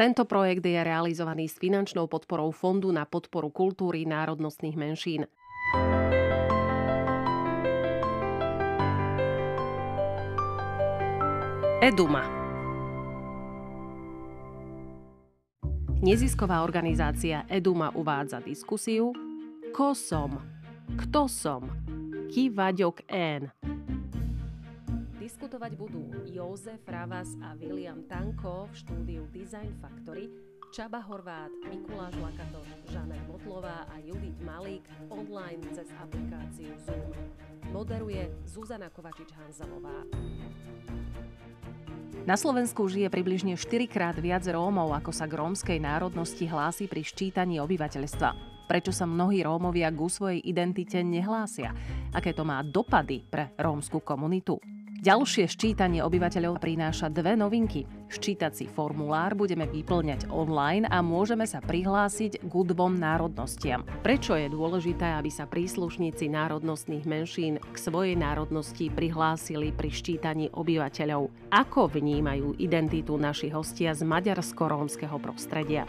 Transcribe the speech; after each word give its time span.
Tento 0.00 0.24
projekt 0.24 0.64
je 0.64 0.80
realizovaný 0.80 1.44
s 1.44 1.60
finančnou 1.60 2.08
podporou 2.08 2.56
Fondu 2.56 2.88
na 2.88 3.04
podporu 3.04 3.52
kultúry 3.52 4.08
národnostných 4.08 4.72
menšín. 4.72 5.28
Eduma. 11.84 12.24
Nezisková 16.00 16.64
organizácia 16.64 17.44
Eduma 17.52 17.92
uvádza 17.92 18.40
diskusiu 18.40 19.12
Ko 19.76 19.92
som? 19.92 20.40
Kto 20.96 21.28
som? 21.28 21.68
Ki 22.32 22.48
Vaďok. 22.48 23.04
Diskutovať 25.20 25.76
budú 25.76 26.00
Jozef 26.32 26.80
Ravas 26.88 27.36
a 27.44 27.52
William 27.60 28.00
Tanko 28.08 28.72
v 28.72 28.72
štúdiu 28.72 29.22
Design 29.28 29.76
Factory, 29.76 30.32
Čaba 30.72 31.04
Horvát, 31.04 31.52
Mikuláš 31.68 32.16
Lakato, 32.16 32.64
Žanet 32.88 33.20
Motlová 33.28 33.84
a 33.92 34.00
Judith 34.00 34.40
Malík 34.40 34.80
online 35.12 35.60
cez 35.76 35.92
aplikáciu 36.00 36.72
Zoom. 36.88 37.12
Moderuje 37.68 38.32
Zuzana 38.48 38.88
Kovačič-Hanzelová. 38.88 40.08
Na 42.24 42.40
Slovensku 42.40 42.88
žije 42.88 43.12
približne 43.12 43.60
4 43.60 43.92
krát 43.92 44.16
viac 44.16 44.48
Rómov, 44.48 44.88
ako 45.04 45.12
sa 45.12 45.28
k 45.28 45.36
rómskej 45.36 45.84
národnosti 45.84 46.48
hlási 46.48 46.88
pri 46.88 47.04
ščítaní 47.04 47.60
obyvateľstva. 47.60 48.64
Prečo 48.72 48.88
sa 48.88 49.04
mnohí 49.04 49.44
Rómovia 49.44 49.92
ku 49.92 50.08
svojej 50.08 50.40
identite 50.48 51.04
nehlásia? 51.04 51.76
Aké 52.16 52.32
to 52.32 52.40
má 52.40 52.64
dopady 52.64 53.20
pre 53.20 53.52
rómsku 53.60 54.00
komunitu? 54.00 54.79
Ďalšie 55.00 55.48
ščítanie 55.48 56.04
obyvateľov 56.04 56.60
prináša 56.60 57.08
dve 57.08 57.32
novinky. 57.32 57.88
Ščítací 58.12 58.68
formulár 58.68 59.32
budeme 59.32 59.64
vyplňať 59.64 60.28
online 60.28 60.84
a 60.92 61.00
môžeme 61.00 61.48
sa 61.48 61.64
prihlásiť 61.64 62.44
k 62.44 62.52
dvom 62.52 63.00
národnostiam. 63.00 63.80
Prečo 64.04 64.36
je 64.36 64.52
dôležité, 64.52 65.16
aby 65.16 65.32
sa 65.32 65.48
príslušníci 65.48 66.28
národnostných 66.28 67.08
menšín 67.08 67.56
k 67.64 67.76
svojej 67.80 68.12
národnosti 68.12 68.92
prihlásili 68.92 69.72
pri 69.72 69.88
ščítaní 69.88 70.52
obyvateľov? 70.52 71.48
Ako 71.48 71.88
vnímajú 71.88 72.60
identitu 72.60 73.16
našich 73.16 73.56
hostia 73.56 73.96
z 73.96 74.04
maďarsko-rómskeho 74.04 75.16
prostredia? 75.16 75.88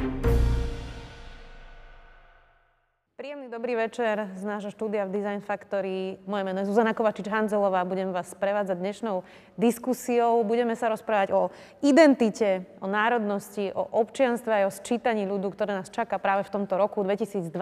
Príjemný 3.22 3.54
dobrý 3.54 3.78
večer 3.78 4.34
z 4.34 4.42
nášho 4.42 4.74
štúdia 4.74 5.06
v 5.06 5.14
Design 5.14 5.46
Factory. 5.46 6.18
Moje 6.26 6.42
meno 6.42 6.66
je 6.66 6.74
Zuzana 6.74 6.90
Kovačič-Hanzelová. 6.90 7.86
Budem 7.86 8.10
vás 8.10 8.34
prevádzať 8.34 8.82
dnešnou 8.82 9.22
diskusiou. 9.62 10.42
Budeme 10.42 10.74
sa 10.74 10.90
rozprávať 10.90 11.30
o 11.30 11.54
identite, 11.86 12.66
o 12.82 12.90
národnosti, 12.90 13.70
o 13.78 13.86
občianstve 13.94 14.50
aj 14.50 14.64
o 14.66 14.72
sčítaní 14.74 15.30
ľudu, 15.30 15.54
ktoré 15.54 15.78
nás 15.78 15.94
čaká 15.94 16.18
práve 16.18 16.50
v 16.50 16.54
tomto 16.58 16.82
roku 16.82 17.06
2021. 17.06 17.54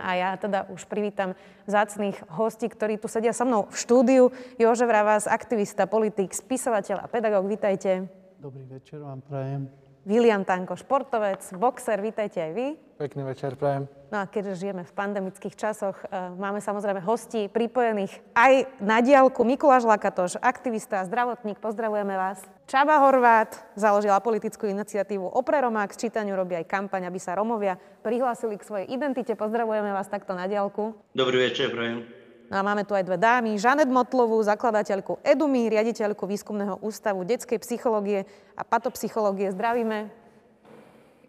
A 0.00 0.10
ja 0.16 0.32
teda 0.40 0.72
už 0.72 0.88
privítam 0.88 1.36
zácných 1.68 2.16
hostí, 2.32 2.72
ktorí 2.72 2.96
tu 2.96 3.12
sedia 3.12 3.36
so 3.36 3.44
mnou 3.44 3.68
v 3.68 3.76
štúdiu. 3.76 4.32
Jožef 4.56 4.88
Ravás, 4.88 5.28
aktivista, 5.28 5.84
politik, 5.84 6.32
spisovateľ 6.32 7.04
a 7.04 7.12
pedagóg. 7.12 7.44
Vítajte. 7.44 8.08
Dobrý 8.40 8.64
večer 8.64 9.04
vám 9.04 9.20
prajem. 9.20 9.79
William 10.08 10.48
Tanko, 10.48 10.80
športovec, 10.80 11.44
boxer, 11.60 12.00
vítajte 12.00 12.40
aj 12.40 12.52
vy. 12.56 12.66
Pekný 12.96 13.24
večer, 13.28 13.52
prajem. 13.56 13.84
No 14.08 14.24
a 14.24 14.28
keďže 14.28 14.64
žijeme 14.64 14.84
v 14.84 14.92
pandemických 14.96 15.54
časoch, 15.56 15.96
e, 16.08 16.32
máme 16.40 16.60
samozrejme 16.64 17.04
hostí 17.04 17.52
pripojených 17.52 18.16
aj 18.32 18.68
na 18.80 19.04
diálku. 19.04 19.44
Mikuláš 19.44 19.84
Lakatoš, 19.84 20.40
aktivista, 20.40 21.04
zdravotník, 21.04 21.60
pozdravujeme 21.60 22.16
vás. 22.16 22.40
Čaba 22.64 22.96
Horvát 23.04 23.60
založila 23.76 24.20
politickú 24.24 24.68
iniciatívu 24.68 25.36
Opre 25.36 25.60
Roma, 25.60 25.84
k 25.84 26.08
čítaniu 26.08 26.32
robí 26.32 26.56
aj 26.56 26.68
kampaň, 26.68 27.08
aby 27.08 27.20
sa 27.20 27.36
Romovia 27.36 27.76
prihlásili 28.00 28.56
k 28.56 28.64
svojej 28.64 28.86
identite. 28.88 29.36
Pozdravujeme 29.36 29.92
vás 29.92 30.08
takto 30.08 30.32
na 30.32 30.48
diálku. 30.48 30.96
Dobrý 31.12 31.44
večer, 31.44 31.72
prajem. 31.72 32.19
No 32.50 32.58
a 32.58 32.66
máme 32.66 32.82
tu 32.82 32.98
aj 32.98 33.06
dve 33.06 33.14
dámy. 33.14 33.54
Žanet 33.62 33.86
Motlovú, 33.86 34.42
zakladateľku 34.42 35.22
EDUMI, 35.22 35.70
riaditeľku 35.70 36.26
Výskumného 36.26 36.82
ústavu 36.82 37.22
detskej 37.22 37.62
psychológie 37.62 38.26
a 38.58 38.66
patopsychológie. 38.66 39.54
Zdravíme. 39.54 40.10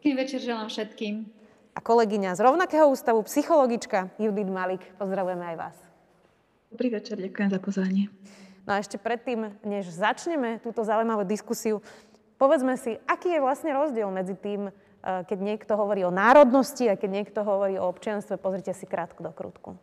Pekný 0.01 0.17
večer 0.17 0.41
želám 0.41 0.65
všetkým 0.65 1.29
a 1.77 1.79
kolegyňa 1.79 2.33
z 2.33 2.41
rovnakého 2.41 2.89
ústavu, 2.89 3.21
psychologička 3.29 4.09
Judith 4.17 4.49
Malik. 4.49 4.81
Pozdravujeme 4.97 5.45
aj 5.53 5.57
vás. 5.61 5.77
Dobrý 6.73 6.89
večer, 6.89 7.21
ďakujem 7.21 7.49
za 7.53 7.59
pozvanie. 7.61 8.09
No 8.65 8.73
a 8.73 8.81
ešte 8.81 8.97
predtým, 8.97 9.53
než 9.61 9.93
začneme 9.93 10.57
túto 10.65 10.81
zaujímavú 10.81 11.21
diskusiu, 11.21 11.85
povedzme 12.41 12.81
si, 12.81 12.97
aký 13.05 13.29
je 13.37 13.45
vlastne 13.45 13.77
rozdiel 13.77 14.09
medzi 14.09 14.33
tým, 14.33 14.73
eh, 14.73 15.21
keď 15.29 15.37
niekto 15.37 15.77
hovorí 15.77 16.01
o 16.01 16.09
národnosti 16.09 16.89
a 16.89 16.97
keď 16.97 17.09
niekto 17.13 17.39
hovorí 17.45 17.77
o 17.77 17.85
občianstve. 17.85 18.41
Pozrite 18.41 18.73
si 18.73 18.89
krátko 18.89 19.21
do 19.21 19.29
krútku. 19.29 19.77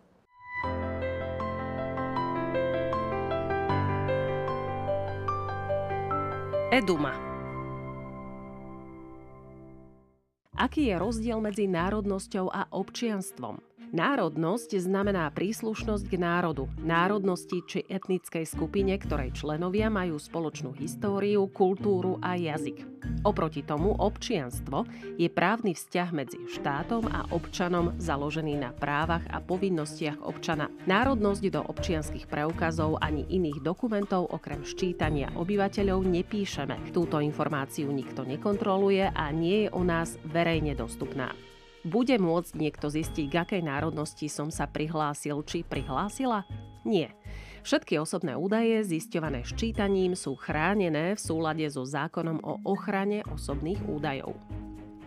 Eduma 6.69 7.17
Aký 10.53 10.93
je 10.93 11.01
rozdiel 11.01 11.41
medzi 11.41 11.65
národnosťou 11.65 12.53
a 12.53 12.69
občianstvom? 12.69 13.68
Národnosť 13.89 14.77
znamená 14.85 15.33
príslušnosť 15.33 16.05
k 16.13 16.21
národu, 16.21 16.69
národnosti 16.85 17.65
či 17.65 17.89
etnickej 17.89 18.45
skupine, 18.45 18.93
ktorej 19.01 19.33
členovia 19.33 19.89
majú 19.89 20.21
spoločnú 20.21 20.77
históriu, 20.77 21.49
kultúru 21.49 22.21
a 22.21 22.37
jazyk. 22.37 22.85
Oproti 23.25 23.65
tomu 23.65 23.97
občianstvo 23.97 24.85
je 25.17 25.33
právny 25.33 25.73
vzťah 25.73 26.09
medzi 26.13 26.39
štátom 26.53 27.09
a 27.09 27.25
občanom 27.33 27.97
založený 27.97 28.61
na 28.61 28.71
právach 28.77 29.25
a 29.33 29.41
povinnostiach 29.41 30.21
občana. 30.21 30.69
Národnosť 30.85 31.43
do 31.49 31.65
občianských 31.65 32.29
preukazov 32.29 33.01
ani 33.01 33.25
iných 33.25 33.65
dokumentov 33.65 34.29
okrem 34.29 34.69
ščítania 34.69 35.33
obyvateľov 35.33 36.05
nepíšeme. 36.05 36.93
Túto 36.93 37.25
informáciu 37.25 37.89
nikto 37.89 38.29
nekontroluje 38.29 39.09
a 39.09 39.25
nie 39.33 39.67
je 39.67 39.69
u 39.73 39.81
nás 39.81 40.21
verejne 40.29 40.77
dostupná. 40.77 41.33
Bude 41.89 42.21
môcť 42.21 42.53
niekto 42.53 42.93
zistiť, 42.93 43.27
k 43.33 43.39
akej 43.41 43.63
národnosti 43.65 44.29
som 44.29 44.53
sa 44.53 44.69
prihlásil 44.69 45.41
či 45.49 45.65
prihlásila? 45.65 46.45
Nie. 46.85 47.17
Všetky 47.65 47.97
osobné 47.97 48.37
údaje 48.37 48.85
zisťované 48.85 49.41
ščítaním 49.49 50.13
sú 50.13 50.37
chránené 50.37 51.17
v 51.17 51.21
súlade 51.21 51.65
so 51.73 51.89
zákonom 51.89 52.45
o 52.45 52.61
ochrane 52.69 53.25
osobných 53.33 53.81
údajov. 53.89 54.37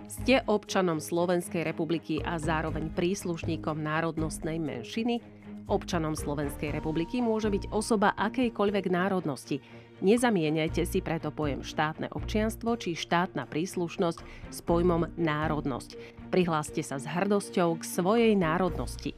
Ste 0.10 0.42
občanom 0.50 0.98
Slovenskej 0.98 1.62
republiky 1.62 2.18
a 2.18 2.42
zároveň 2.42 2.90
príslušníkom 2.98 3.78
národnostnej 3.78 4.58
menšiny? 4.58 5.22
Občanom 5.70 6.18
Slovenskej 6.18 6.74
republiky 6.74 7.22
môže 7.22 7.54
byť 7.54 7.70
osoba 7.70 8.18
akejkoľvek 8.18 8.86
národnosti, 8.90 9.62
Nezamieňajte 10.02 10.82
si 10.90 10.98
preto 10.98 11.30
pojem 11.30 11.62
štátne 11.62 12.10
občianstvo 12.10 12.74
či 12.74 12.98
štátna 12.98 13.46
príslušnosť 13.46 14.50
s 14.50 14.60
pojmom 14.66 15.14
národnosť. 15.14 16.21
Prihláste 16.32 16.80
sa 16.80 16.96
s 16.96 17.04
hrdosťou 17.04 17.76
k 17.76 17.84
svojej 17.84 18.34
národnosti. 18.40 19.12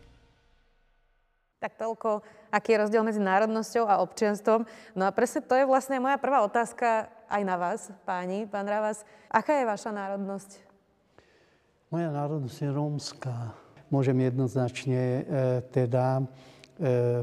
Tak 1.61 1.77
toľko, 1.77 2.25
aký 2.49 2.73
je 2.73 2.81
rozdiel 2.81 3.05
medzi 3.05 3.21
národnosťou 3.21 3.85
a 3.85 4.01
občianstvom. 4.01 4.65
No 4.97 5.05
a 5.05 5.13
presne 5.13 5.45
to 5.45 5.53
je 5.53 5.69
vlastne 5.69 6.01
moja 6.01 6.17
prvá 6.17 6.41
otázka 6.41 7.13
aj 7.29 7.41
na 7.45 7.55
vás, 7.55 7.93
páni, 8.03 8.49
pán 8.49 8.65
Ravas. 8.65 9.05
Aká 9.29 9.61
je 9.61 9.69
vaša 9.69 9.93
národnosť? 9.93 10.57
Moja 11.93 12.09
národnosť 12.09 12.57
je 12.65 12.69
rómska. 12.73 13.33
Môžem 13.93 14.17
jednoznačne 14.17 15.01
e, 15.01 15.21
teda 15.69 16.17
e, 16.17 16.23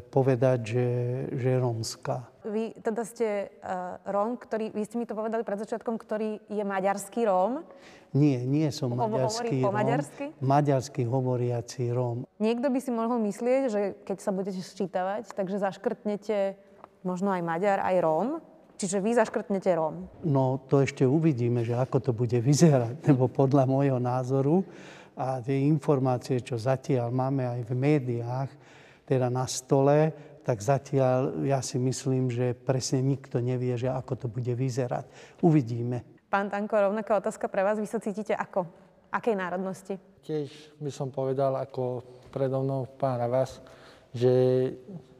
povedať, 0.07 0.59
že, 0.71 0.89
že 1.35 1.47
je 1.51 1.59
rómska. 1.59 2.31
Vy 2.41 2.73
teda 2.81 3.05
ste 3.05 3.53
uh, 3.61 4.01
Róm, 4.09 4.41
ktorý, 4.41 4.73
vy 4.73 4.89
ste 4.89 4.97
mi 4.97 5.05
to 5.05 5.13
povedali 5.13 5.45
pred 5.45 5.61
začiatkom, 5.61 6.01
ktorý 6.01 6.41
je 6.49 6.65
maďarský 6.65 7.29
Róm. 7.29 7.61
Nie, 8.11 8.43
nie 8.43 8.67
som 8.75 8.91
maďarský 8.91 9.63
Róm. 9.63 9.71
maďarsky? 9.71 10.25
Maďarský 10.43 11.03
hovoriaci 11.07 11.95
Róm. 11.95 12.27
Niekto 12.43 12.67
by 12.67 12.79
si 12.83 12.91
mohol 12.91 13.23
myslieť, 13.23 13.63
že 13.71 13.81
keď 14.03 14.19
sa 14.19 14.35
budete 14.35 14.59
sčítavať, 14.59 15.31
takže 15.31 15.63
zaškrtnete 15.63 16.59
možno 17.07 17.31
aj 17.31 17.43
Maďar, 17.47 17.79
aj 17.87 17.97
Róm. 18.03 18.29
Čiže 18.81 18.99
vy 18.99 19.15
zaškrtnete 19.15 19.71
Róm. 19.77 20.11
No 20.27 20.59
to 20.67 20.83
ešte 20.83 21.07
uvidíme, 21.07 21.63
že 21.63 21.77
ako 21.77 22.01
to 22.01 22.13
bude 22.17 22.35
vyzerať, 22.35 22.99
lebo 23.15 23.31
podľa 23.31 23.69
môjho 23.71 24.03
názoru 24.03 24.67
a 25.15 25.39
tie 25.39 25.69
informácie, 25.71 26.43
čo 26.43 26.59
zatiaľ 26.59 27.15
máme 27.15 27.47
aj 27.47 27.61
v 27.69 27.73
médiách, 27.77 28.51
teda 29.07 29.31
na 29.31 29.47
stole, 29.47 30.11
tak 30.43 30.65
zatiaľ 30.65 31.47
ja 31.47 31.63
si 31.63 31.79
myslím, 31.79 32.33
že 32.33 32.57
presne 32.57 33.05
nikto 33.05 33.39
nevie, 33.39 33.77
že 33.79 33.87
ako 33.87 34.17
to 34.17 34.27
bude 34.27 34.51
vyzerať. 34.51 35.07
Uvidíme. 35.45 36.20
Pán 36.31 36.47
Tanko, 36.47 36.79
rovnaká 36.79 37.19
otázka 37.19 37.51
pre 37.51 37.67
vás. 37.67 37.83
Vy 37.83 37.91
sa 37.91 37.99
cítite 37.99 38.31
ako? 38.39 38.63
Akej 39.11 39.35
národnosti? 39.35 39.99
Tiež 40.23 40.47
by 40.79 40.87
som 40.95 41.11
povedal, 41.11 41.59
ako 41.59 42.07
predo 42.31 42.63
mnou 42.63 42.87
pán 42.87 43.19
vás, 43.27 43.59
že 44.15 44.31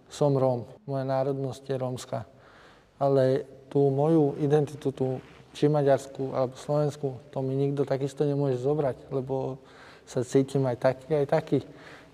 som 0.07 0.31
Róm. 0.39 0.63
Moja 0.87 1.03
národnosť 1.03 1.67
je 1.67 1.77
rómska. 1.83 2.23
Ale 3.03 3.43
tú 3.67 3.91
moju 3.91 4.39
identitu, 4.39 4.95
tú 4.95 5.19
či 5.51 5.67
Maďarsku 5.67 6.31
alebo 6.31 6.55
Slovensku, 6.55 7.19
to 7.35 7.43
mi 7.43 7.59
nikto 7.59 7.83
takisto 7.83 8.23
nemôže 8.23 8.63
zobrať, 8.63 9.11
lebo 9.11 9.59
sa 10.07 10.23
cítim 10.23 10.63
aj 10.63 10.79
taký, 10.79 11.11
aj 11.11 11.27
taký. 11.27 11.59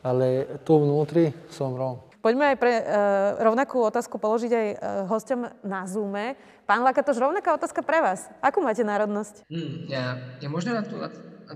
Ale 0.01 0.57
tu 0.65 0.73
vnútri 0.81 1.37
som 1.53 1.77
Róm. 1.77 2.01
Poďme 2.27 2.43
aj 2.51 2.59
pre 2.59 2.75
uh, 2.83 3.39
rovnakú 3.39 3.79
otázku 3.87 4.19
položiť 4.19 4.51
aj 4.51 4.69
uh, 4.75 4.79
hostom 5.07 5.47
na 5.63 5.87
Zoome. 5.87 6.35
Pán 6.67 6.83
Lakatoš, 6.83 7.23
rovnaká 7.23 7.55
otázka 7.55 7.87
pre 7.87 8.03
vás. 8.03 8.27
Akú 8.43 8.59
máte 8.67 8.83
národnosť? 8.83 9.47
Hmm, 9.47 9.87
ja, 9.87 10.19
ja 10.43 10.49
možno 10.51 10.75
na, 10.75 10.83
tú, 10.83 10.99
na 10.99 11.07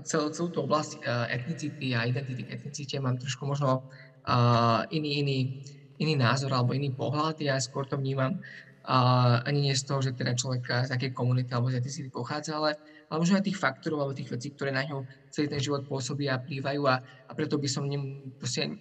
celú, 0.07 0.31
celú 0.31 0.47
tú 0.47 0.63
oblasť 0.63 1.03
uh, 1.03 1.27
etnicity 1.27 1.91
a 1.91 2.07
identity 2.07 2.47
k 2.47 2.55
etnicite 2.55 2.95
mám 3.03 3.19
trošku 3.19 3.43
možno 3.43 3.83
uh, 4.23 4.87
iný, 4.95 5.19
iný, 5.19 5.37
iný 5.99 6.15
názor 6.15 6.55
alebo 6.55 6.71
iný 6.71 6.95
pohľad. 6.95 7.43
Ja 7.43 7.59
skôr 7.59 7.83
to 7.83 7.99
vnímam 7.99 8.39
uh, 8.39 9.43
ani 9.43 9.67
nie 9.67 9.75
z 9.75 9.83
toho, 9.91 9.99
že 9.99 10.15
teda 10.15 10.39
človek 10.39 10.87
z 10.87 10.89
akej 10.95 11.11
komunity 11.11 11.51
alebo 11.51 11.67
z 11.67 11.83
etnicity 11.83 12.07
pochádza, 12.07 12.55
ale, 12.55 12.79
ale 13.11 13.19
možno 13.19 13.35
aj 13.35 13.43
tých 13.43 13.59
faktorov 13.59 14.07
alebo 14.07 14.15
tých 14.15 14.31
vecí, 14.31 14.55
ktoré 14.55 14.71
na 14.71 14.87
ňo 14.87 15.03
celý 15.35 15.51
ten 15.51 15.59
život 15.59 15.83
pôsobia 15.83 16.39
a 16.39 16.39
plývajú 16.39 16.81
a, 16.87 17.03
a 17.27 17.31
preto 17.35 17.59
by 17.59 17.67
som 17.67 17.83
nem, 17.83 18.23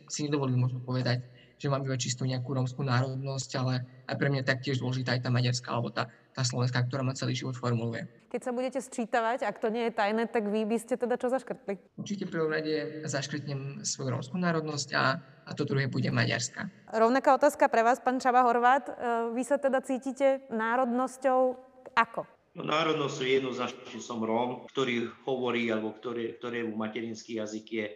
si 0.07 0.21
nedovolil 0.23 0.55
možno 0.55 0.79
povedať, 0.87 1.40
že 1.61 1.69
mám 1.69 1.85
iba 1.85 1.93
čisto 2.01 2.25
nejakú 2.25 2.57
rómskú 2.57 2.81
národnosť, 2.81 3.51
ale 3.61 3.85
aj 4.09 4.17
pre 4.17 4.33
mňa 4.33 4.49
taktiež 4.49 4.81
dôležitá 4.81 5.21
aj 5.21 5.29
tá 5.29 5.31
maďarská 5.31 5.69
alebo 5.69 5.93
tá, 5.93 6.09
tá 6.33 6.41
slovenská, 6.41 6.89
ktorá 6.89 7.05
ma 7.05 7.13
celý 7.13 7.37
život 7.37 7.53
formuluje. 7.53 8.09
Keď 8.33 8.41
sa 8.41 8.57
budete 8.57 8.81
sčítavať, 8.81 9.45
ak 9.45 9.61
to 9.61 9.69
nie 9.69 9.91
je 9.91 9.93
tajné, 9.93 10.25
tak 10.33 10.49
vy 10.49 10.65
by 10.65 10.81
ste 10.81 10.97
teda 10.97 11.21
čo 11.21 11.29
zaškrtli? 11.29 11.77
Určite 12.01 12.25
v 12.25 12.33
prvom 12.33 12.49
rade 12.49 13.05
zaškrtnem 13.05 13.85
svoju 13.85 14.09
rómskú 14.17 14.41
národnosť 14.41 14.89
a, 14.97 15.21
a 15.21 15.51
to 15.53 15.69
druhé 15.69 15.91
bude 15.93 16.09
maďarská. 16.09 16.73
Rovnaká 16.97 17.37
otázka 17.37 17.69
pre 17.69 17.85
vás, 17.85 18.01
pán 18.01 18.23
Čaba 18.23 18.47
Horvát. 18.47 18.89
E, 18.89 18.93
vy 19.37 19.43
sa 19.45 19.61
teda 19.61 19.85
cítite 19.85 20.47
národnosťou 20.49 21.59
ako? 21.93 22.25
No, 22.55 22.67
národnosť 22.67 23.19
jednoznačne 23.21 24.01
som 24.03 24.23
Róm, 24.23 24.67
ktorý 24.71 25.13
hovorí, 25.29 25.71
alebo 25.71 25.95
ktoré, 25.95 26.35
ktorému 26.39 26.75
materinský 26.75 27.39
jazyk 27.39 27.67
je 27.69 27.87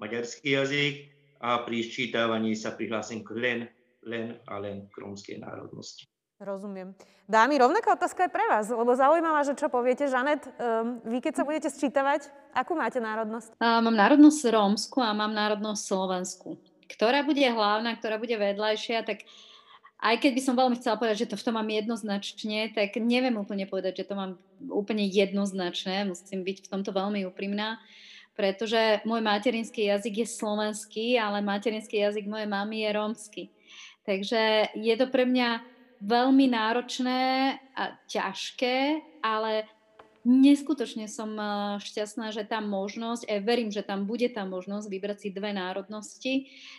maďarský 0.00 0.56
jazyk 0.58 0.94
a 1.42 1.58
pri 1.66 1.82
sčítavaní 1.82 2.54
sa 2.54 2.70
prihlásim 2.70 3.26
k 3.26 3.34
len, 3.34 3.58
len 4.06 4.38
a 4.46 4.62
len 4.62 4.86
k 4.86 4.94
rómskej 5.02 5.42
národnosti. 5.42 6.06
Rozumiem. 6.38 6.94
Dámy, 7.30 7.54
rovnaká 7.58 7.94
otázka 7.94 8.26
je 8.26 8.34
pre 8.34 8.42
vás, 8.50 8.66
lebo 8.66 8.98
zaujímavá, 8.98 9.46
že 9.46 9.54
čo 9.54 9.70
poviete. 9.70 10.10
Žanet, 10.10 10.42
um, 10.58 10.98
vy 11.06 11.22
keď 11.22 11.38
sa 11.38 11.46
budete 11.46 11.70
sčítavať, 11.70 12.30
akú 12.50 12.74
máte 12.74 12.98
národnosť? 12.98 13.62
Uh, 13.62 13.78
mám 13.78 13.94
národnosť 13.94 14.50
rómsku 14.50 14.98
a 14.98 15.14
mám 15.14 15.30
národnosť 15.30 15.82
slovensku. 15.86 16.58
Ktorá 16.90 17.22
bude 17.22 17.46
hlavná, 17.46 17.94
ktorá 17.94 18.18
bude 18.18 18.34
vedľajšia, 18.34 19.06
tak 19.06 19.22
aj 20.02 20.18
keď 20.18 20.30
by 20.34 20.42
som 20.42 20.58
veľmi 20.58 20.76
chcela 20.82 20.98
povedať, 20.98 21.26
že 21.26 21.30
to 21.30 21.38
v 21.38 21.46
tom 21.46 21.54
mám 21.54 21.70
jednoznačne, 21.70 22.74
tak 22.74 22.98
neviem 22.98 23.38
úplne 23.38 23.70
povedať, 23.70 24.02
že 24.02 24.08
to 24.10 24.14
mám 24.18 24.34
úplne 24.66 25.06
jednoznačné. 25.06 26.10
Musím 26.10 26.42
byť 26.42 26.66
v 26.66 26.70
tomto 26.74 26.90
veľmi 26.90 27.22
úprimná. 27.22 27.78
Uh, 27.78 28.11
pretože 28.32 29.04
môj 29.04 29.20
materinský 29.20 29.92
jazyk 29.92 30.24
je 30.24 30.28
slovenský, 30.28 31.06
ale 31.20 31.44
materinský 31.44 32.00
jazyk 32.00 32.26
mojej 32.28 32.48
mamy 32.48 32.84
je 32.84 32.90
rómsky. 32.92 33.42
Takže 34.02 34.72
je 34.74 34.94
to 34.98 35.06
pre 35.12 35.28
mňa 35.28 35.62
veľmi 36.02 36.50
náročné 36.50 37.54
a 37.78 37.94
ťažké, 38.10 38.98
ale 39.22 39.70
neskutočne 40.22 41.10
som 41.10 41.34
eh, 41.34 41.48
šťastná, 41.82 42.30
že 42.30 42.46
tá 42.46 42.62
možnosť, 42.62 43.26
a 43.26 43.42
verím, 43.42 43.70
že 43.70 43.86
tam 43.86 44.06
bude 44.06 44.26
tá 44.30 44.46
možnosť 44.46 44.86
vybrať 44.86 45.18
si 45.18 45.28
dve 45.34 45.50
národnosti, 45.54 46.34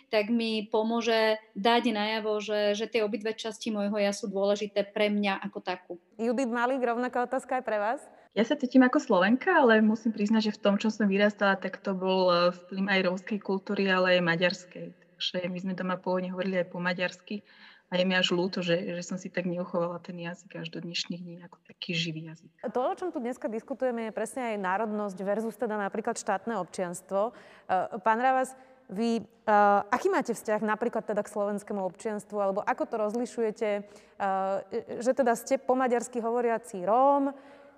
tak 0.08 0.32
mi 0.32 0.68
pomôže 0.68 1.40
dať 1.56 1.82
najavo, 1.92 2.40
že, 2.40 2.76
že 2.76 2.88
tie 2.88 3.04
obidve 3.04 3.36
časti 3.36 3.72
môjho 3.72 3.96
ja 4.00 4.12
sú 4.12 4.28
dôležité 4.28 4.84
pre 4.88 5.12
mňa 5.12 5.40
ako 5.44 5.58
takú. 5.60 5.92
Judith 6.16 6.52
Malík, 6.52 6.80
rovnaká 6.80 7.24
otázka 7.24 7.60
aj 7.60 7.64
pre 7.64 7.78
vás? 7.80 8.00
Ja 8.34 8.42
sa 8.42 8.58
cítim 8.58 8.82
ako 8.82 8.98
Slovenka, 8.98 9.62
ale 9.62 9.78
musím 9.78 10.10
priznať, 10.10 10.50
že 10.50 10.56
v 10.58 10.62
tom, 10.66 10.74
čo 10.74 10.90
som 10.90 11.06
vyrastala, 11.06 11.54
tak 11.54 11.78
to 11.78 11.94
bol 11.94 12.34
e, 12.34 12.50
vplyv 12.50 12.84
aj 12.90 13.00
rómskej 13.06 13.38
kultúry, 13.38 13.86
ale 13.86 14.18
aj 14.18 14.26
maďarskej. 14.26 14.86
Takže 14.90 15.46
my 15.46 15.58
sme 15.62 15.72
doma 15.78 15.94
pôvodne 15.94 16.34
hovorili 16.34 16.58
aj 16.58 16.66
po 16.74 16.82
maďarsky 16.82 17.46
a 17.94 17.94
je 17.94 18.02
mi 18.02 18.18
až 18.18 18.34
ľúto, 18.34 18.58
že, 18.58 18.74
že 18.98 19.06
som 19.06 19.22
si 19.22 19.30
tak 19.30 19.46
neuchovala 19.46 20.02
ten 20.02 20.18
jazyk 20.18 20.66
až 20.66 20.66
do 20.74 20.82
dnešných 20.82 21.22
dní 21.22 21.46
ako 21.46 21.62
taký 21.62 21.94
živý 21.94 22.26
jazyk. 22.26 22.50
To, 22.74 22.80
o 22.82 22.98
čom 22.98 23.14
tu 23.14 23.22
dneska 23.22 23.46
diskutujeme, 23.46 24.10
je 24.10 24.18
presne 24.18 24.58
aj 24.58 24.66
národnosť 24.66 25.18
versus 25.22 25.54
teda 25.54 25.78
napríklad 25.78 26.18
štátne 26.18 26.58
občianstvo. 26.58 27.30
E, 27.30 27.32
pán 28.02 28.18
Ravas, 28.18 28.50
vy, 28.84 29.24
uh, 29.48 29.80
aký 29.88 30.12
máte 30.12 30.36
vzťah 30.36 30.60
napríklad 30.60 31.08
teda 31.08 31.24
k 31.24 31.32
slovenskému 31.32 31.80
občianstvu, 31.88 32.36
alebo 32.36 32.60
ako 32.60 32.84
to 32.84 32.96
rozlišujete, 33.00 33.68
uh, 33.80 34.60
že 35.00 35.16
teda 35.16 35.32
ste 35.40 35.56
po 35.56 35.72
maďarsky 35.72 36.20
hovoriaci 36.20 36.84
Róm, 36.84 37.32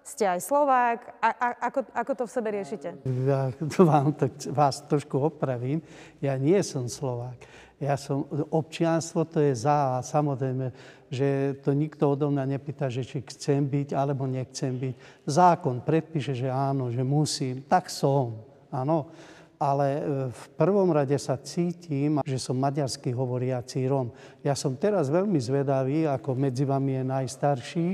ste 0.06 0.24
aj 0.30 0.40
Slovák. 0.46 1.18
A, 1.18 1.28
a, 1.34 1.48
ako, 1.66 1.80
ako 1.90 2.12
to 2.14 2.24
v 2.30 2.30
sebe 2.30 2.48
riešite? 2.54 2.88
Ja 3.26 3.50
vám 3.82 4.14
to, 4.14 4.30
vás 4.54 4.86
trošku 4.86 5.18
opravím. 5.18 5.82
Ja 6.22 6.38
nie 6.38 6.62
som 6.62 6.86
Slovák. 6.86 7.66
Ja 7.76 7.98
som, 8.00 8.24
občianstvo 8.54 9.28
to 9.28 9.42
je 9.42 9.52
za 9.52 10.00
a 10.00 10.06
samozrejme, 10.06 10.72
že 11.12 11.60
to 11.60 11.76
nikto 11.76 12.16
odo 12.16 12.32
mňa 12.32 12.56
nepýta, 12.56 12.88
že 12.88 13.04
či 13.04 13.20
chcem 13.20 13.68
byť 13.68 13.92
alebo 13.92 14.24
nechcem 14.24 14.72
byť. 14.72 14.94
Zákon 15.28 15.84
predpíše, 15.84 16.32
že 16.32 16.48
áno, 16.48 16.88
že 16.88 17.04
musím. 17.04 17.66
Tak 17.68 17.92
som, 17.92 18.40
áno. 18.72 19.12
Ale 19.56 19.86
e, 19.88 20.02
v 20.32 20.44
prvom 20.56 20.88
rade 20.92 21.16
sa 21.20 21.36
cítim, 21.40 22.20
že 22.24 22.40
som 22.40 22.56
maďarský 22.56 23.12
hovoriaci 23.12 23.88
Rom. 23.88 24.12
Ja 24.44 24.56
som 24.56 24.76
teraz 24.76 25.08
veľmi 25.08 25.40
zvedavý, 25.40 26.04
ako 26.08 26.36
medzi 26.36 26.64
vami 26.64 27.00
je 27.00 27.04
najstarší, 27.04 27.88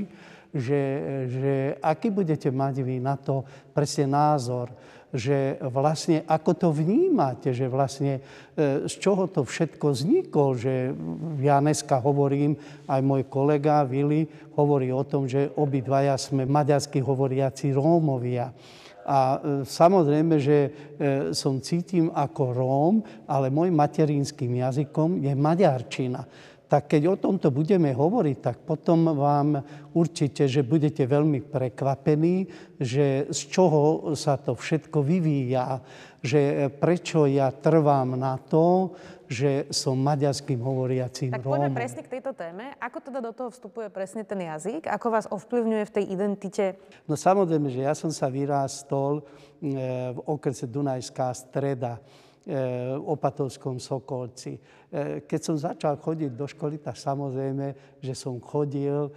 že, 0.52 0.82
že 1.32 1.54
aký 1.81 2.12
budete 2.12 2.52
mať 2.52 2.84
vy 2.84 3.00
na 3.00 3.16
to 3.16 3.43
presne 3.72 4.12
názor, 4.12 4.69
že 5.12 5.60
vlastne 5.69 6.25
ako 6.25 6.52
to 6.56 6.69
vnímate, 6.72 7.52
že 7.52 7.69
vlastne 7.69 8.25
e, 8.56 8.88
z 8.88 8.94
čoho 8.96 9.28
to 9.28 9.44
všetko 9.44 9.93
vzniklo, 9.93 10.56
že 10.56 10.96
ja 11.44 11.60
dneska 11.60 12.00
hovorím, 12.00 12.56
aj 12.88 13.00
môj 13.04 13.28
kolega 13.28 13.84
Vili 13.84 14.25
hovorí 14.56 14.88
o 14.88 15.04
tom, 15.04 15.28
že 15.28 15.52
obidvaja 15.60 16.16
sme 16.16 16.49
maďarsky 16.49 17.04
hovoriaci 17.04 17.76
Rómovia. 17.76 18.56
A 19.04 19.37
e, 19.37 19.38
samozrejme, 19.69 20.40
že 20.40 20.58
e, 20.64 20.70
som 21.37 21.60
cítim 21.60 22.08
ako 22.08 22.43
Róm, 22.56 22.94
ale 23.28 23.52
môj 23.52 23.69
materinským 23.69 24.64
jazykom 24.64 25.20
je 25.20 25.32
maďarčina 25.37 26.25
tak 26.72 26.88
keď 26.88 27.02
o 27.12 27.16
tomto 27.20 27.52
budeme 27.52 27.92
hovoriť, 27.92 28.36
tak 28.40 28.56
potom 28.64 29.12
vám 29.12 29.60
určite, 29.92 30.48
že 30.48 30.64
budete 30.64 31.04
veľmi 31.04 31.44
prekvapení, 31.44 32.48
že 32.80 33.28
z 33.28 33.40
čoho 33.52 34.16
sa 34.16 34.40
to 34.40 34.56
všetko 34.56 35.04
vyvíja, 35.04 35.84
že 36.25 36.73
prečo 36.73 37.28
ja 37.28 37.52
trvám 37.52 38.16
na 38.16 38.40
to, 38.40 38.97
že 39.28 39.68
som 39.68 40.00
maďarským 40.00 40.64
hovoriacím 40.64 41.37
Tak 41.37 41.44
poďme 41.44 41.76
presne 41.76 42.00
k 42.08 42.16
tejto 42.16 42.32
téme. 42.32 42.73
Ako 42.80 43.04
teda 43.04 43.20
do 43.20 43.37
toho 43.37 43.52
vstupuje 43.52 43.92
presne 43.92 44.25
ten 44.25 44.40
jazyk? 44.40 44.88
Ako 44.88 45.12
vás 45.12 45.28
ovplyvňuje 45.28 45.85
v 45.85 45.92
tej 45.92 46.04
identite? 46.08 46.64
No 47.04 47.20
samozrejme, 47.20 47.68
že 47.68 47.85
ja 47.85 47.92
som 47.92 48.08
sa 48.08 48.32
vyrástol 48.32 49.20
e, 49.20 49.23
v 50.16 50.18
okrese 50.25 50.64
Dunajská 50.64 51.37
streda 51.37 52.00
v 52.42 53.02
Opatovskom 53.06 53.78
Sokolci. 53.78 54.58
E, 54.90 55.22
keď 55.22 55.40
som 55.40 55.56
začal 55.56 55.94
chodiť 55.94 56.34
do 56.34 56.46
školy, 56.50 56.82
tak 56.82 56.99
samozrejme, 56.99 57.99
že 58.02 58.12
som 58.18 58.42
chodil 58.42 59.08
e, 59.08 59.11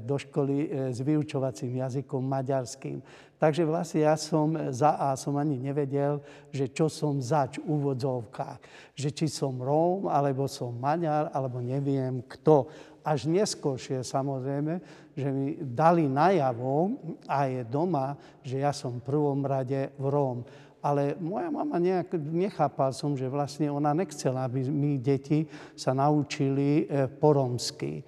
do 0.00 0.16
školy 0.16 0.56
e, 0.64 0.68
s 0.88 0.98
vyučovacím 1.04 1.84
jazykom 1.84 2.24
maďarským. 2.24 3.04
Takže 3.36 3.68
vlastne 3.68 4.08
ja 4.08 4.16
som 4.16 4.56
za 4.72 4.96
A 4.96 5.12
som 5.20 5.36
ani 5.36 5.60
nevedel, 5.60 6.24
že 6.48 6.72
čo 6.72 6.88
som 6.88 7.20
zač 7.20 7.60
v 7.60 7.68
úvodzovkách. 7.68 8.58
Že 8.96 9.08
či 9.12 9.26
som 9.28 9.60
Róm, 9.60 10.08
alebo 10.08 10.48
som 10.48 10.72
Maďar, 10.72 11.28
alebo 11.36 11.60
neviem 11.60 12.24
kto. 12.24 12.72
Až 13.04 13.28
neskôršie 13.28 14.00
samozrejme, 14.00 14.80
že 15.12 15.28
mi 15.28 15.60
dali 15.60 16.08
najavo 16.08 16.96
aj 17.28 17.68
doma, 17.68 18.16
že 18.40 18.64
ja 18.64 18.72
som 18.72 18.96
v 18.96 19.06
prvom 19.06 19.44
rade 19.44 19.92
v 20.00 20.04
Róm. 20.08 20.40
Ale 20.84 21.16
moja 21.16 21.48
mama 21.48 21.80
nejak, 21.80 22.12
nechápal 22.28 22.92
som, 22.92 23.16
že 23.16 23.24
vlastne 23.24 23.72
ona 23.72 23.96
nechcela, 23.96 24.44
aby 24.44 24.68
my 24.68 25.00
deti 25.00 25.48
sa 25.72 25.96
naučili 25.96 26.84
e, 26.84 27.08
po 27.08 27.32
romsky. 27.32 28.04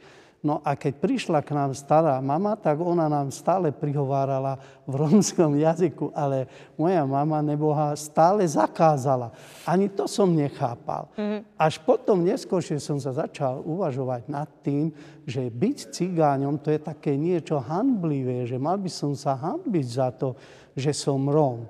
No 0.46 0.62
a 0.62 0.78
keď 0.78 1.02
prišla 1.02 1.42
k 1.42 1.58
nám 1.58 1.74
stará 1.74 2.22
mama, 2.22 2.54
tak 2.54 2.78
ona 2.78 3.10
nám 3.10 3.34
stále 3.34 3.74
prihovárala 3.74 4.60
v 4.86 4.94
romskom 4.94 5.58
jazyku, 5.58 6.14
ale 6.14 6.46
moja 6.78 7.02
mama 7.02 7.42
neboha 7.42 7.98
stále 7.98 8.46
zakázala. 8.46 9.34
Ani 9.66 9.90
to 9.90 10.06
som 10.06 10.30
nechápal. 10.30 11.10
Mm-hmm. 11.18 11.40
Až 11.58 11.82
potom 11.82 12.22
neskôršie 12.22 12.78
som 12.78 13.02
sa 13.02 13.10
začal 13.10 13.58
uvažovať 13.66 14.30
nad 14.30 14.46
tým, 14.62 14.94
že 15.26 15.50
byť 15.50 15.90
cigáňom 15.90 16.62
to 16.62 16.70
je 16.70 16.78
také 16.78 17.18
niečo 17.18 17.58
hanblivé, 17.58 18.46
že 18.46 18.54
mal 18.54 18.78
by 18.78 18.90
som 18.92 19.18
sa 19.18 19.34
hanbiť 19.34 19.86
za 19.88 20.14
to, 20.14 20.38
že 20.78 20.94
som 20.94 21.26
Róm. 21.26 21.66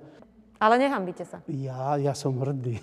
Ale 0.57 0.81
nehambíte 0.81 1.25
sa. 1.29 1.45
Ja, 1.49 2.01
ja 2.01 2.17
som 2.17 2.37
hrdý. 2.41 2.81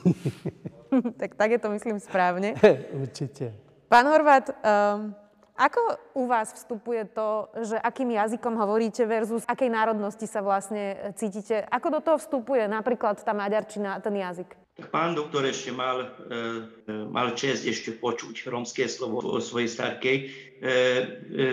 tak 1.20 1.34
tak 1.34 1.50
je 1.54 1.60
to, 1.60 1.70
myslím, 1.74 1.98
správne. 1.98 2.54
Určite. 3.04 3.54
Pán 3.90 4.10
Horvát, 4.10 4.50
um, 4.62 5.14
Ako 5.54 5.80
u 6.14 6.26
vás 6.26 6.50
vstupuje 6.54 7.06
to, 7.14 7.46
že 7.62 7.78
akým 7.78 8.10
jazykom 8.10 8.58
hovoríte 8.58 9.06
versus 9.06 9.46
akej 9.46 9.70
národnosti 9.70 10.26
sa 10.26 10.42
vlastne 10.42 11.14
cítite? 11.14 11.62
Ako 11.70 11.94
do 11.94 12.00
toho 12.02 12.18
vstupuje 12.18 12.66
napríklad 12.66 13.22
tá 13.22 13.38
maďarčina, 13.38 14.02
ten 14.02 14.18
jazyk? 14.18 14.50
Pán 14.90 15.14
doktor 15.14 15.46
ešte 15.46 15.70
mal, 15.70 16.10
e, 16.26 17.06
mal 17.06 17.38
čest 17.38 17.70
ešte 17.70 17.94
počuť 17.94 18.50
romské 18.50 18.90
slovo 18.90 19.22
o 19.22 19.38
svojej 19.38 19.70
starkej. 19.70 20.18
E, 20.18 20.26
e, 20.66 20.74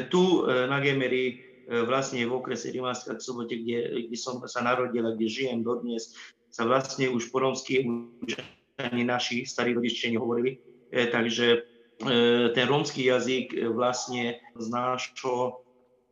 tu 0.09 0.49
e, 0.49 0.65
na 0.65 0.81
Gemery, 0.81 1.25
e, 1.29 1.37
vlastne 1.71 2.27
v 2.27 2.35
okrese 2.35 2.75
Rimavská 2.75 3.15
sobote, 3.23 3.55
kde, 3.55 4.11
kde 4.11 4.17
som 4.19 4.43
sa 4.45 4.61
narodil 4.67 5.07
a 5.07 5.15
kde 5.15 5.31
žijem 5.31 5.63
dodnes, 5.63 6.19
sa 6.51 6.67
vlastne 6.67 7.07
už 7.07 7.31
po 7.31 7.39
romsky 7.39 7.87
už 8.27 8.43
ani 8.83 9.07
naši 9.07 9.47
starí 9.47 9.71
rodičia 9.71 10.11
nehovorili. 10.11 10.59
E, 10.91 11.07
takže 11.07 11.63
E, 12.01 12.49
ten 12.49 12.69
rómsky 12.69 13.05
jazyk 13.05 13.53
e, 13.53 13.69
vlastne 13.69 14.41
z 14.57 14.67
nášho 14.73 15.61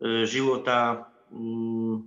e, 0.04 0.28
života 0.28 1.08
um, 1.32 2.04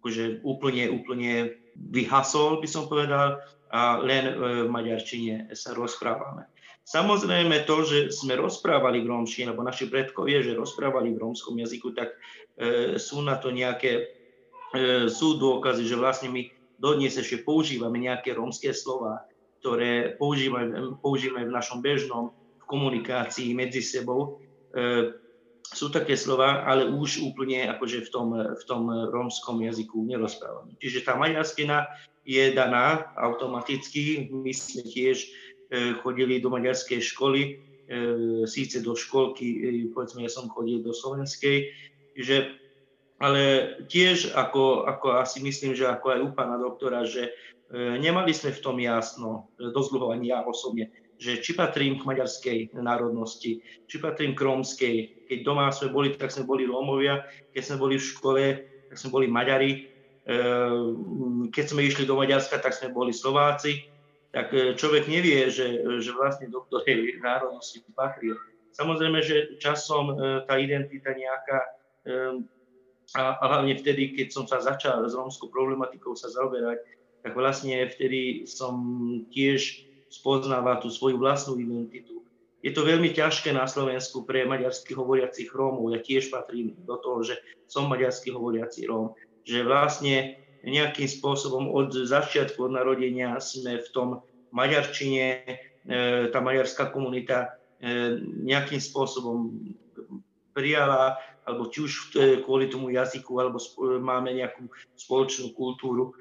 akože 0.00 0.44
úplne, 0.44 0.92
úplne 0.92 1.56
vyhasol, 1.72 2.60
by 2.60 2.68
som 2.68 2.84
povedal, 2.84 3.40
a 3.72 3.96
len 4.04 4.28
v 4.28 4.68
maďarčine 4.68 5.56
sa 5.56 5.72
rozprávame. 5.72 6.44
Samozrejme 6.84 7.64
to, 7.64 7.80
že 7.88 7.98
sme 8.12 8.36
rozprávali 8.36 9.00
v 9.00 9.08
rómčine, 9.08 9.56
lebo 9.56 9.64
naši 9.64 9.88
predkovia, 9.88 10.44
že 10.44 10.52
rozprávali 10.52 11.16
v 11.16 11.20
rómskom 11.24 11.56
jazyku, 11.56 11.96
tak 11.96 12.12
e, 12.12 13.00
sú 13.00 13.24
na 13.24 13.40
to 13.40 13.48
nejaké, 13.48 14.12
e, 14.76 15.08
sú 15.08 15.40
dôkazy, 15.40 15.88
že 15.88 15.96
vlastne 15.96 16.28
my 16.28 16.44
dodnes 16.76 17.16
ešte 17.16 17.40
používame 17.40 18.04
nejaké 18.04 18.36
rómske 18.36 18.68
slova, 18.76 19.24
ktoré 19.64 20.12
používame, 20.20 21.00
používame 21.00 21.48
v 21.48 21.56
našom 21.56 21.80
bežnom 21.80 22.36
komunikácii 22.68 23.56
medzi 23.56 23.80
sebou. 23.80 24.44
E, 24.76 25.16
sú 25.64 25.88
také 25.88 26.20
slova, 26.20 26.68
ale 26.68 26.84
už 26.84 27.24
úplne 27.24 27.64
akože 27.72 28.04
v 28.04 28.10
tom, 28.12 28.28
v 28.36 28.62
tom 28.68 28.92
rómskom 29.08 29.64
jazyku 29.64 30.04
nerozprávame. 30.04 30.76
Čiže 30.76 31.08
tá 31.08 31.16
maďarstina 31.16 31.88
je 32.28 32.52
daná 32.52 33.08
automaticky. 33.16 34.28
My 34.28 34.52
sme 34.52 34.84
tiež 34.84 35.24
chodili 36.02 36.40
do 36.40 36.50
maďarskej 36.50 37.00
školy, 37.00 37.40
e, 37.42 37.50
síce 38.46 38.80
do 38.80 38.94
školky, 38.94 39.58
povedzme, 39.90 40.22
ja 40.24 40.32
som 40.32 40.50
chodil 40.50 40.84
do 40.84 40.94
slovenskej, 40.94 41.72
že, 42.18 42.54
ale 43.18 43.74
tiež 43.90 44.34
ako, 44.34 44.86
ako 44.86 45.18
asi 45.18 45.42
myslím, 45.42 45.74
že 45.74 45.88
ako 45.90 46.06
aj 46.14 46.20
u 46.22 46.30
pána 46.34 46.56
doktora, 46.60 47.02
že 47.02 47.34
nemali 47.74 48.30
sme 48.30 48.54
v 48.54 48.62
tom 48.62 48.76
jasno, 48.78 49.50
dosť 49.58 49.88
dlho 49.90 50.14
ani 50.14 50.30
ja 50.30 50.46
osobne, 50.46 50.94
že 51.18 51.42
či 51.42 51.58
patrím 51.58 51.98
k 51.98 52.06
maďarskej 52.06 52.58
národnosti, 52.78 53.58
či 53.62 53.96
patrím 53.98 54.38
k 54.38 54.44
rómskej. 54.46 54.96
Keď 55.26 55.38
doma 55.42 55.70
sme 55.74 55.90
boli, 55.90 56.14
tak 56.14 56.30
sme 56.30 56.46
boli 56.46 56.68
Rómovia, 56.68 57.26
keď 57.50 57.62
sme 57.64 57.76
boli 57.82 57.96
v 57.98 58.06
škole, 58.06 58.44
tak 58.92 58.96
sme 59.00 59.10
boli 59.10 59.26
Maďari, 59.26 59.90
keď 61.50 61.64
sme 61.64 61.84
išli 61.84 62.08
do 62.08 62.16
Maďarska, 62.16 62.60
tak 62.60 62.72
sme 62.72 62.92
boli 62.92 63.12
Slováci. 63.12 63.84
Tak 64.34 64.50
e, 64.50 64.74
človek 64.74 65.06
nevie, 65.06 65.46
že, 65.48 65.80
že 66.02 66.10
vlastne 66.10 66.50
do 66.50 66.66
ktorej 66.66 67.22
národnosti 67.22 67.80
patrí. 67.94 68.34
Samozrejme, 68.74 69.22
že 69.22 69.54
časom 69.62 70.10
e, 70.10 70.14
tá 70.42 70.58
identita 70.58 71.14
nejaká, 71.14 71.58
a, 73.14 73.20
hlavne 73.38 73.78
vtedy, 73.78 74.18
keď 74.18 74.28
som 74.34 74.44
sa 74.50 74.58
začal 74.58 75.06
s 75.06 75.14
rómskou 75.14 75.48
problematikou 75.48 76.18
sa 76.18 76.28
zaoberať, 76.28 76.82
tak 77.24 77.32
vlastne 77.32 77.86
vtedy 77.88 78.44
som 78.44 78.76
tiež 79.32 79.88
spoznáva 80.12 80.82
tú 80.82 80.92
svoju 80.92 81.16
vlastnú 81.16 81.56
identitu. 81.56 82.20
Je 82.64 82.72
to 82.72 82.84
veľmi 82.84 83.12
ťažké 83.12 83.52
na 83.52 83.68
Slovensku 83.68 84.24
pre 84.24 84.48
maďarsky 84.48 84.96
hovoriacich 84.96 85.52
Rómov. 85.52 85.92
Ja 85.92 86.00
tiež 86.00 86.32
patrím 86.32 86.72
do 86.88 86.96
toho, 86.96 87.20
že 87.20 87.36
som 87.68 87.92
maďarský 87.92 88.32
hovoriaci 88.32 88.88
Róm. 88.88 89.12
Že 89.44 89.68
vlastne 89.68 90.43
nejakým 90.64 91.08
spôsobom 91.08 91.68
od 91.68 91.92
začiatku, 91.92 92.56
od 92.68 92.72
narodenia 92.72 93.36
sme 93.38 93.84
v 93.84 93.88
tom 93.92 94.08
maďarčine, 94.50 95.26
e, 95.44 95.54
tá 96.32 96.40
maďarská 96.40 96.88
komunita 96.88 97.52
e, 97.78 98.18
nejakým 98.20 98.80
spôsobom 98.80 99.52
prijala, 100.56 101.20
alebo 101.44 101.68
či 101.68 101.84
už 101.84 101.92
kvôli 102.48 102.72
tomu 102.72 102.88
jazyku, 102.88 103.36
alebo 103.36 103.60
máme 104.00 104.32
nejakú 104.32 104.64
spoločnú 104.96 105.52
kultúru. 105.52 106.16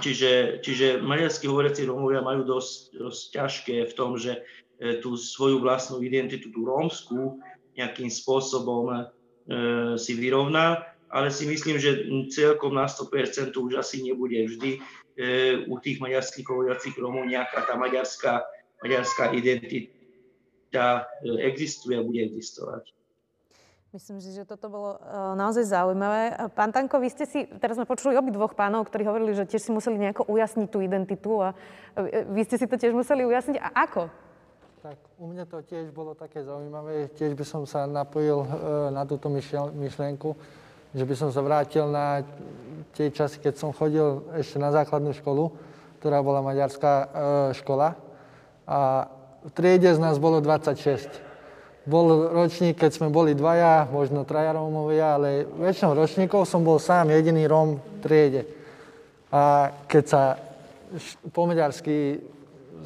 Čiže, 0.00 0.64
čiže 0.64 0.86
maďarskí 1.04 1.46
hovoriaci 1.46 1.86
Rómovia 1.86 2.24
majú 2.24 2.42
dosť, 2.42 2.98
dosť 2.98 3.20
ťažké 3.30 3.76
v 3.86 3.94
tom, 3.94 4.18
že 4.18 4.42
e, 4.80 4.98
tú 4.98 5.14
svoju 5.14 5.62
vlastnú 5.62 6.02
identitu, 6.02 6.50
tú 6.50 6.66
rómskú, 6.66 7.38
nejakým 7.78 8.10
spôsobom 8.10 8.90
e, 8.90 8.98
si 9.94 10.18
vyrovná, 10.18 10.93
ale 11.14 11.30
si 11.30 11.46
myslím, 11.46 11.78
že 11.78 12.10
celkom 12.34 12.74
na 12.74 12.90
100% 12.90 13.54
už 13.54 13.78
asi 13.78 14.02
nebude 14.02 14.34
vždy 14.34 14.70
e, 14.74 14.78
u 15.70 15.78
tých 15.78 16.02
maďarských 16.02 16.42
hovoriacich 16.42 16.98
Rómov 16.98 17.30
nejaká 17.30 17.62
tá 17.62 17.78
maďarská, 17.78 18.42
maďarská 18.82 19.30
identita 19.30 21.06
e, 21.22 21.46
existuje 21.46 21.94
a 21.94 22.02
bude 22.02 22.18
existovať. 22.18 22.90
Myslím 23.94 24.18
si, 24.18 24.34
že 24.34 24.42
toto 24.42 24.66
bolo 24.66 24.98
uh, 24.98 25.38
naozaj 25.38 25.70
zaujímavé. 25.70 26.50
Pán 26.58 26.74
Tanko, 26.74 26.98
vy 26.98 27.14
ste 27.14 27.30
si, 27.30 27.46
teraz 27.62 27.78
sme 27.78 27.86
počuli 27.86 28.18
obi 28.18 28.34
dvoch 28.34 28.58
pánov, 28.58 28.90
ktorí 28.90 29.06
hovorili, 29.06 29.38
že 29.38 29.46
tiež 29.46 29.62
si 29.62 29.70
museli 29.70 30.02
nejako 30.02 30.26
ujasniť 30.26 30.66
tú 30.66 30.82
identitu 30.82 31.38
a 31.38 31.54
vy 32.26 32.42
ste 32.42 32.58
si 32.58 32.66
to 32.66 32.74
tiež 32.74 32.90
museli 32.90 33.22
ujasniť. 33.22 33.54
A 33.62 33.86
ako? 33.86 34.10
Tak 34.82 34.98
u 35.14 35.30
mňa 35.30 35.46
to 35.46 35.62
tiež 35.62 35.94
bolo 35.94 36.18
také 36.18 36.42
zaujímavé. 36.42 37.06
Tiež 37.14 37.38
by 37.38 37.46
som 37.46 37.62
sa 37.70 37.86
napojil 37.86 38.42
na 38.90 39.06
túto 39.06 39.30
myšlienku, 39.30 40.34
že 40.94 41.04
by 41.04 41.14
som 41.18 41.28
sa 41.34 41.42
vrátil 41.42 41.90
na 41.90 42.22
tie 42.94 43.10
časy, 43.10 43.42
keď 43.42 43.54
som 43.58 43.74
chodil 43.74 44.22
ešte 44.38 44.62
na 44.62 44.70
základnú 44.70 45.10
školu, 45.18 45.50
ktorá 45.98 46.22
bola 46.22 46.40
maďarská 46.40 47.10
škola. 47.58 47.98
A 48.64 49.10
v 49.44 49.50
triede 49.52 49.90
z 49.90 49.98
nás 49.98 50.16
bolo 50.16 50.38
26 50.38 51.34
bol 51.84 52.32
ročník, 52.32 52.80
keď 52.80 52.96
sme 52.96 53.12
boli 53.12 53.36
dvaja, 53.36 53.92
možno 53.92 54.24
traja 54.24 54.56
Rómovia, 54.56 55.20
ale 55.20 55.44
väčšinou 55.44 55.92
ročníkov 55.92 56.48
som 56.48 56.64
bol 56.64 56.80
sám 56.80 57.12
jediný 57.12 57.44
Róm 57.44 57.76
v 57.76 57.98
triede. 58.00 58.42
A 59.28 59.68
keď 59.84 60.04
sa 60.08 60.22
po 61.28 61.44
maďarsky 61.44 62.24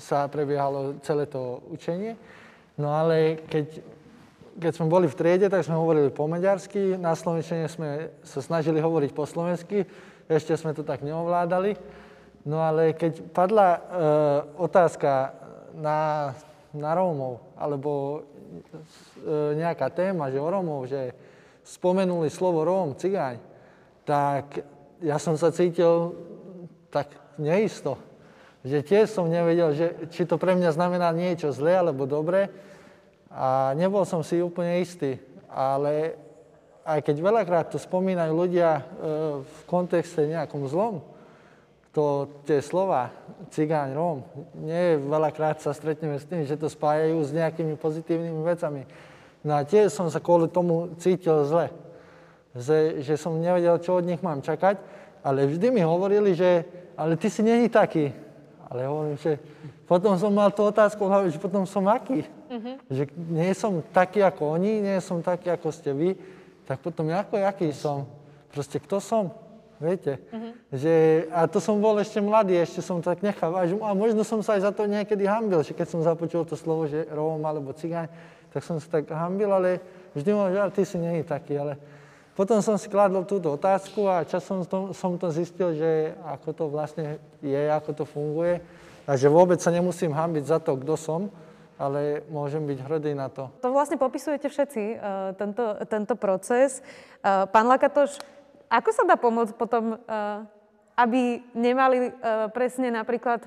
sa 0.02 0.26
prebiehalo 0.26 0.98
celé 1.06 1.30
to 1.30 1.62
učenie, 1.70 2.18
no 2.74 2.90
ale 2.90 3.38
keď, 3.46 3.66
keď 4.58 4.72
sme 4.74 4.90
boli 4.90 5.06
v 5.06 5.18
triede, 5.18 5.46
tak 5.46 5.62
sme 5.62 5.78
hovorili 5.78 6.10
po 6.10 6.26
maďarsky, 6.26 6.98
na 6.98 7.14
slovenčine 7.14 7.70
sme 7.70 8.10
sa 8.26 8.42
snažili 8.42 8.82
hovoriť 8.82 9.10
po 9.14 9.24
slovensky, 9.24 9.86
ešte 10.26 10.58
sme 10.58 10.74
to 10.74 10.82
tak 10.82 11.06
neovládali. 11.06 11.78
No 12.44 12.62
ale 12.62 12.92
keď 12.92 13.22
padla 13.30 13.68
e, 13.70 13.80
otázka 14.58 15.32
na, 15.78 16.32
na 16.74 16.90
Rómov, 16.92 17.54
alebo 17.54 18.22
E, 18.48 19.54
nejaká 19.60 19.92
téma, 19.92 20.32
že 20.32 20.40
o 20.40 20.48
Rómov, 20.48 20.88
že 20.88 21.12
spomenuli 21.66 22.32
slovo 22.32 22.64
Róm, 22.64 22.96
cigáň, 22.96 23.36
tak 24.08 24.64
ja 25.04 25.20
som 25.20 25.36
sa 25.36 25.52
cítil 25.52 26.16
tak 26.88 27.12
neisto. 27.36 28.00
Že 28.64 28.78
tiež 28.88 29.06
som 29.12 29.28
nevedel, 29.28 29.76
že, 29.76 29.86
či 30.08 30.24
to 30.24 30.40
pre 30.40 30.56
mňa 30.56 30.72
znamená 30.72 31.12
niečo 31.12 31.52
zlé 31.52 31.76
alebo 31.76 32.08
dobré. 32.08 32.48
A 33.28 33.76
nebol 33.76 34.04
som 34.08 34.24
si 34.24 34.40
úplne 34.40 34.80
istý. 34.80 35.20
Ale 35.48 36.16
aj 36.88 37.04
keď 37.04 37.16
veľakrát 37.20 37.66
to 37.68 37.76
spomínajú 37.76 38.32
ľudia 38.32 38.80
e, 38.80 38.82
v 39.44 39.58
kontexte 39.68 40.24
nejakom 40.24 40.64
zlom, 40.68 41.04
to, 41.92 42.28
tie 42.46 42.62
slova 42.62 43.10
cigáň, 43.50 43.96
Róm, 43.96 44.18
nie 44.54 44.96
veľakrát 44.96 45.58
sa 45.58 45.74
stretneme 45.74 46.20
s 46.20 46.28
tým, 46.28 46.44
že 46.46 46.56
to 46.56 46.70
spájajú 46.70 47.20
s 47.24 47.34
nejakými 47.34 47.74
pozitívnymi 47.74 48.40
vecami. 48.44 48.82
No 49.42 49.58
a 49.58 49.66
tiež 49.66 49.90
som 49.90 50.06
sa 50.08 50.22
kvôli 50.22 50.48
tomu 50.48 50.94
cítil 51.00 51.44
zle. 51.48 51.72
Že, 52.54 53.02
že 53.04 53.14
som 53.20 53.36
nevedel, 53.36 53.76
čo 53.82 54.00
od 54.00 54.08
nich 54.08 54.22
mám 54.22 54.40
čakať, 54.40 54.78
ale 55.26 55.48
vždy 55.48 55.74
mi 55.74 55.82
hovorili, 55.84 56.32
že 56.32 56.64
ale 56.98 57.14
ty 57.14 57.30
si 57.30 57.42
není 57.42 57.68
taký. 57.70 58.10
Ale 58.68 58.84
hovorím, 58.84 59.16
že 59.16 59.38
potom 59.88 60.18
som 60.18 60.34
mal 60.34 60.52
tú 60.52 60.66
otázku 60.66 61.06
že 61.30 61.40
potom 61.40 61.64
som 61.64 61.86
aký. 61.88 62.26
Uh-huh. 62.48 62.76
Že 62.88 63.02
nie 63.28 63.52
som 63.52 63.84
taký 63.92 64.24
ako 64.24 64.56
oni, 64.56 64.80
nie 64.80 64.98
som 65.04 65.20
taký 65.20 65.52
ako 65.52 65.68
ste 65.68 65.92
vy, 65.92 66.16
tak 66.64 66.80
potom 66.80 67.12
ako 67.12 67.40
aký 67.44 67.72
som? 67.76 68.08
Proste 68.52 68.80
kto 68.80 69.00
som? 69.00 69.30
Viete? 69.78 70.18
Uh-huh. 70.32 70.52
Že, 70.74 70.94
a 71.30 71.46
to 71.46 71.62
som 71.62 71.78
bol 71.78 71.94
ešte 72.00 72.18
mladý, 72.18 72.58
ešte 72.58 72.82
som 72.82 72.98
tak 72.98 73.22
nechal. 73.22 73.54
A 73.54 73.92
možno 73.94 74.26
som 74.26 74.42
sa 74.42 74.58
aj 74.58 74.66
za 74.66 74.72
to 74.74 74.88
niekedy 74.88 75.28
hambil, 75.28 75.62
že 75.62 75.76
keď 75.76 75.86
som 75.86 76.00
započul 76.02 76.42
to 76.48 76.58
slovo, 76.58 76.90
že 76.90 77.06
Róm 77.12 77.44
alebo 77.46 77.76
Cigáň, 77.76 78.10
tak 78.50 78.64
som 78.64 78.80
sa 78.80 78.98
tak 78.98 79.12
hambil, 79.12 79.52
ale 79.52 79.78
vždy 80.16 80.30
môžem, 80.32 80.56
že 80.56 80.74
ty 80.74 80.82
si 80.88 80.96
nie 80.98 81.20
taký. 81.22 81.60
Ale 81.60 81.76
potom 82.38 82.62
som 82.62 82.78
si 82.78 82.86
kladol 82.86 83.26
túto 83.26 83.54
otázku 83.54 84.06
a 84.06 84.22
časom 84.22 84.62
to, 84.62 84.94
som 84.94 85.18
to 85.18 85.28
zistil, 85.34 85.74
že 85.74 86.14
ako 86.22 86.48
to 86.54 86.64
vlastne 86.70 87.18
je, 87.42 87.62
ako 87.66 87.90
to 87.92 88.04
funguje 88.06 88.62
a 89.08 89.16
že 89.16 89.26
vôbec 89.26 89.58
sa 89.58 89.72
nemusím 89.72 90.14
hambiť 90.14 90.44
za 90.46 90.58
to, 90.60 90.78
kto 90.78 90.94
som, 90.94 91.20
ale 91.78 92.26
môžem 92.28 92.66
byť 92.66 92.78
hrdý 92.84 93.14
na 93.14 93.30
to. 93.30 93.48
To 93.62 93.70
vlastne 93.70 93.96
popisujete 93.96 94.50
všetci, 94.50 94.82
uh, 94.98 95.32
tento, 95.38 95.78
tento 95.86 96.14
proces. 96.18 96.82
Uh, 97.22 97.46
pán 97.48 97.70
Lakatoš, 97.70 98.18
ako 98.68 98.90
sa 98.90 99.06
dá 99.06 99.14
pomôcť 99.14 99.54
potom, 99.54 99.96
uh, 99.96 100.42
aby 100.98 101.40
nemali 101.54 102.10
presne 102.50 102.90
napríklad 102.90 103.46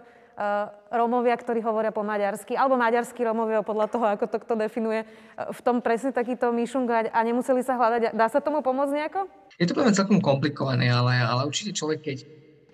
Rómovia, 0.88 1.36
ktorí 1.36 1.60
hovoria 1.62 1.92
po 1.92 2.02
maďarsky, 2.02 2.56
alebo 2.56 2.80
maďarskí 2.80 3.20
Rómovia 3.22 3.62
podľa 3.62 3.92
toho, 3.92 4.06
ako 4.08 4.26
to 4.26 4.38
kto 4.40 4.54
definuje, 4.56 5.04
v 5.36 5.60
tom 5.60 5.84
presne 5.84 6.16
takýto 6.16 6.50
myšungať 6.56 7.12
a 7.12 7.20
nemuseli 7.22 7.60
sa 7.62 7.76
hľadať. 7.76 8.16
Dá 8.16 8.32
sa 8.32 8.40
tomu 8.40 8.64
pomôcť 8.64 8.96
nejako? 8.96 9.28
Je 9.60 9.68
to 9.68 9.76
poviem 9.76 9.94
celkom 9.94 10.24
komplikované, 10.24 10.88
ale, 10.90 11.20
ale 11.20 11.46
určite 11.46 11.76
človek, 11.76 12.00
keď 12.02 12.18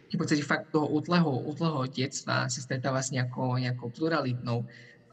v 0.07 0.15
podstate 0.15 0.45
fakt 0.45 0.71
toho 0.71 0.87
útleho, 0.87 1.27
útleho 1.27 1.83
detstva 1.89 2.47
sa 2.47 2.59
stretáva 2.61 3.03
s 3.03 3.11
nejakou, 3.11 3.59
nejakou 3.59 3.91
pluralitnou 3.91 4.63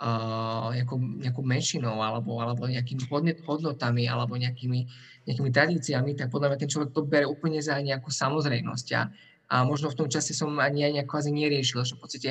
uh, 0.01 0.75
nejakou, 0.75 0.99
nejakou 0.99 1.45
menšinou 1.47 2.03
alebo, 2.03 2.39
alebo 2.43 2.67
nejakými 2.67 3.07
hodnotami 3.47 4.05
alebo 4.11 4.35
nejakými, 4.35 4.81
nejakými 5.27 5.51
tradíciami, 5.51 6.19
tak 6.19 6.31
podľa 6.31 6.55
mňa 6.55 6.59
ten 6.59 6.71
človek 6.71 6.91
to 6.91 7.07
bere 7.07 7.27
úplne 7.29 7.63
za 7.63 7.79
nejakú 7.79 8.11
samozrejnosť. 8.11 8.87
A, 8.99 9.03
a 9.51 9.57
možno 9.63 9.93
v 9.93 9.99
tom 10.05 10.09
čase 10.11 10.35
som 10.35 10.51
ani 10.59 10.87
aj 10.89 10.93
nejak 11.01 11.09
kvázi 11.09 11.31
neriešil, 11.31 11.87
že 11.87 11.95
v 11.95 12.01
podstate 12.03 12.31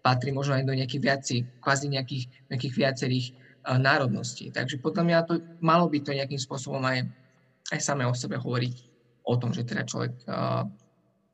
patrí 0.00 0.34
možno 0.34 0.58
aj 0.58 0.64
do 0.66 0.74
nejakých 0.74 1.02
viací, 1.02 1.36
kvázi 1.62 1.86
nejakých, 1.92 2.24
nejakých 2.48 2.74
viacerých 2.74 3.26
uh, 3.68 3.76
národností. 3.76 4.50
Takže 4.50 4.80
podľa 4.80 5.02
mňa 5.04 5.18
to 5.28 5.34
malo 5.60 5.86
by 5.86 5.98
to 6.00 6.16
nejakým 6.16 6.40
spôsobom 6.40 6.82
aj, 6.82 7.06
aj 7.70 7.80
samé 7.80 8.08
o 8.08 8.14
sebe 8.16 8.40
hovoriť 8.40 8.76
o 9.22 9.34
tom, 9.38 9.54
že 9.54 9.62
teda 9.62 9.86
človek 9.86 10.26
uh, 10.26 10.66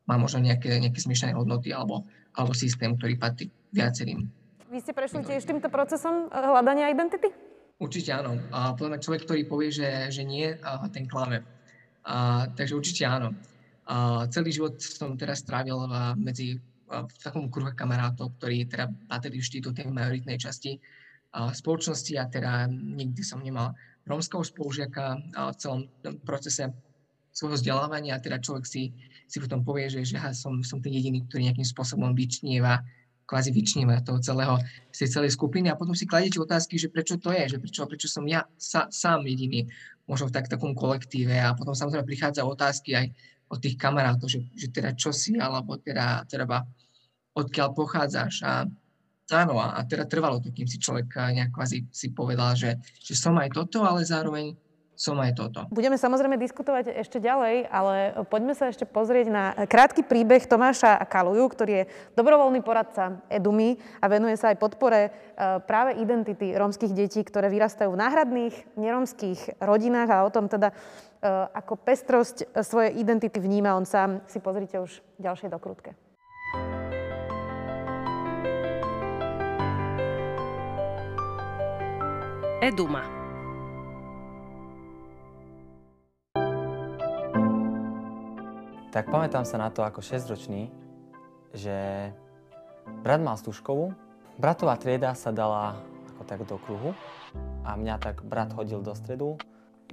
má 0.09 0.17
možno 0.17 0.41
nejaké, 0.41 0.73
nejaké 0.81 1.01
zmiešané 1.01 1.37
hodnoty 1.37 1.73
alebo, 1.73 2.05
alebo 2.37 2.53
systém, 2.57 2.97
ktorý 2.97 3.17
patrí 3.21 3.49
viacerým 3.73 4.38
vy 4.69 4.79
ste 4.85 4.93
prešli 4.93 5.25
tiež 5.25 5.49
týmto 5.49 5.73
procesom 5.73 6.29
eh, 6.29 6.37
hľadania 6.37 6.93
identity? 6.93 7.33
Určite 7.79 8.11
áno. 8.11 8.37
A 8.51 8.75
podľa 8.75 8.99
mňa 8.99 9.05
človek, 9.07 9.23
ktorý 9.23 9.43
povie, 9.47 9.71
že, 9.71 10.11
že 10.11 10.27
nie, 10.27 10.51
a 10.51 10.91
ten 10.91 11.07
klame. 11.07 11.47
A, 12.03 12.51
takže 12.51 12.75
určite 12.75 13.07
áno. 13.07 13.31
A 13.87 14.27
celý 14.35 14.51
život 14.51 14.83
som 14.83 15.15
teraz 15.15 15.47
strávil 15.47 15.87
v, 15.87 15.95
medzi 16.19 16.59
v 16.89 17.15
takom 17.23 17.47
kruhe 17.47 17.71
kamarátov, 17.79 18.35
ktorí 18.41 18.67
teda 18.67 18.91
patrili 19.07 19.39
vždy 19.39 19.59
do 19.63 19.71
tej 19.71 19.95
majoritnej 19.95 20.43
časti 20.43 20.83
a, 21.31 21.55
spoločnosti 21.55 22.19
a 22.19 22.27
teda 22.27 22.67
nikdy 22.67 23.23
som 23.23 23.39
nemal 23.47 23.79
rómskeho 24.11 24.43
spolužiaka 24.43 25.05
a 25.39 25.55
v 25.55 25.57
celom 25.63 25.81
procese 26.27 26.75
svojho 27.31 27.63
vzdelávania 27.63 28.19
a 28.19 28.25
teda 28.25 28.43
človek 28.43 28.67
si, 28.67 28.91
si 29.31 29.39
potom 29.39 29.63
povie, 29.63 29.87
že, 29.87 30.03
že 30.03 30.19
som, 30.35 30.59
som 30.67 30.83
ten 30.83 30.91
jediný, 30.91 31.23
ktorý 31.31 31.47
nejakým 31.47 31.69
spôsobom 31.69 32.11
vyčnieva 32.11 32.83
kvázi 33.29 33.53
vyčníme 33.53 34.01
toho 34.01 34.25
celého, 34.25 34.57
z 34.89 35.05
tej 35.05 35.21
celej 35.21 35.37
skupiny 35.37 35.69
a 35.69 35.77
potom 35.77 35.93
si 35.93 36.09
kladete 36.09 36.41
otázky, 36.41 36.81
že 36.81 36.89
prečo 36.89 37.21
to 37.21 37.29
je, 37.29 37.45
že 37.53 37.59
prečo, 37.61 37.85
prečo 37.85 38.09
som 38.09 38.25
ja 38.25 38.49
sa, 38.57 38.89
sám 38.89 39.29
jediný 39.29 39.69
možno 40.09 40.33
v 40.33 40.41
tak, 40.41 40.49
takom 40.49 40.73
kolektíve 40.73 41.37
a 41.37 41.53
potom 41.53 41.77
samozrejme 41.77 42.09
prichádza 42.09 42.49
otázky 42.49 42.97
aj 42.97 43.07
od 43.53 43.59
tých 43.61 43.77
kamarátov, 43.77 44.33
že, 44.33 44.41
že 44.57 44.73
teda 44.73 44.97
čo 44.97 45.13
si, 45.13 45.37
alebo 45.37 45.77
teda, 45.77 46.25
teda 46.25 46.49
odkiaľ 47.37 47.69
pochádzaš 47.77 48.35
a 48.49 48.65
áno, 49.37 49.61
a, 49.61 49.77
a 49.77 49.85
teda 49.85 50.09
trvalo 50.09 50.41
to, 50.41 50.49
kým 50.49 50.65
si 50.65 50.81
človek 50.81 51.13
nejak 51.37 51.53
kvázi 51.53 51.85
si 51.93 52.09
povedal, 52.17 52.57
že, 52.57 52.81
že 52.97 53.13
som 53.13 53.37
aj 53.37 53.53
toto, 53.53 53.85
ale 53.85 54.09
zároveň 54.09 54.57
som 54.99 55.15
aj 55.23 55.39
toto. 55.39 55.61
Budeme 55.71 55.95
samozrejme 55.95 56.35
diskutovať 56.43 56.91
ešte 56.91 57.23
ďalej, 57.23 57.71
ale 57.71 58.19
poďme 58.27 58.59
sa 58.59 58.67
ešte 58.67 58.83
pozrieť 58.83 59.31
na 59.31 59.55
krátky 59.55 60.03
príbeh 60.03 60.43
Tomáša 60.43 61.07
Kaluju, 61.07 61.47
ktorý 61.47 61.73
je 61.73 61.89
dobrovoľný 62.19 62.59
poradca 62.67 63.23
Edumy 63.31 63.79
a 64.03 64.11
venuje 64.11 64.35
sa 64.35 64.51
aj 64.51 64.59
podpore 64.59 65.01
e, 65.07 65.11
práve 65.71 66.03
identity 66.03 66.51
rómskych 66.51 66.91
detí, 66.99 67.23
ktoré 67.23 67.47
vyrastajú 67.47 67.95
v 67.95 68.01
náhradných 68.03 68.55
neromských 68.75 69.63
rodinách 69.63 70.11
a 70.11 70.27
o 70.27 70.35
tom 70.35 70.51
teda 70.51 70.75
e, 70.75 70.77
ako 71.55 71.79
pestrosť 71.79 72.51
svojej 72.67 72.99
identity 72.99 73.39
vníma 73.39 73.79
on 73.79 73.87
sám. 73.87 74.27
Si 74.27 74.43
pozrite 74.43 74.83
už 74.83 74.99
ďalšie 75.23 75.47
dokrutke. 75.47 75.95
Eduma 82.59 83.18
tak 88.99 89.15
pamätám 89.15 89.47
sa 89.47 89.63
na 89.63 89.71
to 89.71 89.87
ako 89.87 90.03
6-ročný, 90.03 90.75
že 91.55 92.11
brat 93.07 93.23
mal 93.23 93.39
stužkovú, 93.39 93.95
bratová 94.43 94.75
trieda 94.75 95.15
sa 95.15 95.31
dala 95.31 95.79
ako 96.11 96.23
tak 96.27 96.43
do 96.43 96.59
kruhu 96.59 96.91
a 97.63 97.79
mňa 97.79 97.95
tak 98.03 98.27
brat 98.27 98.51
hodil 98.59 98.83
do 98.83 98.91
stredu. 98.99 99.39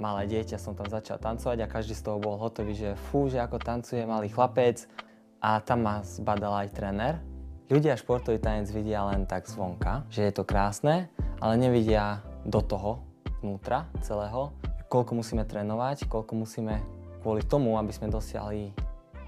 Malé 0.01 0.25
dieťa 0.25 0.57
som 0.57 0.73
tam 0.73 0.89
začal 0.89 1.21
tancovať 1.21 1.57
a 1.61 1.69
každý 1.69 1.93
z 1.93 2.01
toho 2.01 2.17
bol 2.17 2.33
hotový, 2.41 2.73
že 2.73 2.97
fú, 3.13 3.29
že 3.29 3.37
ako 3.37 3.61
tancuje 3.61 4.01
malý 4.09 4.33
chlapec. 4.33 4.89
A 5.37 5.61
tam 5.61 5.85
ma 5.85 6.01
zbadal 6.01 6.65
aj 6.65 6.73
tréner. 6.73 7.21
Ľudia 7.69 8.01
športový 8.01 8.41
tanec 8.41 8.73
vidia 8.73 9.05
len 9.05 9.29
tak 9.29 9.45
zvonka, 9.45 10.09
že 10.09 10.25
je 10.25 10.33
to 10.33 10.41
krásne, 10.41 11.13
ale 11.37 11.61
nevidia 11.61 12.25
do 12.41 12.57
toho, 12.57 13.05
vnútra 13.45 13.85
celého, 14.01 14.49
koľko 14.89 15.21
musíme 15.21 15.45
trénovať, 15.45 16.09
koľko 16.09 16.33
musíme 16.33 16.81
kvôli 17.21 17.45
tomu, 17.45 17.77
aby 17.77 17.93
sme 17.93 18.09
dosiahli 18.09 18.84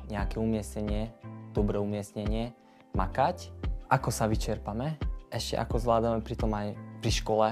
nejaké 0.08 0.40
umiestnenie, 0.40 1.12
dobré 1.52 1.80
umiestnenie, 1.80 2.56
makať, 2.96 3.52
ako 3.88 4.10
sa 4.12 4.28
vyčerpame, 4.28 5.00
ešte 5.32 5.60
ako 5.60 5.76
zvládame 5.80 6.20
pritom 6.24 6.52
aj 6.56 6.76
pri 7.04 7.12
škole 7.12 7.48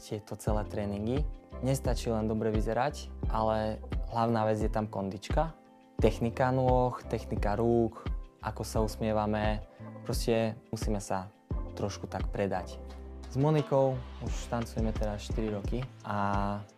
tieto 0.00 0.36
celé 0.36 0.64
tréningy. 0.68 1.24
Nestačí 1.60 2.08
len 2.08 2.30
dobre 2.30 2.54
vyzerať, 2.54 3.10
ale 3.28 3.82
hlavná 4.14 4.46
vec 4.46 4.62
je 4.62 4.70
tam 4.70 4.86
kondička, 4.86 5.52
technika 5.98 6.54
nôh, 6.54 6.94
technika 7.10 7.58
rúk, 7.58 8.06
ako 8.40 8.62
sa 8.62 8.78
usmievame, 8.78 9.60
proste 10.06 10.54
musíme 10.70 11.02
sa 11.02 11.26
trošku 11.74 12.06
tak 12.06 12.26
predať. 12.30 12.78
S 13.28 13.36
Monikou 13.36 13.92
už 14.24 14.32
tancujeme 14.48 14.88
teraz 14.96 15.28
4 15.28 15.52
roky 15.52 15.84
a 16.00 16.16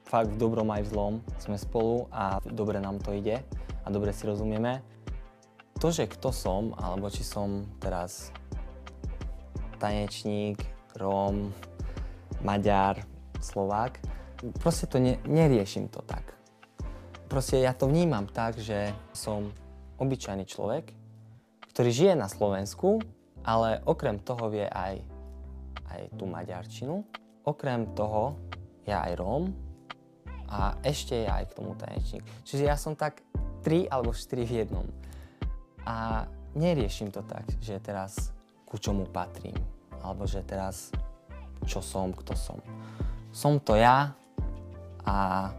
fakt 0.02 0.34
v 0.34 0.40
dobrom 0.40 0.66
aj 0.74 0.82
v 0.82 0.90
zlom 0.90 1.14
sme 1.38 1.54
spolu 1.54 2.10
a 2.10 2.42
dobre 2.42 2.82
nám 2.82 2.98
to 2.98 3.14
ide 3.14 3.38
a 3.84 3.86
dobre 3.86 4.10
si 4.10 4.26
rozumieme. 4.26 4.82
To, 5.80 5.88
že 5.88 6.04
kto 6.12 6.28
som, 6.28 6.76
alebo 6.76 7.08
či 7.08 7.24
som 7.24 7.64
teraz 7.80 8.30
tanečník, 9.80 10.60
Róm, 11.00 11.48
Maďar, 12.44 13.00
Slovák, 13.40 13.96
proste 14.60 14.84
to 14.84 15.00
ne, 15.00 15.16
neriešim 15.24 15.88
to 15.88 16.04
tak. 16.04 16.36
Proste 17.32 17.64
ja 17.64 17.72
to 17.72 17.88
vnímam 17.88 18.28
tak, 18.28 18.60
že 18.60 18.92
som 19.16 19.48
obyčajný 19.96 20.44
človek, 20.44 20.92
ktorý 21.72 21.88
žije 21.88 22.12
na 22.12 22.28
Slovensku, 22.28 23.00
ale 23.40 23.80
okrem 23.88 24.20
toho 24.20 24.52
vie 24.52 24.68
aj 24.68 25.00
aj 25.90 26.02
tú 26.14 26.24
maďarčinu. 26.26 27.02
Okrem 27.42 27.96
toho, 27.98 28.38
ja 28.86 29.02
aj 29.08 29.12
Róm 29.18 29.50
a 30.50 30.76
ešte 30.86 31.26
ja 31.26 31.42
aj 31.42 31.50
k 31.50 31.56
tomu 31.56 31.74
tanečník. 31.74 32.22
Čiže 32.46 32.64
ja 32.68 32.76
som 32.76 32.94
tak 32.94 33.22
tri 33.62 33.86
alebo 33.90 34.14
štyri 34.14 34.46
v 34.46 34.52
jednom. 34.64 34.86
A 35.86 36.26
neriešim 36.56 37.08
to 37.12 37.22
tak, 37.24 37.44
že 37.62 37.80
teraz 37.80 38.34
ku 38.66 38.78
čomu 38.78 39.06
patrím, 39.08 39.56
alebo 40.02 40.26
že 40.26 40.44
teraz 40.44 40.90
čo 41.66 41.84
som, 41.84 42.12
kto 42.14 42.32
som. 42.36 42.58
Som 43.30 43.60
to 43.62 43.78
ja 43.78 44.10
a, 45.06 45.50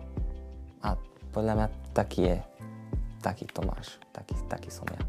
a 0.81 0.89
podľa 1.31 1.53
mňa 1.55 1.67
taký 1.95 2.21
je, 2.27 2.38
taký 3.23 3.45
Tomáš, 3.47 4.01
taký, 4.12 4.36
taký 4.49 4.69
som 4.73 4.88
ja 4.91 5.01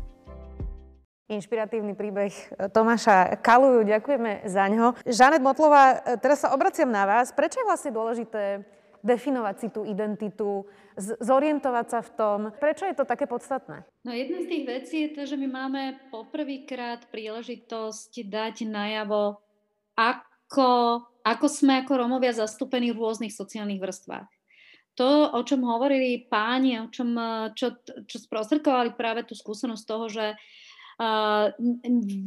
inšpiratívny 1.33 1.97
príbeh 1.97 2.33
Tomáša 2.77 3.41
Kaluju. 3.41 3.89
Ďakujeme 3.89 4.45
za 4.45 4.69
ňo. 4.69 4.93
Žanet 5.09 5.41
Motlová, 5.41 5.97
teraz 6.21 6.45
sa 6.45 6.53
obraciam 6.53 6.93
na 6.93 7.09
vás. 7.09 7.33
Prečo 7.33 7.57
je 7.57 7.69
vlastne 7.69 7.89
dôležité 7.89 8.61
definovať 9.03 9.57
si 9.59 9.69
tú 9.69 9.83
identitu, 9.83 10.65
zorientovať 10.99 11.87
sa 11.91 12.01
v 12.01 12.11
tom? 12.15 12.39
Prečo 12.57 12.87
je 12.87 12.97
to 12.97 13.05
také 13.05 13.27
podstatné? 13.27 13.83
No 14.07 14.15
jedna 14.15 14.43
z 14.43 14.49
tých 14.49 14.65
vecí 14.65 14.97
je 15.07 15.11
to, 15.19 15.23
že 15.27 15.37
my 15.37 15.49
máme 15.51 15.83
poprvýkrát 16.15 17.11
príležitosť 17.11 18.13
dať 18.31 18.67
najavo, 18.71 19.43
ako, 19.99 20.71
ako 21.27 21.47
sme 21.51 21.83
ako 21.83 21.93
Romovia 21.99 22.33
zastúpení 22.33 22.95
v 22.95 23.03
rôznych 23.03 23.35
sociálnych 23.35 23.83
vrstvách. 23.83 24.31
To, 25.01 25.33
o 25.33 25.41
čom 25.41 25.65
hovorili 25.65 26.29
páni, 26.29 26.77
o 26.77 26.87
čom, 26.93 27.17
čo, 27.57 27.81
čo 28.05 28.17
sprostredkovali 28.29 28.93
práve 28.93 29.25
tú 29.25 29.33
skúsenosť 29.33 29.85
toho, 29.89 30.07
že 30.13 30.37
uh, 30.37 31.49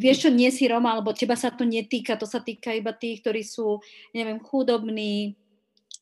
vieš 0.01 0.25
čo, 0.25 0.29
nie 0.33 0.49
si 0.49 0.65
Roma, 0.65 0.97
alebo 0.97 1.13
teba 1.13 1.37
sa 1.37 1.53
to 1.53 1.61
netýka, 1.61 2.17
to 2.17 2.25
sa 2.25 2.41
týka 2.41 2.73
iba 2.73 2.89
tých, 2.89 3.21
ktorí 3.21 3.45
sú, 3.45 3.85
neviem, 4.17 4.41
chudobní, 4.41 5.37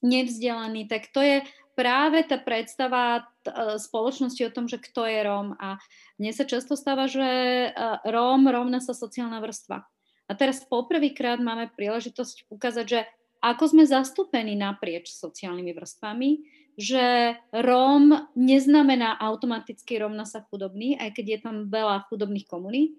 nevzdelaní, 0.04 0.86
tak 0.92 1.10
to 1.10 1.24
je 1.24 1.42
práve 1.74 2.22
tá 2.30 2.38
predstava 2.38 3.26
spoločnosti 3.80 4.42
o 4.46 4.54
tom, 4.54 4.70
že 4.70 4.78
kto 4.78 5.10
je 5.10 5.20
Róm. 5.26 5.58
A 5.58 5.82
mne 6.22 6.32
sa 6.32 6.46
často 6.46 6.78
stáva, 6.78 7.10
že 7.10 7.26
Róm 8.06 8.46
rovná 8.46 8.78
sa 8.78 8.94
sociálna 8.94 9.42
vrstva. 9.42 9.82
A 10.30 10.32
teraz 10.38 10.64
poprvýkrát 10.64 11.42
máme 11.42 11.74
príležitosť 11.74 12.48
ukázať, 12.48 12.86
že 12.86 13.00
ako 13.44 13.76
sme 13.76 13.84
zastúpení 13.84 14.56
naprieč 14.56 15.12
sociálnymi 15.12 15.76
vrstvami, 15.76 16.30
že 16.80 17.36
Róm 17.52 18.32
neznamená 18.34 19.20
automaticky 19.20 20.00
rovna 20.00 20.24
sa 20.24 20.42
chudobný, 20.48 20.96
aj 20.98 21.12
keď 21.14 21.26
je 21.28 21.40
tam 21.44 21.56
veľa 21.68 22.08
chudobných 22.08 22.48
komunít, 22.48 22.98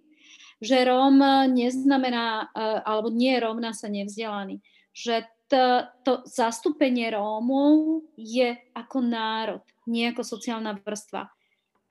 že 0.63 0.85
Róm 0.85 1.19
neznamená, 1.51 2.53
e, 2.55 2.71
alebo 2.87 3.11
nie 3.11 3.35
rovná 3.41 3.75
sa 3.75 3.91
nevzdelaný, 3.91 4.63
že 4.95 5.27
to, 5.49 5.85
to 6.05 6.13
zastúpenie 6.25 7.13
Rómov 7.13 8.05
je 8.17 8.57
ako 8.73 8.99
národ, 9.05 9.63
nie 9.85 10.09
ako 10.09 10.25
sociálna 10.25 10.81
vrstva. 10.81 11.29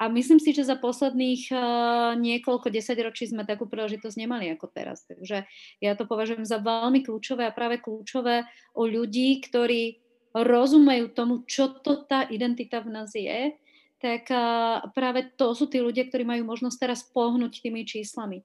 A 0.02 0.10
myslím 0.10 0.42
si, 0.42 0.52
že 0.52 0.68
za 0.68 0.76
posledných 0.76 1.54
uh, 1.54 2.18
niekoľko 2.18 2.68
desaťročí 2.74 3.30
sme 3.30 3.48
takú 3.48 3.70
príležitosť 3.70 4.20
nemali 4.20 4.52
ako 4.52 4.68
teraz. 4.74 5.06
Takže 5.08 5.48
ja 5.80 5.92
to 5.96 6.10
považujem 6.10 6.44
za 6.44 6.60
veľmi 6.60 7.06
kľúčové 7.06 7.48
a 7.48 7.56
práve 7.56 7.80
kľúčové 7.80 8.44
o 8.76 8.84
ľudí, 8.84 9.40
ktorí 9.40 10.04
rozumejú 10.34 11.14
tomu, 11.14 11.46
čo 11.46 11.78
to 11.86 12.04
tá 12.10 12.26
identita 12.28 12.82
v 12.82 12.90
nás 12.90 13.14
je, 13.14 13.54
tak 14.02 14.28
uh, 14.34 14.84
práve 14.92 15.32
to 15.40 15.56
sú 15.56 15.72
tí 15.72 15.80
ľudia, 15.80 16.10
ktorí 16.10 16.28
majú 16.28 16.44
možnosť 16.52 16.78
teraz 16.84 17.00
pohnúť 17.08 17.64
tými 17.64 17.88
číslami 17.88 18.44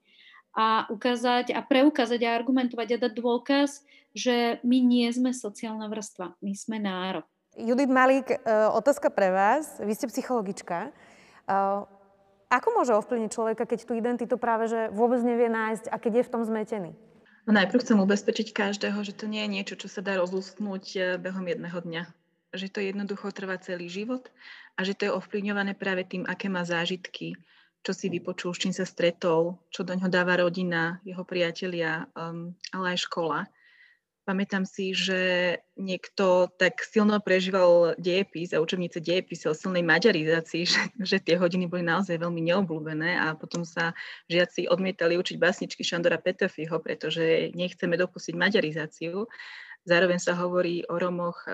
a 0.56 0.88
ukázať 0.88 1.52
a 1.52 1.61
preukázať 1.64 2.20
a 2.24 2.34
argumentovať 2.37 2.88
a 2.96 3.02
dať 3.08 3.12
dôkaz, 3.16 3.82
že 4.16 4.58
my 4.64 4.78
nie 4.80 5.08
sme 5.12 5.30
sociálna 5.32 5.87
vrstva, 5.88 6.34
my 6.40 6.52
sme 6.56 6.80
národ. 6.80 7.26
Judith 7.58 7.90
Malík, 7.90 8.30
e, 8.30 8.38
otázka 8.70 9.11
pre 9.11 9.34
vás. 9.34 9.82
Vy 9.82 9.92
ste 9.98 10.06
psychologička. 10.06 10.94
Ako 12.48 12.68
môže 12.72 12.96
ovplyvniť 12.96 13.30
človeka, 13.32 13.68
keď 13.68 13.84
tú 13.84 13.92
identitu 13.92 14.40
práve 14.40 14.72
že 14.72 14.88
vôbec 14.88 15.20
nevie 15.20 15.52
nájsť 15.52 15.92
a 15.92 15.96
keď 16.00 16.12
je 16.22 16.26
v 16.28 16.32
tom 16.32 16.42
zmetený? 16.48 16.92
No 17.48 17.56
najprv 17.56 17.80
chcem 17.80 17.96
ubezpečiť 18.00 18.52
každého, 18.52 19.00
že 19.04 19.16
to 19.16 19.24
nie 19.24 19.44
je 19.44 19.52
niečo, 19.52 19.74
čo 19.80 19.88
sa 19.88 20.04
dá 20.04 20.20
rozlúsknuť 20.20 20.84
eh, 20.96 21.02
behom 21.16 21.44
jedného 21.48 21.78
dňa. 21.80 22.02
Že 22.52 22.66
to 22.72 22.78
jednoducho 22.80 23.32
trvá 23.32 23.56
celý 23.61 23.88
život 23.88 24.28
a 24.76 24.84
že 24.84 24.96
to 24.96 25.08
je 25.08 25.16
ovplyvňované 25.16 25.76
práve 25.76 26.04
tým, 26.08 26.24
aké 26.24 26.48
má 26.48 26.64
zážitky, 26.64 27.37
čo 27.82 27.92
si 27.94 28.12
vypočul, 28.12 28.52
s 28.52 28.60
čím 28.60 28.74
sa 28.74 28.84
stretol, 28.84 29.56
čo 29.72 29.86
do 29.86 29.94
ňoho 29.94 30.10
dáva 30.10 30.36
rodina, 30.36 31.00
jeho 31.06 31.22
priatelia, 31.24 32.06
um, 32.12 32.52
ale 32.74 32.96
aj 32.96 33.08
škola. 33.08 33.48
Pamätám 34.28 34.68
si, 34.68 34.92
že 34.92 35.56
niekto 35.72 36.52
tak 36.60 36.84
silno 36.84 37.16
prežíval 37.16 37.96
dejepis 37.96 38.52
a 38.52 38.60
učebnice 38.60 39.00
dejepise 39.00 39.48
o 39.48 39.56
silnej 39.56 39.80
maďarizácii, 39.80 40.68
že, 40.68 40.82
že 41.00 41.16
tie 41.16 41.40
hodiny 41.40 41.64
boli 41.64 41.80
naozaj 41.80 42.20
veľmi 42.20 42.44
neobľúbené 42.52 43.16
a 43.16 43.32
potom 43.32 43.64
sa 43.64 43.96
žiaci 44.28 44.68
odmietali 44.68 45.16
učiť 45.16 45.40
básničky 45.40 45.80
Šandora 45.80 46.20
Petefiho, 46.20 46.76
pretože 46.76 47.56
nechceme 47.56 47.96
dopustiť 47.96 48.36
maďarizáciu. 48.36 49.24
Zároveň 49.88 50.20
sa 50.20 50.36
hovorí 50.36 50.84
o 50.92 51.00
Romoch 51.00 51.48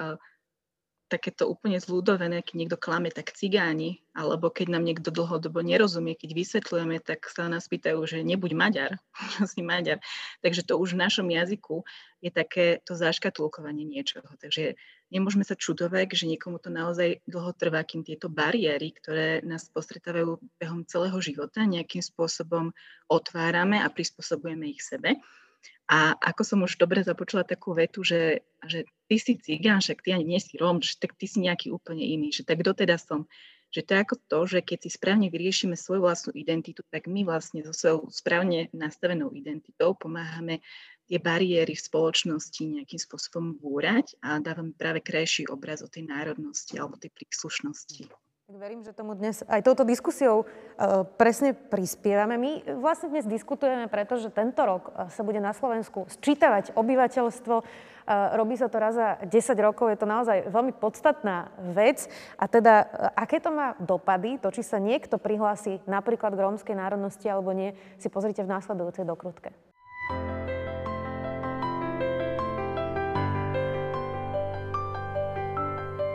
takéto 1.09 1.45
úplne 1.47 1.77
zľudovené, 1.77 2.41
keď 2.41 2.55
niekto 2.57 2.79
klame, 2.81 3.13
tak 3.13 3.37
cigáni, 3.37 4.01
alebo 4.17 4.49
keď 4.49 4.73
nám 4.73 4.85
niekto 4.89 5.13
dlhodobo 5.13 5.61
nerozumie, 5.61 6.17
keď 6.17 6.31
vysvetľujeme, 6.33 6.97
tak 7.05 7.29
sa 7.29 7.47
nás 7.47 7.69
pýtajú, 7.69 8.01
že 8.09 8.25
nebuď 8.25 8.53
Maďar, 8.57 8.93
si 9.51 9.61
Maďar. 9.61 10.01
Takže 10.41 10.65
to 10.65 10.81
už 10.81 10.97
v 10.97 11.03
našom 11.05 11.29
jazyku 11.29 11.85
je 12.25 12.31
také 12.33 12.81
to 12.89 12.97
zaškatulkovanie 12.97 13.85
niečoho. 13.85 14.25
Takže 14.41 14.81
nemôžeme 15.13 15.45
sa 15.45 15.53
čudovať, 15.53 16.17
že 16.17 16.25
niekomu 16.25 16.57
to 16.57 16.73
naozaj 16.73 17.21
dlho 17.29 17.53
trvá, 17.53 17.85
kým 17.85 18.01
tieto 18.01 18.33
bariéry, 18.33 18.97
ktoré 18.97 19.45
nás 19.45 19.69
postretávajú 19.69 20.41
behom 20.57 20.89
celého 20.89 21.19
života, 21.21 21.69
nejakým 21.69 22.01
spôsobom 22.01 22.73
otvárame 23.13 23.77
a 23.77 23.93
prispôsobujeme 23.93 24.73
ich 24.73 24.81
sebe. 24.81 25.21
A 25.85 26.17
ako 26.17 26.43
som 26.49 26.59
už 26.65 26.81
dobre 26.81 27.05
započula 27.05 27.45
takú 27.45 27.77
vetu, 27.77 28.01
že, 28.01 28.41
že 28.65 28.89
ty 29.05 29.17
si 29.21 29.37
cigán, 29.37 29.85
však 29.85 30.01
ty 30.01 30.17
ani 30.17 30.25
nie 30.25 30.41
si 30.41 30.57
Róm, 30.57 30.81
že 30.81 30.97
tak 30.97 31.13
ty 31.13 31.29
si 31.29 31.45
nejaký 31.45 31.69
úplne 31.69 32.01
iný, 32.01 32.33
že 32.33 32.41
tak 32.41 32.65
kto 32.65 32.73
teda 32.73 32.97
som. 32.97 33.29
Že 33.69 33.81
to 33.85 33.91
je 33.91 34.01
ako 34.01 34.17
to, 34.31 34.39
že 34.47 34.59
keď 34.65 34.79
si 34.87 34.91
správne 34.95 35.29
vyriešime 35.29 35.77
svoju 35.77 36.07
vlastnú 36.07 36.33
identitu, 36.33 36.81
tak 36.89 37.05
my 37.11 37.27
vlastne 37.27 37.61
so 37.67 37.75
svojou 37.75 38.09
správne 38.09 38.73
nastavenou 38.73 39.35
identitou 39.35 39.93
pomáhame 39.99 40.65
tie 41.05 41.21
bariéry 41.21 41.77
v 41.77 41.85
spoločnosti 41.85 42.63
nejakým 42.65 43.01
spôsobom 43.03 43.61
búrať 43.61 44.17
a 44.25 44.41
dávame 44.41 44.73
práve 44.73 45.05
krajší 45.05 45.51
obraz 45.53 45.85
o 45.85 45.91
tej 45.91 46.09
národnosti 46.09 46.81
alebo 46.81 46.97
tej 46.97 47.13
príslušnosti. 47.13 48.09
Tak 48.45 48.61
verím, 48.61 48.85
že 48.85 48.93
tomu 48.93 49.17
dnes 49.17 49.41
aj 49.49 49.65
touto 49.65 49.89
diskusiou 49.89 50.45
uh, 50.45 51.01
presne 51.17 51.57
prispievame. 51.57 52.37
My 52.37 52.61
vlastne 52.77 53.09
dnes 53.09 53.25
diskutujeme, 53.25 53.89
pretože 53.89 54.29
tento 54.29 54.61
rok 54.61 54.93
e, 54.93 55.09
sa 55.09 55.25
bude 55.25 55.41
na 55.41 55.57
Slovensku 55.57 56.05
sčítavať 56.13 56.77
obyvateľstvo. 56.77 57.55
Uh, 57.57 58.37
robí 58.37 58.61
sa 58.61 58.69
to 58.69 58.77
raz 58.77 59.01
za 59.01 59.17
10 59.25 59.33
rokov, 59.65 59.89
je 59.89 59.97
to 59.97 60.05
naozaj 60.05 60.45
veľmi 60.53 60.77
podstatná 60.77 61.57
vec. 61.73 62.05
A 62.37 62.45
teda, 62.45 62.85
aké 63.17 63.41
to 63.41 63.49
má 63.49 63.81
dopady, 63.81 64.37
to, 64.37 64.53
či 64.53 64.61
sa 64.61 64.77
niekto 64.77 65.17
prihlási 65.17 65.81
napríklad 65.89 66.37
k 66.37 66.45
rómskej 66.45 66.77
národnosti 66.77 67.25
alebo 67.25 67.57
nie, 67.57 67.73
si 67.97 68.13
pozrite 68.13 68.45
v 68.45 68.53
následujúcej 68.53 69.09
dokrutke. 69.09 69.57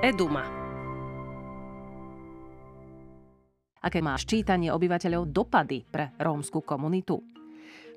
Eduma 0.05 0.58
aké 3.83 3.99
má 4.03 4.15
ščítanie 4.15 4.71
obyvateľov 4.71 5.31
dopady 5.31 5.83
pre 5.87 6.11
rómsku 6.19 6.63
komunitu. 6.63 7.23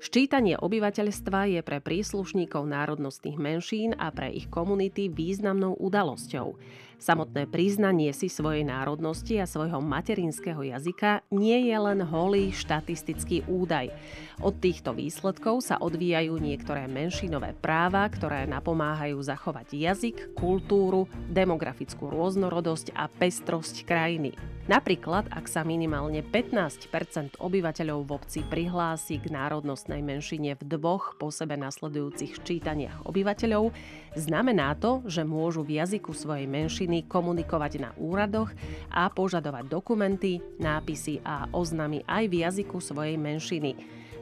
Ščítanie 0.03 0.59
obyvateľstva 0.59 1.47
je 1.55 1.61
pre 1.63 1.79
príslušníkov 1.79 2.67
národnostných 2.67 3.39
menšín 3.39 3.95
a 3.95 4.11
pre 4.11 4.35
ich 4.35 4.51
komunity 4.51 5.07
významnou 5.07 5.79
udalosťou. 5.79 6.59
Samotné 7.03 7.51
priznanie 7.51 8.15
si 8.15 8.31
svojej 8.31 8.63
národnosti 8.63 9.35
a 9.35 9.43
svojho 9.43 9.83
materinského 9.83 10.63
jazyka 10.63 11.27
nie 11.35 11.67
je 11.67 11.75
len 11.75 11.99
holý 11.99 12.55
štatistický 12.55 13.43
údaj. 13.43 13.91
Od 14.39 14.55
týchto 14.55 14.95
výsledkov 14.95 15.67
sa 15.67 15.83
odvíjajú 15.83 16.39
niektoré 16.39 16.87
menšinové 16.87 17.59
práva, 17.59 18.07
ktoré 18.07 18.47
napomáhajú 18.47 19.19
zachovať 19.19 19.67
jazyk, 19.75 20.17
kultúru, 20.31 21.03
demografickú 21.27 22.07
rôznorodosť 22.07 22.95
a 22.95 23.11
pestrosť 23.11 23.83
krajiny. 23.83 24.31
Napríklad, 24.63 25.27
ak 25.27 25.51
sa 25.51 25.67
minimálne 25.67 26.23
15% 26.23 26.87
obyvateľov 27.35 27.99
v 28.07 28.11
obci 28.15 28.39
prihlási 28.47 29.19
k 29.19 29.27
národnostnej 29.27 29.99
menšine 29.99 30.55
v 30.55 30.63
dvoch 30.63 31.19
po 31.19 31.35
sebe 31.35 31.59
nasledujúcich 31.59 32.39
ščítaniach 32.39 33.03
obyvateľov, 33.03 33.75
znamená 34.15 34.71
to, 34.79 35.03
že 35.03 35.27
môžu 35.27 35.67
v 35.67 35.83
jazyku 35.83 36.15
svojej 36.15 36.47
menšiny 36.47 36.92
komunikovať 37.01 37.81
na 37.81 37.89
úradoch 37.97 38.53
a 38.93 39.09
požadovať 39.09 39.65
dokumenty, 39.65 40.37
nápisy 40.61 41.17
a 41.25 41.49
oznamy 41.49 42.05
aj 42.05 42.29
v 42.29 42.45
jazyku 42.45 42.77
svojej 42.77 43.17
menšiny. 43.17 43.71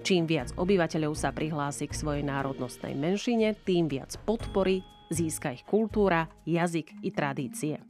Čím 0.01 0.25
viac 0.25 0.55
obyvateľov 0.55 1.13
sa 1.13 1.35
prihlási 1.35 1.91
k 1.91 1.93
svojej 1.93 2.23
národnostnej 2.23 2.95
menšine, 2.95 3.59
tým 3.67 3.91
viac 3.91 4.15
podpory 4.23 4.81
získa 5.11 5.51
ich 5.51 5.67
kultúra, 5.67 6.31
jazyk 6.47 7.03
i 7.03 7.11
tradície. 7.11 7.83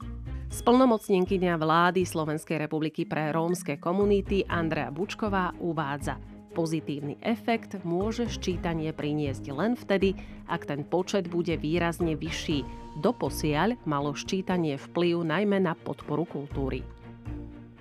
Splnomocnenkynia 0.52 1.56
vlády 1.56 2.04
Slovenskej 2.04 2.60
republiky 2.60 3.08
pre 3.08 3.32
rómske 3.32 3.80
komunity 3.80 4.44
Andrea 4.44 4.92
Bučková 4.92 5.56
uvádza, 5.56 6.20
pozitívny 6.52 7.16
efekt 7.24 7.80
môže 7.88 8.28
ščítanie 8.28 8.92
priniesť 8.92 9.48
len 9.48 9.72
vtedy, 9.72 10.12
ak 10.52 10.68
ten 10.68 10.84
počet 10.84 11.32
bude 11.32 11.56
výrazne 11.56 12.12
vyšší. 12.12 12.81
Doposiaľ 12.98 13.80
malo 13.88 14.12
ščítanie 14.12 14.76
vplyv 14.76 15.24
najmä 15.24 15.62
na 15.62 15.72
podporu 15.72 16.28
kultúry. 16.28 16.84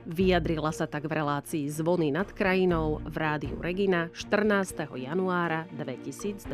Vyjadrila 0.07 0.71
sa 0.71 0.87
tak 0.87 1.07
v 1.07 1.19
relácii 1.19 1.67
Zvony 1.69 2.11
nad 2.11 2.31
krajinou 2.31 3.03
v 3.03 3.15
rádiu 3.15 3.55
Regina 3.59 4.09
14. 4.15 4.87
januára 4.97 5.67
2020. 5.75 6.47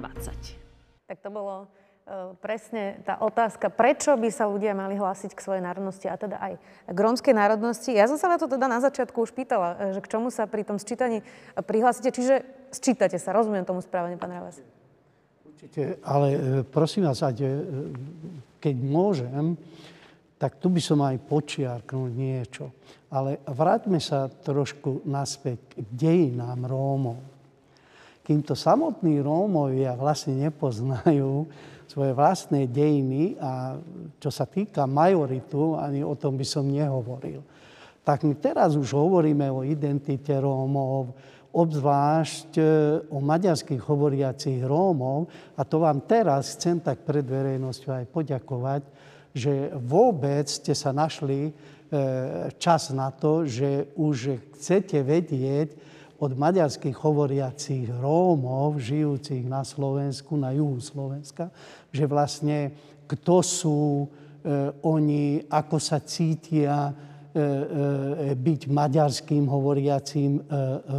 Tak 1.07 1.17
to 1.23 1.29
bolo 1.31 1.71
E, 2.07 2.39
presne 2.39 3.03
tá 3.03 3.19
otázka, 3.19 3.67
prečo 3.67 4.15
by 4.15 4.31
sa 4.31 4.47
ľudia 4.47 4.71
mali 4.71 4.95
hlásiť 4.95 5.35
k 5.35 5.43
svojej 5.43 5.59
národnosti 5.59 6.07
a 6.07 6.15
teda 6.15 6.39
aj 6.39 6.53
k 6.87 6.97
rómskej 7.03 7.35
národnosti. 7.35 7.91
Ja 7.91 8.07
som 8.07 8.15
sa 8.15 8.31
na 8.31 8.39
to 8.39 8.47
teda 8.47 8.63
na 8.71 8.79
začiatku 8.79 9.27
už 9.27 9.35
pýtala, 9.35 9.75
e, 9.91 9.99
že 9.99 9.99
k 9.99 10.15
čomu 10.15 10.31
sa 10.31 10.47
pri 10.47 10.63
tom 10.63 10.79
sčítaní 10.79 11.19
prihlásite, 11.59 12.15
čiže 12.15 12.47
sčítate 12.71 13.19
sa, 13.19 13.35
rozumiem 13.35 13.67
tomu 13.67 13.83
správne, 13.83 14.15
pán 14.15 14.31
Ravas. 14.31 14.63
Určite, 15.57 15.97
ale 16.05 16.27
e, 16.37 16.39
prosím 16.69 17.09
vás, 17.09 17.17
keď 18.61 18.75
môžem, 18.77 19.57
tak 20.37 20.61
tu 20.61 20.69
by 20.69 20.77
som 20.77 21.01
aj 21.01 21.17
počiarknul 21.25 22.13
niečo. 22.13 22.69
Ale 23.09 23.41
vráťme 23.41 23.97
sa 23.97 24.29
trošku 24.29 25.01
naspäť 25.09 25.57
k 25.73 25.81
dejinám 25.89 26.61
Rómov. 26.61 27.17
Kým 28.21 28.45
to 28.45 28.53
samotní 28.53 29.17
Rómovia 29.17 29.97
vlastne 29.97 30.37
nepoznajú, 30.37 31.49
svoje 31.89 32.13
vlastné 32.13 32.69
dejiny 32.69 33.41
a 33.41 33.81
čo 34.21 34.29
sa 34.29 34.45
týka 34.45 34.85
majoritu, 34.85 35.73
ani 35.73 36.05
o 36.05 36.13
tom 36.13 36.37
by 36.37 36.45
som 36.45 36.69
nehovoril. 36.69 37.41
Tak 38.05 38.29
my 38.29 38.37
teraz 38.37 38.77
už 38.77 38.93
hovoríme 38.93 39.49
o 39.49 39.65
identite 39.65 40.37
Rómov, 40.37 41.17
obzvlášť 41.57 42.51
e, 42.53 42.63
o 43.09 43.17
maďarských 43.17 43.81
hovoriacich 43.81 44.61
Rómov. 44.61 45.25
A 45.57 45.65
to 45.65 45.81
vám 45.81 46.05
teraz 46.05 46.53
chcem 46.53 46.77
tak 46.77 47.01
pred 47.01 47.25
verejnosťou 47.25 47.97
aj 47.97 48.05
poďakovať, 48.13 48.81
že 49.33 49.73
vôbec 49.73 50.45
ste 50.45 50.77
sa 50.77 50.93
našli 50.93 51.49
e, 51.49 51.51
čas 52.61 52.93
na 52.93 53.09
to, 53.09 53.49
že 53.49 53.89
už 53.97 54.37
chcete 54.57 55.01
vedieť 55.01 55.73
od 56.21 56.37
maďarských 56.37 56.97
hovoriacich 56.97 57.89
Rómov, 57.89 58.77
žijúcich 58.77 59.45
na 59.45 59.65
Slovensku, 59.65 60.37
na 60.37 60.53
juhu 60.53 60.77
Slovenska, 60.77 61.49
že 61.89 62.05
vlastne 62.05 62.73
kto 63.09 63.41
sú 63.41 63.81
e, 64.05 64.07
oni, 64.85 65.41
ako 65.49 65.77
sa 65.81 66.01
cítia 66.05 66.93
byť 68.33 68.61
maďarským 68.65 69.45
hovoriacím 69.45 70.41
e, 70.41 70.41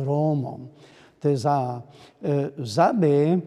Rómom. 0.07 0.70
To 1.18 1.24
je 1.27 1.37
za, 1.37 1.83
e, 2.22 2.51
za 2.62 2.94
B, 2.94 3.05
e, 3.07 3.35
e, 3.35 3.38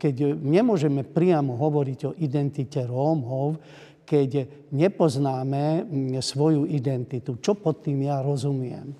keď 0.00 0.40
nemôžeme 0.40 1.04
priamo 1.04 1.60
hovoriť 1.60 2.00
o 2.08 2.16
identite 2.16 2.80
Rómov, 2.88 3.60
keď 4.08 4.48
nepoznáme 4.74 5.86
svoju 6.18 6.66
identitu. 6.66 7.38
Čo 7.38 7.54
pod 7.54 7.86
tým 7.86 8.10
ja 8.10 8.18
rozumiem? 8.24 8.90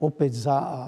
Opäť 0.00 0.32
za 0.48 0.58
A. 0.58 0.84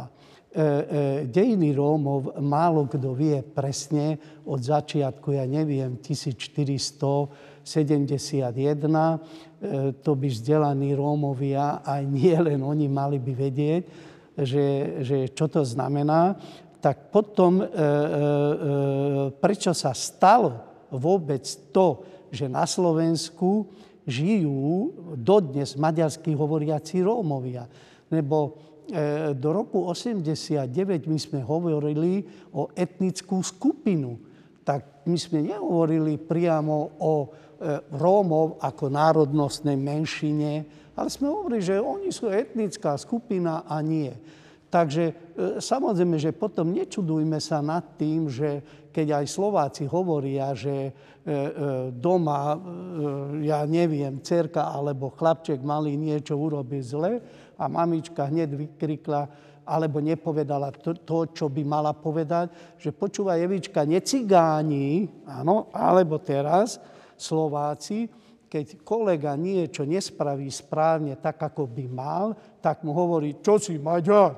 E, 0.52 0.60
e, 0.60 1.32
dejiny 1.32 1.72
Rómov 1.72 2.36
málo 2.44 2.84
kto 2.84 3.16
vie 3.16 3.40
presne 3.40 4.20
od 4.44 4.60
začiatku, 4.60 5.32
ja 5.32 5.48
neviem, 5.48 5.96
1471. 5.96 7.24
E, 9.62 9.92
to 10.02 10.18
by 10.18 10.26
vzdelaní 10.26 10.98
Rómovia, 10.98 11.86
aj 11.86 12.02
nie 12.02 12.34
len 12.50 12.58
oni 12.66 12.90
mali 12.90 13.22
by 13.22 13.32
vedieť, 13.32 13.82
že, 14.42 14.66
že 15.06 15.16
čo 15.30 15.46
to 15.46 15.62
znamená. 15.62 16.34
Tak 16.82 17.14
potom, 17.14 17.62
e, 17.62 17.64
e, 17.64 17.70
e, 17.70 17.86
prečo 19.38 19.70
sa 19.70 19.94
stalo 19.94 20.58
vôbec 20.90 21.46
to, 21.70 22.02
že 22.34 22.50
na 22.50 22.66
Slovensku 22.66 23.70
žijú 24.02 24.90
dodnes 25.14 25.78
maďarskí 25.78 26.34
hovoriaci 26.34 27.06
Rómovia. 27.06 27.70
Lebo 28.10 28.58
E, 28.92 29.34
do 29.34 29.54
roku 29.54 29.86
89 29.88 31.06
my 31.06 31.18
sme 31.18 31.40
hovorili 31.46 32.26
o 32.50 32.66
etnickú 32.74 33.38
skupinu. 33.40 34.18
Tak 34.66 35.06
my 35.06 35.14
sme 35.14 35.48
nehovorili 35.48 36.18
priamo 36.18 36.98
o 36.98 37.30
Rómov 37.94 38.58
ako 38.58 38.90
národnostnej 38.90 39.78
menšine, 39.78 40.66
ale 40.98 41.08
sme 41.08 41.30
hovorili, 41.30 41.62
že 41.62 41.78
oni 41.78 42.10
sú 42.10 42.28
etnická 42.28 42.98
skupina 42.98 43.64
a 43.64 43.80
nie. 43.80 44.12
Takže 44.72 45.04
e, 45.04 45.14
samozrejme, 45.60 46.16
že 46.16 46.36
potom 46.36 46.72
nečudujme 46.72 47.38
sa 47.38 47.60
nad 47.62 47.96
tým, 47.96 48.28
že 48.28 48.60
keď 48.92 49.24
aj 49.24 49.26
Slováci 49.28 49.88
hovoria, 49.88 50.52
že 50.52 50.92
doma, 52.02 52.58
ja 53.46 53.62
neviem, 53.62 54.18
cerka 54.26 54.74
alebo 54.74 55.14
chlapček 55.14 55.62
malý 55.62 55.94
niečo 55.94 56.34
urobí 56.34 56.82
zle, 56.82 57.22
a 57.62 57.70
mamička 57.70 58.26
hneď 58.26 58.50
vykrikla 58.58 59.22
alebo 59.62 60.02
nepovedala 60.02 60.74
to, 60.74 60.98
to, 61.06 61.30
čo 61.30 61.46
by 61.46 61.62
mala 61.62 61.94
povedať, 61.94 62.74
že 62.82 62.90
počúva 62.90 63.38
Jevička, 63.38 63.86
necigáni, 63.86 65.06
áno, 65.22 65.70
alebo 65.70 66.18
teraz 66.18 66.82
Slováci, 67.22 68.10
keď 68.50 68.84
kolega 68.84 69.32
niečo 69.38 69.86
nespraví 69.86 70.50
správne 70.50 71.16
tak, 71.16 71.40
ako 71.40 71.70
by 71.70 71.84
mal, 71.88 72.36
tak 72.60 72.82
mu 72.84 72.92
hovorí, 72.92 73.40
čo 73.40 73.56
si 73.56 73.78
Maďar? 73.80 74.36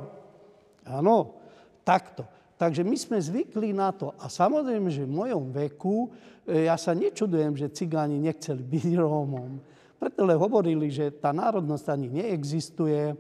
Áno, 0.87 1.41
takto. 1.83 2.29
Takže 2.55 2.87
my 2.87 2.95
sme 2.95 3.19
zvykli 3.19 3.75
na 3.75 3.91
to. 3.91 4.15
A 4.23 4.31
samozrejme, 4.31 4.87
že 4.87 5.03
v 5.03 5.17
mojom 5.19 5.51
veku 5.51 6.15
e, 6.47 6.71
ja 6.71 6.79
sa 6.79 6.95
nečudujem, 6.95 7.59
že 7.59 7.75
cigáni 7.75 8.23
nechceli 8.23 8.63
byť 8.63 8.87
Rómom. 9.03 9.59
Preto 9.99 10.23
hovorili, 10.29 10.93
že 10.93 11.11
tá 11.11 11.35
národnosť 11.35 11.87
ani 11.91 12.23
neexistuje. 12.23 13.19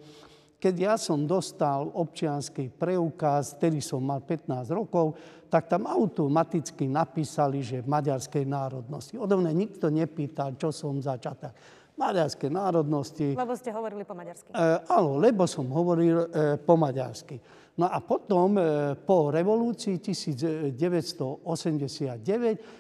Keď 0.64 0.77
ja 0.81 0.96
som 0.96 1.29
dostal 1.29 1.92
občianský 1.92 2.72
preukaz, 2.72 3.61
ktorý 3.61 3.85
som 3.85 4.00
mal 4.00 4.24
15 4.24 4.64
rokov, 4.72 5.12
tak 5.53 5.68
tam 5.68 5.85
automaticky 5.85 6.88
napísali, 6.88 7.61
že 7.61 7.85
maďarskej 7.85 8.48
národnosti. 8.48 9.20
Odo 9.20 9.37
mňa 9.44 9.53
nikto 9.53 9.92
nepýtal, 9.92 10.57
čo 10.57 10.72
som 10.72 10.96
začal. 11.05 11.37
Maďarskej 12.00 12.48
národnosti. 12.48 13.37
Lebo 13.37 13.53
ste 13.61 13.77
hovorili 13.77 14.09
po 14.09 14.16
maďarsky. 14.16 14.57
E, 14.57 14.81
áno, 14.88 15.20
lebo 15.20 15.44
som 15.44 15.68
hovoril 15.68 16.33
e, 16.33 16.57
po 16.57 16.81
maďarsky. 16.81 17.37
No 17.77 17.85
a 17.85 18.00
potom 18.00 18.57
e, 18.57 18.96
po 19.05 19.29
revolúcii 19.29 20.00
1989 20.00 21.44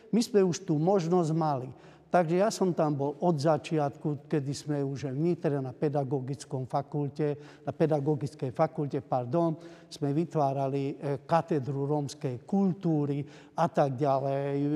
my 0.08 0.20
sme 0.24 0.40
už 0.40 0.64
tú 0.64 0.80
možnosť 0.80 1.36
mali. 1.36 1.68
Takže 2.14 2.38
ja 2.38 2.46
som 2.46 2.70
tam 2.70 2.94
bol 2.94 3.18
od 3.26 3.42
začiatku, 3.42 4.30
kedy 4.30 4.54
sme 4.54 4.78
už 4.86 5.10
v 5.10 5.18
Nitre 5.18 5.58
na 5.58 5.74
pedagogickom 5.74 6.62
fakulte, 6.70 7.34
na 7.66 7.74
pedagogickej 7.74 8.54
fakulte, 8.54 9.02
pardon, 9.02 9.58
sme 9.90 10.14
vytvárali 10.14 10.94
e, 10.94 11.18
katedru 11.26 11.90
rómskej 11.90 12.46
kultúry 12.46 13.26
a 13.58 13.66
tak 13.66 13.98
ďalej. 13.98 14.46
E, 14.46 14.66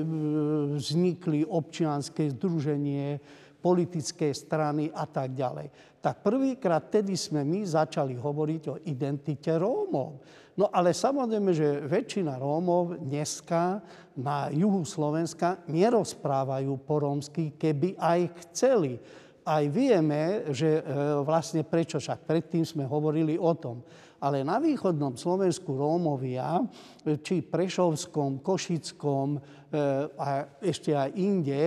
vznikli 0.83 1.47
občianske 1.47 2.27
združenie, 2.35 3.23
politické 3.63 4.35
strany 4.35 4.91
a 4.91 5.07
tak 5.07 5.31
ďalej. 5.31 5.95
Tak 6.03 6.19
prvýkrát 6.19 6.91
tedy 6.91 7.15
sme 7.15 7.47
my 7.47 7.63
začali 7.63 8.19
hovoriť 8.19 8.63
o 8.67 8.75
identite 8.83 9.55
Rómov. 9.55 10.19
No 10.59 10.67
ale 10.75 10.91
samozrejme, 10.91 11.55
že 11.55 11.87
väčšina 11.87 12.35
Rómov 12.35 12.99
dneska 12.99 13.79
na 14.19 14.51
juhu 14.51 14.83
Slovenska 14.83 15.63
nerozprávajú 15.71 16.75
po 16.83 16.99
rómsky, 16.99 17.55
keby 17.55 17.95
aj 17.95 18.19
chceli. 18.43 18.99
Aj 19.47 19.63
vieme, 19.71 20.51
že 20.51 20.83
e, 20.83 20.91
vlastne 21.23 21.63
prečo 21.63 21.95
však 21.95 22.27
predtým 22.27 22.67
sme 22.67 22.83
hovorili 22.83 23.39
o 23.39 23.55
tom. 23.55 23.87
Ale 24.19 24.43
na 24.43 24.59
východnom 24.59 25.15
Slovensku 25.15 25.79
Rómovia, 25.79 26.59
e, 26.59 27.23
či 27.23 27.39
Prešovskom, 27.39 28.43
Košickom 28.43 29.39
e, 29.39 29.39
a 30.11 30.59
ešte 30.59 30.91
aj 30.91 31.09
inde, 31.15 31.61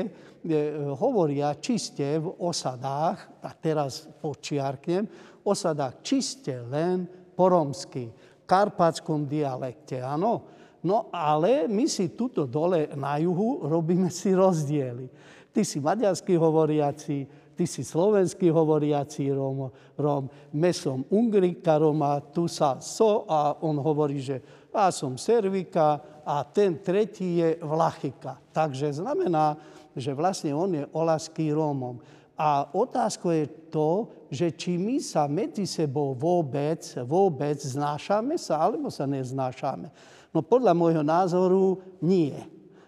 hovoria 1.00 1.56
čiste 1.56 2.18
v 2.20 2.28
osadách, 2.44 3.40
a 3.40 3.50
teraz 3.56 4.04
počiarknem, 4.20 5.06
osadách 5.48 6.04
čiste 6.04 6.60
len 6.68 7.08
po 7.32 7.48
rómsky 7.48 8.10
karpátskom 8.52 9.24
dialekte, 9.24 10.04
áno. 10.04 10.44
No 10.84 11.08
ale 11.08 11.64
my 11.72 11.88
si 11.88 12.12
tuto 12.12 12.44
dole 12.44 12.92
na 12.92 13.16
juhu 13.16 13.64
robíme 13.64 14.12
si 14.12 14.36
rozdiely. 14.36 15.08
Ty 15.48 15.62
si 15.64 15.80
maďarský 15.80 16.36
hovoriaci, 16.36 17.18
ty 17.56 17.64
si 17.64 17.80
slovenský 17.80 18.52
hovoriaci 18.52 19.32
Róm, 19.32 19.72
Róm. 19.96 20.28
Me 20.52 20.72
som 20.76 21.00
Ungrika 21.08 21.80
Roma, 21.80 22.20
tu 22.20 22.44
sa 22.44 22.76
so 22.82 23.24
a 23.24 23.56
on 23.64 23.80
hovorí, 23.80 24.20
že 24.20 24.68
ja 24.68 24.92
som 24.92 25.16
Servika 25.16 26.00
a 26.24 26.44
ten 26.44 26.76
tretí 26.80 27.40
je 27.40 27.56
Vlachika. 27.62 28.36
Takže 28.52 29.00
znamená, 29.00 29.56
že 29.96 30.12
vlastne 30.12 30.52
on 30.52 30.72
je 30.72 30.84
olaský 30.92 31.52
Rómom. 31.52 32.00
A 32.36 32.68
otázka 32.74 33.32
je 33.32 33.46
to, 33.68 34.08
že 34.32 34.48
či 34.56 34.80
my 34.80 34.96
sa 34.96 35.28
medzi 35.28 35.68
sebou 35.68 36.16
vôbec, 36.16 36.80
vôbec 37.04 37.60
znášame 37.60 38.40
sa, 38.40 38.64
alebo 38.64 38.88
sa 38.88 39.04
neznášame. 39.04 39.92
No 40.32 40.40
podľa 40.40 40.72
môjho 40.72 41.04
názoru 41.04 41.84
nie. 42.00 42.32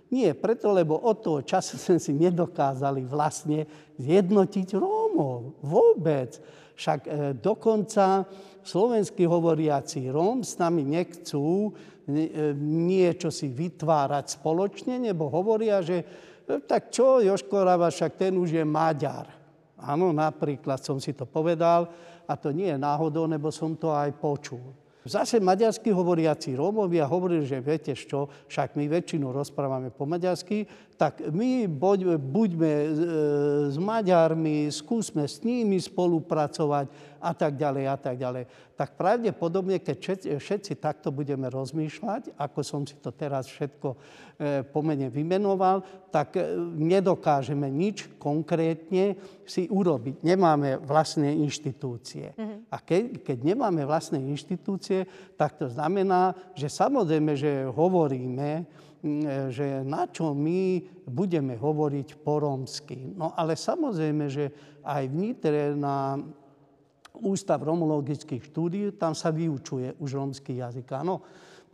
Nie, 0.09 0.33
preto, 0.33 0.73
lebo 0.73 0.97
od 0.97 1.21
toho 1.21 1.45
času 1.45 1.77
sme 1.85 2.01
si 2.01 2.17
nedokázali 2.17 3.05
vlastne 3.05 3.69
zjednotiť 4.01 4.73
Rómov. 4.73 5.61
Vôbec. 5.61 6.41
Však 6.75 7.01
e, 7.05 7.11
dokonca 7.37 8.25
slovenskí 8.65 9.29
hovoriaci 9.29 10.09
Róm 10.09 10.41
s 10.41 10.57
nami 10.57 10.81
nechcú 10.81 11.69
e, 11.69 12.57
niečo 12.57 13.29
si 13.29 13.53
vytvárať 13.53 14.41
spoločne, 14.41 14.97
nebo 14.97 15.29
hovoria, 15.29 15.85
že 15.85 16.03
e, 16.49 16.57
tak 16.65 16.89
čo, 16.89 17.21
Joško 17.21 17.63
Rava, 17.63 17.93
však 17.93 18.17
ten 18.17 18.33
už 18.41 18.57
je 18.57 18.65
Maďar. 18.65 19.44
Áno, 19.85 20.17
napríklad 20.17 20.81
som 20.81 20.97
si 20.97 21.13
to 21.13 21.29
povedal 21.29 21.93
a 22.25 22.33
to 22.41 22.51
nie 22.57 22.73
je 22.73 22.81
náhodou, 22.81 23.29
nebo 23.29 23.53
som 23.53 23.77
to 23.77 23.93
aj 23.93 24.17
počul. 24.17 24.84
Zase 25.05 25.37
maďarsky 25.37 25.93
hovoriaci 25.93 26.57
Rómovia 26.57 27.05
hovorili, 27.05 27.45
že 27.45 27.61
viete 27.61 27.93
čo, 27.93 28.25
však 28.49 28.73
my 28.73 28.89
väčšinu 28.89 29.37
rozprávame 29.37 29.93
po 29.93 30.09
maďarsky, 30.09 30.65
tak 30.97 31.21
my 31.29 31.69
buď, 31.69 32.17
buďme 32.17 32.73
e, 32.73 32.87
s 33.69 33.77
Maďarmi, 33.77 34.73
skúsme 34.73 35.29
s 35.29 35.45
nimi 35.45 35.77
spolupracovať 35.77 37.21
a 37.21 37.37
tak 37.37 37.53
ďalej 37.61 37.85
a 37.85 37.97
tak 38.01 38.17
ďalej. 38.17 38.45
Tak 38.73 38.97
pravdepodobne, 38.97 39.77
keď 39.77 40.25
všetci, 40.41 40.81
takto 40.81 41.13
budeme 41.13 41.53
rozmýšľať, 41.53 42.41
ako 42.41 42.61
som 42.65 42.89
si 42.89 42.97
to 42.97 43.13
teraz 43.13 43.45
všetko 43.45 43.89
e, 43.93 43.99
pomene 44.65 45.13
vymenoval, 45.13 46.09
tak 46.09 46.41
e, 46.41 46.57
nedokážeme 46.81 47.69
nič 47.69 48.09
konkrétne 48.17 49.21
si 49.45 49.69
urobiť. 49.69 50.25
Nemáme 50.25 50.81
vlastné 50.81 51.37
inštitúcie. 51.45 52.33
Mm-hmm. 52.33 52.54
A 52.75 52.83
keď, 52.83 53.23
keď 53.23 53.55
nemáme 53.55 53.87
vlastné 53.87 54.19
inštitúcie, 54.19 55.07
tak 55.39 55.55
to 55.55 55.71
znamená, 55.71 56.35
že 56.59 56.67
samozrejme, 56.67 57.39
že 57.39 57.71
hovoríme, 57.71 58.67
že 59.55 59.87
na 59.87 60.11
čo 60.11 60.35
my 60.35 60.83
budeme 61.07 61.55
hovoriť 61.55 62.19
po 62.19 62.43
rómsky. 62.43 63.15
No 63.15 63.31
ale 63.39 63.55
samozrejme, 63.55 64.27
že 64.27 64.51
aj 64.83 65.07
v 65.07 65.15
na 65.79 66.19
Ústav 67.15 67.63
romologických 67.63 68.43
štúdí, 68.51 68.99
tam 68.99 69.15
sa 69.15 69.31
vyučuje 69.31 69.95
už 70.03 70.19
rómsky 70.19 70.59
jazyk, 70.59 70.99
áno. 70.99 71.23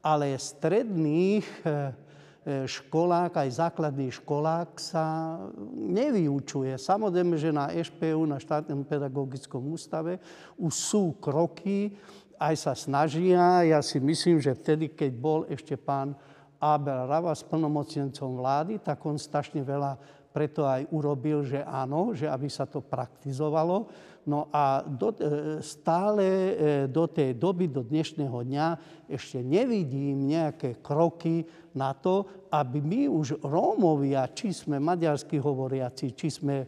Ale 0.05 0.37
stredných 0.37 1.49
E, 1.65 2.10
školák, 2.46 3.37
aj 3.37 3.61
základný 3.61 4.09
školák 4.09 4.81
sa 4.81 5.37
nevyučuje. 5.76 6.72
Samozrejme, 6.81 7.37
že 7.37 7.53
na 7.53 7.68
EŠPU, 7.68 8.24
na 8.24 8.40
štátnom 8.40 8.81
pedagogickom 8.88 9.61
ústave, 9.68 10.16
už 10.57 10.72
sú 10.72 11.05
kroky, 11.20 11.92
aj 12.40 12.55
sa 12.57 12.72
snažia. 12.72 13.68
Ja 13.68 13.85
si 13.85 14.00
myslím, 14.00 14.40
že 14.40 14.57
vtedy, 14.57 14.88
keď 14.88 15.11
bol 15.12 15.44
ešte 15.53 15.76
pán 15.76 16.16
Abel 16.57 17.09
Rava 17.09 17.33
s 17.37 17.44
plnomocnencom 17.44 18.40
vlády, 18.40 18.81
tak 18.81 19.05
on 19.05 19.20
strašne 19.20 19.61
veľa 19.61 20.00
preto 20.31 20.62
aj 20.62 20.87
urobil, 20.95 21.43
že 21.43 21.62
áno, 21.62 22.14
že 22.14 22.31
aby 22.31 22.47
sa 22.47 22.66
to 22.66 22.79
praktizovalo. 22.79 23.90
No 24.29 24.53
a 24.53 24.85
do, 24.85 25.16
e, 25.16 25.59
stále 25.64 26.25
e, 26.29 26.53
do 26.87 27.09
tej 27.09 27.35
doby, 27.40 27.73
do 27.73 27.81
dnešného 27.81 28.45
dňa 28.45 28.66
ešte 29.09 29.40
nevidím 29.40 30.29
nejaké 30.29 30.79
kroky 30.85 31.49
na 31.73 31.97
to, 31.97 32.29
aby 32.53 32.85
my 32.85 33.09
už 33.09 33.40
Rómovia, 33.40 34.29
či 34.31 34.53
sme 34.53 34.77
maďarskí 34.77 35.40
hovoriaci, 35.40 36.12
či 36.12 36.29
sme 36.29 36.62
e, 36.62 36.66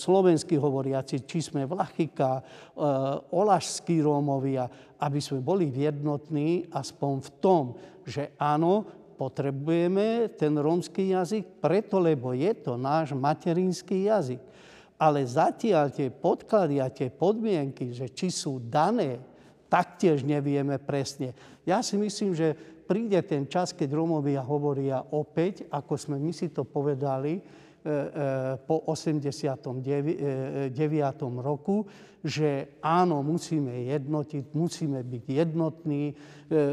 slovenskí 0.00 0.56
hovoriaci, 0.56 1.28
či 1.28 1.38
sme 1.44 1.68
Vlachika, 1.68 2.40
olašskí 3.30 4.00
Rómovia, 4.00 4.64
aby 4.98 5.20
sme 5.20 5.44
boli 5.44 5.68
jednotní 5.68 6.66
aspoň 6.72 7.12
v 7.20 7.30
tom, 7.38 7.64
že 8.08 8.32
áno, 8.40 8.97
potrebujeme 9.18 10.30
ten 10.38 10.54
rómsky 10.54 11.10
jazyk, 11.10 11.58
preto 11.58 11.98
lebo 11.98 12.30
je 12.30 12.54
to 12.54 12.78
náš 12.78 13.10
materinský 13.18 14.06
jazyk. 14.06 14.38
Ale 14.94 15.26
zatiaľ 15.26 15.90
tie 15.90 16.14
podklady 16.14 16.78
a 16.78 16.86
tie 16.86 17.10
podmienky, 17.10 17.90
že 17.90 18.14
či 18.14 18.30
sú 18.30 18.62
dané, 18.62 19.18
taktiež 19.66 20.22
nevieme 20.22 20.78
presne. 20.78 21.34
Ja 21.66 21.82
si 21.82 21.98
myslím, 21.98 22.32
že 22.32 22.54
príde 22.88 23.20
ten 23.26 23.44
čas, 23.44 23.76
keď 23.76 23.92
Rómovia 23.92 24.40
hovoria 24.40 25.04
opäť, 25.12 25.68
ako 25.68 25.94
sme 25.98 26.16
my 26.16 26.32
si 26.32 26.48
to 26.48 26.64
povedali, 26.64 27.42
po 28.66 28.76
89. 28.90 29.84
E, 29.84 31.40
roku, 31.40 31.86
že 32.18 32.80
áno, 32.82 33.22
musíme 33.22 33.88
jednotiť, 33.94 34.50
musíme 34.52 35.06
byť 35.06 35.24
jednotní, 35.30 36.10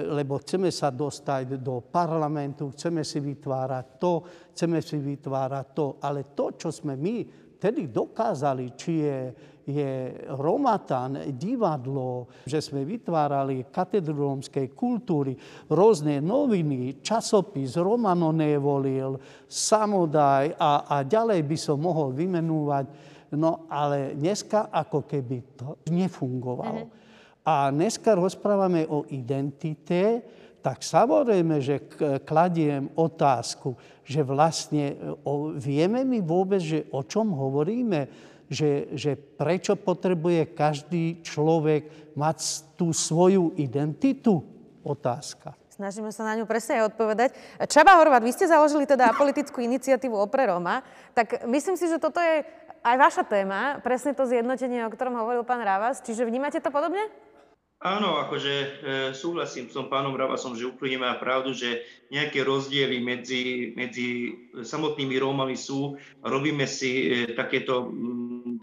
lebo 0.10 0.42
chceme 0.42 0.74
sa 0.74 0.90
dostať 0.90 1.62
do 1.62 1.86
parlamentu, 1.86 2.74
chceme 2.74 3.06
si 3.06 3.22
vytvárať 3.22 3.86
to, 4.02 4.26
chceme 4.58 4.82
si 4.82 4.98
vytvárať 4.98 5.66
to. 5.78 5.86
Ale 6.02 6.34
to, 6.34 6.58
čo 6.58 6.74
sme 6.74 6.98
my 6.98 7.45
tedy 7.58 7.88
dokázali, 7.90 8.76
či 8.76 8.94
je 9.04 9.20
je 9.66 10.14
Romatan, 10.38 11.34
divadlo, 11.34 12.30
že 12.46 12.62
sme 12.62 12.86
vytvárali 12.86 13.66
katedru 13.74 14.30
rómskej 14.30 14.78
kultúry, 14.78 15.34
rôzne 15.74 16.22
noviny, 16.22 17.02
časopis, 17.02 17.74
Romano 17.82 18.30
nevolil, 18.30 19.18
Samodaj 19.50 20.54
a, 20.54 20.86
a 20.86 20.96
ďalej 21.02 21.42
by 21.42 21.58
som 21.58 21.82
mohol 21.82 22.14
vymenúvať. 22.14 22.86
No 23.34 23.66
ale 23.66 24.14
dneska 24.14 24.70
ako 24.70 25.10
keby 25.10 25.58
to 25.58 25.82
nefungovalo. 25.90 26.86
Mm-hmm. 26.86 27.04
A 27.46 27.70
dneska 27.74 28.14
rozprávame 28.14 28.86
o 28.90 29.06
identite, 29.10 30.22
tak 30.66 30.82
samozrejme, 30.82 31.62
že 31.62 31.78
kladiem 32.26 32.90
otázku, 32.98 33.78
že 34.02 34.26
vlastne 34.26 34.98
o, 35.22 35.54
vieme 35.54 36.02
my 36.02 36.26
vôbec, 36.26 36.58
že 36.58 36.90
o 36.90 37.06
čom 37.06 37.30
hovoríme, 37.30 38.10
že, 38.50 38.90
že 38.98 39.14
prečo 39.14 39.78
potrebuje 39.78 40.58
každý 40.58 41.22
človek 41.22 42.18
mať 42.18 42.38
tú 42.74 42.90
svoju 42.90 43.54
identitu? 43.62 44.42
Otázka. 44.82 45.54
Snažíme 45.70 46.10
sa 46.10 46.26
na 46.26 46.34
ňu 46.34 46.50
presne 46.50 46.82
aj 46.82 46.98
odpovedať. 46.98 47.30
Čaba 47.70 48.02
Horvat, 48.02 48.26
vy 48.26 48.34
ste 48.34 48.50
založili 48.50 48.90
teda 48.90 49.14
politickú 49.22 49.62
iniciatívu 49.62 50.18
Opre 50.18 50.50
Roma, 50.50 50.82
tak 51.14 51.46
myslím 51.46 51.78
si, 51.78 51.86
že 51.86 52.02
toto 52.02 52.18
je 52.18 52.42
aj 52.82 52.96
vaša 52.98 53.24
téma, 53.26 53.82
presne 53.86 54.18
to 54.18 54.26
zjednotenie, 54.26 54.82
o 54.86 54.94
ktorom 54.94 55.14
hovoril 55.14 55.46
pán 55.46 55.62
Ravas. 55.62 56.02
Čiže 56.02 56.26
vnímate 56.26 56.58
to 56.58 56.74
podobne? 56.74 57.06
Áno, 57.84 58.16
akože 58.24 58.54
e, 58.56 58.68
súhlasím 59.12 59.68
s 59.68 59.76
pánom 59.92 60.16
Ravasom, 60.16 60.56
že 60.56 60.64
úplne 60.64 60.96
má 60.96 61.12
pravdu, 61.20 61.52
že 61.52 61.84
nejaké 62.08 62.40
rozdiely 62.42 63.04
medzi, 63.04 63.76
medzi 63.76 64.32
samotnými 64.56 65.20
Rómami 65.20 65.60
sú. 65.60 66.00
Robíme 66.24 66.64
si 66.72 67.12
e, 67.12 67.36
takéto, 67.36 67.92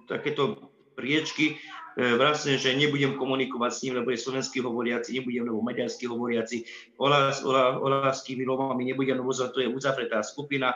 takéto 0.09 0.72
priečky, 0.96 1.55
e, 1.55 2.16
vlastne, 2.16 2.57
že 2.57 2.72
nebudem 2.72 3.20
komunikovať 3.20 3.70
s 3.70 3.83
ním, 3.85 4.01
lebo 4.01 4.16
je 4.16 4.25
slovenský 4.25 4.64
hovoriaci, 4.64 5.20
nebudem, 5.20 5.44
lebo 5.44 5.61
maďarský 5.61 6.09
hovoriaci, 6.09 6.57
oláskými 6.96 8.48
Rómami 8.48 8.96
nebudem, 8.96 9.20
lebo 9.20 9.31
to 9.37 9.61
je 9.61 9.68
uzavretá 9.68 10.25
skupina 10.25 10.72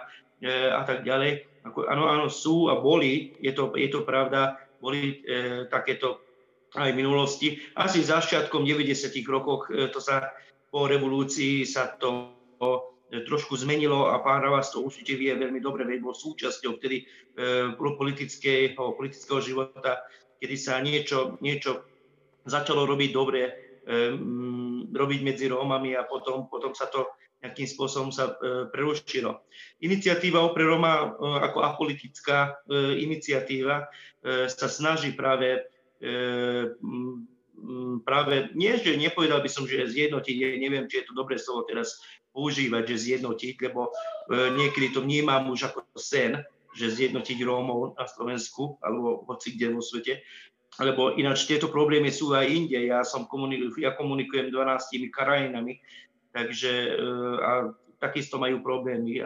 a 0.76 0.84
tak 0.84 1.08
ďalej. 1.08 1.48
Ako, 1.64 1.88
áno, 1.88 2.12
áno, 2.12 2.28
sú 2.28 2.68
a 2.68 2.76
boli, 2.76 3.32
je 3.40 3.56
to, 3.56 3.72
je 3.72 3.88
to 3.88 4.04
pravda, 4.04 4.60
boli 4.76 5.24
e, 5.24 5.64
takéto 5.72 6.25
aj 6.76 6.92
v 6.92 7.00
minulosti. 7.00 7.48
Asi 7.74 8.04
začiatkom 8.04 8.62
90. 8.62 9.10
rokoch 9.26 9.72
e, 9.72 9.88
to 9.88 9.98
sa 9.98 10.30
po 10.68 10.84
revolúcii 10.84 11.64
sa 11.64 11.96
to 11.96 12.36
e, 12.60 13.24
trošku 13.24 13.56
zmenilo 13.56 14.12
a 14.12 14.20
pán 14.20 14.44
Ravas 14.44 14.70
to 14.70 14.84
určite 14.84 15.16
vie 15.16 15.32
veľmi 15.32 15.58
dobre, 15.58 15.88
veď 15.88 15.98
bol 16.04 16.12
súčasťou 16.12 16.76
vtedy 16.76 17.02
e, 17.02 17.04
politického, 17.74 18.92
politického 18.94 19.40
života, 19.40 20.04
kedy 20.36 20.56
sa 20.60 20.78
niečo, 20.84 21.40
niečo 21.40 21.88
začalo 22.46 22.86
robiť 22.86 23.10
dobre, 23.10 23.42
robiť 24.90 25.20
medzi 25.22 25.46
Rómami 25.46 25.94
a 25.94 26.06
potom, 26.06 26.50
potom 26.50 26.74
sa 26.74 26.90
to 26.90 27.06
nejakým 27.42 27.66
spôsobom 27.66 28.10
sa 28.10 28.34
prerušilo. 28.70 29.46
Iniciatíva 29.82 30.42
pre 30.54 30.66
Roma 30.66 31.14
ako 31.18 31.58
apolitická 31.62 32.66
iniciatíva 32.98 33.90
sa 34.26 34.66
snaží 34.66 35.14
práve 35.14 35.70
práve, 38.04 38.52
nie, 38.52 38.76
že 38.76 39.00
nepovedal 39.00 39.40
by 39.40 39.50
som, 39.50 39.64
že 39.64 39.88
zjednotiť, 39.88 40.60
neviem, 40.60 40.86
či 40.88 41.02
je 41.02 41.06
to 41.08 41.14
dobré 41.16 41.40
slovo 41.40 41.64
teraz 41.64 42.00
používať, 42.36 42.92
že 42.92 43.04
zjednotiť, 43.12 43.54
lebo 43.64 43.88
e, 43.88 43.92
niekedy 44.60 44.92
to 44.92 45.00
vnímam 45.00 45.48
už 45.48 45.72
ako 45.72 45.88
sen, 45.96 46.36
že 46.76 46.92
zjednotiť 46.92 47.40
Rómov 47.40 47.96
na 47.96 48.04
Slovensku 48.04 48.76
alebo 48.84 49.24
hoci 49.24 49.56
kde 49.56 49.72
vo 49.72 49.80
svete. 49.80 50.20
Lebo 50.76 51.16
ináč 51.16 51.48
tieto 51.48 51.72
problémy 51.72 52.12
sú 52.12 52.36
aj 52.36 52.52
inde. 52.52 52.76
Ja, 52.76 53.00
som 53.00 53.24
komunikujem, 53.24 53.80
ja 53.80 53.96
komunikujem 53.96 54.52
12 54.52 55.08
krajinami, 55.08 55.80
takže 56.36 56.72
e, 56.92 57.00
a 57.40 57.52
takisto 57.96 58.36
majú 58.36 58.60
problémy. 58.60 59.24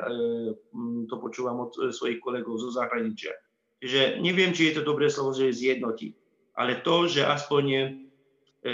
To 1.11 1.15
počúvam 1.19 1.67
od 1.67 1.91
svojich 1.91 2.23
kolegov 2.23 2.63
zo 2.63 2.71
zahraničia. 2.71 3.35
Čiže 3.83 4.23
neviem, 4.23 4.55
či 4.55 4.71
je 4.71 4.79
to 4.79 4.87
dobré 4.87 5.11
slovo, 5.11 5.35
že 5.35 5.51
zjednotiť 5.51 6.20
ale 6.61 6.85
to, 6.85 7.09
že 7.09 7.25
aspoň, 7.25 7.65
e, 8.61 8.73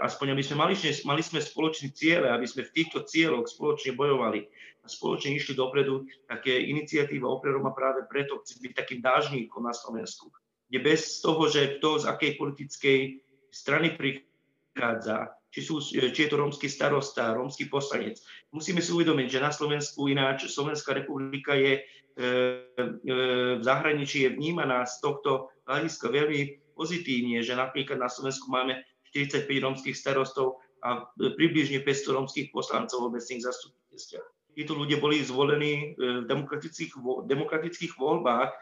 aspoň 0.00 0.32
aby 0.32 0.40
sme 0.40 0.56
mali, 0.56 0.74
mali 1.04 1.20
sme 1.20 1.44
spoločný 1.44 1.92
cieľ, 1.92 2.32
aby 2.32 2.48
sme 2.48 2.64
v 2.64 2.72
týchto 2.72 3.04
cieľoch 3.04 3.44
spoločne 3.44 3.92
bojovali 3.92 4.48
a 4.80 4.86
spoločne 4.88 5.36
išli 5.36 5.52
dopredu, 5.52 6.08
tak 6.24 6.48
je 6.48 6.56
iniciatíva 6.72 7.28
Opreroma 7.28 7.76
práve 7.76 8.08
preto 8.08 8.40
chce 8.40 8.56
byť 8.64 8.72
takým 8.72 9.00
dážníkom 9.04 9.68
na 9.68 9.76
Slovensku, 9.76 10.32
kde 10.72 10.78
bez 10.80 11.20
toho, 11.20 11.44
že 11.52 11.76
kto 11.76 12.00
z 12.00 12.04
akej 12.08 12.32
politickej 12.40 12.98
strany 13.52 13.92
prichádza, 13.92 15.36
či, 15.52 15.60
sú, 15.60 15.84
či 15.84 16.16
je 16.16 16.30
to 16.32 16.40
rómsky 16.40 16.72
starosta, 16.72 17.36
rómsky 17.36 17.68
poslanec. 17.68 18.16
Musíme 18.48 18.80
si 18.80 18.92
uvedomiť, 18.96 19.28
že 19.28 19.44
na 19.44 19.52
Slovensku 19.52 20.08
ináč 20.08 20.48
Slovenská 20.48 20.96
republika 20.96 21.52
je 21.52 21.80
e, 21.80 21.82
e, 22.16 22.84
v 23.56 23.62
zahraničí 23.64 24.24
je 24.24 24.32
vnímaná 24.32 24.84
z 24.88 25.04
tohto 25.04 25.52
hľadiska 25.64 26.12
veľmi 26.12 26.65
pozitívne, 26.76 27.40
že 27.40 27.56
napríklad 27.56 27.96
na 27.96 28.12
Slovensku 28.12 28.52
máme 28.52 28.84
45 29.10 29.48
rómskych 29.48 29.96
starostov 29.96 30.60
a 30.84 31.08
približne 31.16 31.80
500 31.80 32.16
rómskych 32.16 32.48
poslancov 32.52 33.00
v 33.00 33.08
obecných 33.16 33.42
zastupiteľstvách. 33.42 34.28
Títo 34.56 34.72
ľudia 34.72 35.00
boli 35.00 35.20
zvolení 35.20 35.72
e, 35.96 36.24
v 36.24 36.24
demokratických, 36.28 36.96
demokratických 37.28 37.92
voľbách 37.96 38.52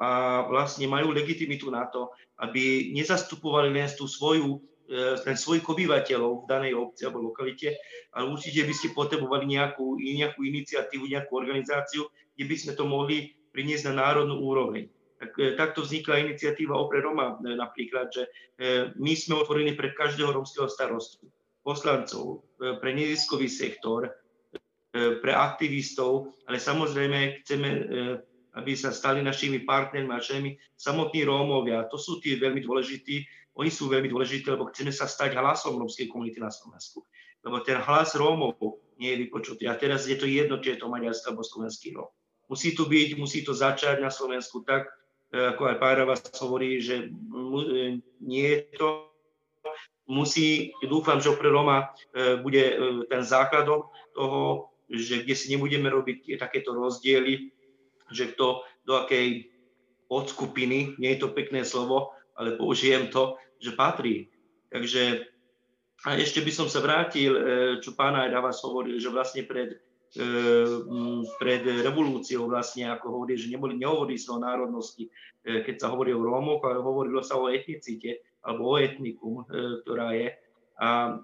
a 0.00 0.08
vlastne 0.48 0.88
majú 0.88 1.12
legitimitu 1.12 1.68
na 1.68 1.88
to, 1.88 2.12
aby 2.40 2.92
nezastupovali 2.96 3.72
len 3.72 3.88
tú 3.92 4.04
svoju, 4.04 4.60
e, 4.88 5.20
ten 5.24 5.36
svojich 5.36 5.64
obyvateľov 5.64 6.44
v 6.44 6.48
danej 6.48 6.72
obci 6.76 7.08
alebo 7.08 7.32
lokalite, 7.32 7.76
ale 8.12 8.28
určite 8.28 8.68
by 8.68 8.74
ste 8.76 8.96
potrebovali 8.96 9.48
nejakú, 9.48 9.96
nejakú 10.00 10.44
iniciatívu, 10.44 11.08
nejakú 11.08 11.32
organizáciu, 11.32 12.08
kde 12.36 12.44
by 12.44 12.56
sme 12.56 12.72
to 12.76 12.84
mohli 12.84 13.32
priniesť 13.52 13.92
na 13.92 14.08
národnú 14.08 14.44
úroveň. 14.44 14.92
E, 15.20 15.54
takto 15.54 15.84
vznikla 15.84 16.24
iniciatíva 16.24 16.72
Opre 16.76 17.04
Roma 17.04 17.36
e, 17.36 17.54
napríklad, 17.56 18.08
že 18.08 18.24
my 19.00 19.12
sme 19.16 19.40
otvorení 19.40 19.72
pre 19.72 19.96
každého 19.96 20.36
romského 20.36 20.68
starostu, 20.68 21.28
poslancov, 21.64 22.44
pre 22.60 22.92
neziskový 22.92 23.48
sektor, 23.48 24.12
pre 24.92 25.32
aktivistov, 25.32 26.36
ale 26.44 26.60
samozrejme 26.60 27.40
chceme, 27.40 27.68
aby 28.60 28.72
sa 28.76 28.92
stali 28.92 29.24
našimi 29.24 29.64
partnermi, 29.64 30.12
našimi 30.12 30.60
samotní 30.76 31.24
Rómovia. 31.24 31.88
To 31.88 31.96
sú 31.96 32.20
tí 32.20 32.36
veľmi 32.36 32.60
dôležití, 32.60 33.24
oni 33.60 33.70
sú 33.70 33.90
veľmi 33.90 34.08
dôležití, 34.08 34.46
lebo 34.48 34.70
chceme 34.70 34.94
sa 34.94 35.10
stať 35.10 35.34
hlasom 35.34 35.76
rómskej 35.76 36.08
komunity 36.08 36.38
na 36.38 36.48
Slovensku. 36.48 37.04
Lebo 37.42 37.60
ten 37.64 37.80
hlas 37.80 38.14
Rómov 38.14 38.56
nie 39.00 39.16
je 39.16 39.20
vypočutý. 39.26 39.64
A 39.66 39.74
teraz 39.74 40.06
je 40.06 40.14
to 40.14 40.28
jedno, 40.28 40.60
či 40.60 40.76
je 40.76 40.84
to 40.84 40.92
maďarský 40.92 41.32
alebo 41.32 41.42
slovenský 41.42 41.88
Róm. 41.96 42.10
Musí 42.50 42.76
to 42.76 42.84
byť, 42.84 43.16
musí 43.16 43.40
to 43.46 43.54
začať 43.56 44.02
na 44.02 44.12
Slovensku 44.12 44.66
tak, 44.66 44.86
e, 44.86 44.92
ako 45.30 45.62
aj 45.70 45.76
Pára 45.78 46.02
vás 46.02 46.22
hovorí, 46.42 46.82
že 46.82 47.06
e, 47.06 48.02
nie 48.22 48.46
je 48.50 48.58
to 48.74 48.88
musí, 50.10 50.74
dúfam, 50.82 51.22
že 51.22 51.30
pre 51.38 51.50
Roma 51.50 51.94
e, 52.10 52.38
bude 52.42 52.76
ten 53.06 53.22
základom 53.22 53.86
toho, 54.14 54.70
že 54.90 55.22
kde 55.22 55.34
si 55.38 55.54
nebudeme 55.54 55.86
robiť 55.86 56.34
takéto 56.34 56.74
rozdiely, 56.74 57.54
že 58.10 58.34
kto 58.34 58.66
do 58.82 58.98
akej 58.98 59.46
podskupiny, 60.10 60.98
nie 60.98 61.14
je 61.14 61.22
to 61.22 61.30
pekné 61.30 61.62
slovo, 61.62 62.10
ale 62.34 62.58
použijem 62.58 63.06
to, 63.06 63.38
že 63.62 63.78
patrí. 63.78 64.26
Takže 64.74 65.30
a 66.00 66.16
ešte 66.16 66.40
by 66.40 66.52
som 66.52 66.66
sa 66.66 66.80
vrátil, 66.80 67.36
e, 67.36 67.40
čo 67.84 67.92
pán 67.92 68.16
aj 68.16 68.32
vás 68.40 68.64
hovoril, 68.64 68.96
že 68.96 69.12
vlastne 69.12 69.44
pred, 69.44 69.76
e, 69.76 69.78
pred 71.38 71.62
revolúciou 71.86 72.50
vlastne, 72.50 72.90
ako 72.90 73.14
hovorí, 73.14 73.38
že 73.38 73.46
neboli, 73.46 73.78
nehovorí 73.78 74.18
sa 74.18 74.34
o 74.34 74.42
národnosti, 74.42 75.06
e, 75.06 75.62
keď 75.62 75.76
sa 75.78 75.94
hovorí 75.94 76.10
o 76.10 76.18
Rómoch, 76.18 76.66
ale 76.66 76.82
hovorilo 76.82 77.22
sa 77.22 77.38
o 77.38 77.46
etnicite 77.46 78.26
alebo 78.42 78.74
o 78.74 78.80
etnikum, 78.80 79.44
ktorá 79.84 80.16
je. 80.16 80.32
A 80.80 81.14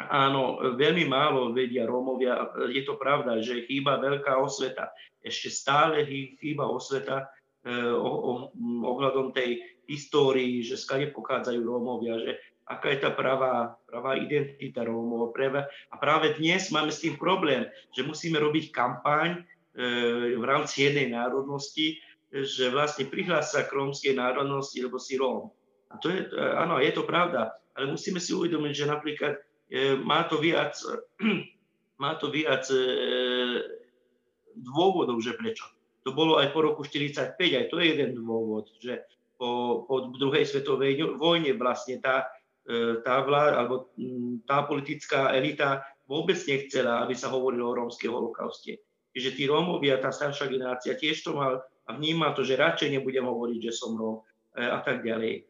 áno, 0.00 0.64
veľmi 0.80 1.04
málo 1.04 1.52
vedia 1.52 1.84
Rómovia, 1.84 2.48
je 2.72 2.82
to 2.88 2.96
pravda, 2.96 3.36
že 3.44 3.68
chýba 3.68 4.00
veľká 4.00 4.40
osveta. 4.40 4.88
Ešte 5.20 5.52
stále 5.52 6.08
chýba 6.40 6.64
osveta 6.64 7.28
ohľadom 7.68 9.36
tej 9.36 9.60
histórii, 9.84 10.64
že 10.64 10.80
skade 10.80 11.12
pochádzajú 11.12 11.60
Rómovia, 11.60 12.16
že 12.16 12.40
aká 12.68 12.92
je 12.92 13.00
tá 13.00 13.10
pravá, 13.16 13.80
pravá 13.88 14.20
identita 14.20 14.84
Rómov. 14.84 15.32
A 15.90 15.94
práve 15.96 16.36
dnes 16.36 16.68
máme 16.68 16.92
s 16.92 17.00
tým 17.00 17.16
problém, 17.16 17.64
že 17.96 18.04
musíme 18.04 18.36
robiť 18.36 18.70
kampaň 18.70 19.40
e, 19.40 20.36
v 20.36 20.44
rámci 20.44 20.84
jednej 20.84 21.08
národnosti, 21.08 21.96
že 22.28 22.68
vlastne 22.68 23.08
prihlás 23.08 23.56
sa 23.56 23.64
k 23.64 23.72
rómskej 23.72 24.12
národnosti, 24.12 24.84
lebo 24.84 25.00
si 25.00 25.16
Róm. 25.16 25.48
A 25.88 25.96
to 25.96 26.12
je, 26.12 26.28
e, 26.28 26.36
áno, 26.36 26.76
je 26.76 26.92
to 26.92 27.08
pravda, 27.08 27.56
ale 27.72 27.88
musíme 27.88 28.20
si 28.20 28.36
uvedomiť, 28.36 28.72
že 28.76 28.86
napríklad 28.92 29.34
e, 29.72 29.96
má 29.96 30.28
to 30.28 30.36
viac, 30.36 30.76
má 32.02 32.20
to 32.20 32.28
viac 32.28 32.68
dôvodov, 34.54 35.18
že 35.24 35.34
prečo. 35.34 35.66
To 36.06 36.14
bolo 36.14 36.40
aj 36.40 36.52
po 36.52 36.64
roku 36.64 36.82
45, 36.84 37.36
aj 37.36 37.66
to 37.68 37.76
je 37.80 37.86
jeden 37.96 38.10
dôvod, 38.16 38.70
že 38.80 39.04
po, 39.38 39.84
po 39.86 40.10
druhej 40.18 40.44
svetovej 40.44 41.16
vojne 41.16 41.54
vlastne 41.54 42.02
tá, 42.02 42.26
e, 42.26 42.28
tá 43.00 43.24
vláda, 43.24 43.64
alebo 43.64 43.88
tá 44.44 44.60
politická 44.68 45.32
elita 45.32 45.80
vôbec 46.04 46.36
nechcela, 46.44 47.00
aby 47.04 47.16
sa 47.16 47.32
hovorilo 47.32 47.72
o 47.72 47.76
rómskej 47.76 48.12
holokauste. 48.12 48.80
Čiže 49.12 49.30
tí 49.36 49.44
Rómovia, 49.48 50.00
tá 50.00 50.12
staršia 50.12 50.52
generácia 50.52 50.92
tiež 50.96 51.24
to 51.24 51.32
mal 51.36 51.64
a 51.88 51.90
vníma 51.96 52.36
to, 52.36 52.44
že 52.44 52.60
radšej 52.60 53.00
nebudem 53.00 53.24
hovoriť, 53.24 53.60
že 53.64 53.72
som 53.72 53.96
Róm 53.96 54.20
e, 54.56 54.62
a 54.68 54.84
tak 54.84 55.00
ďalej. 55.00 55.48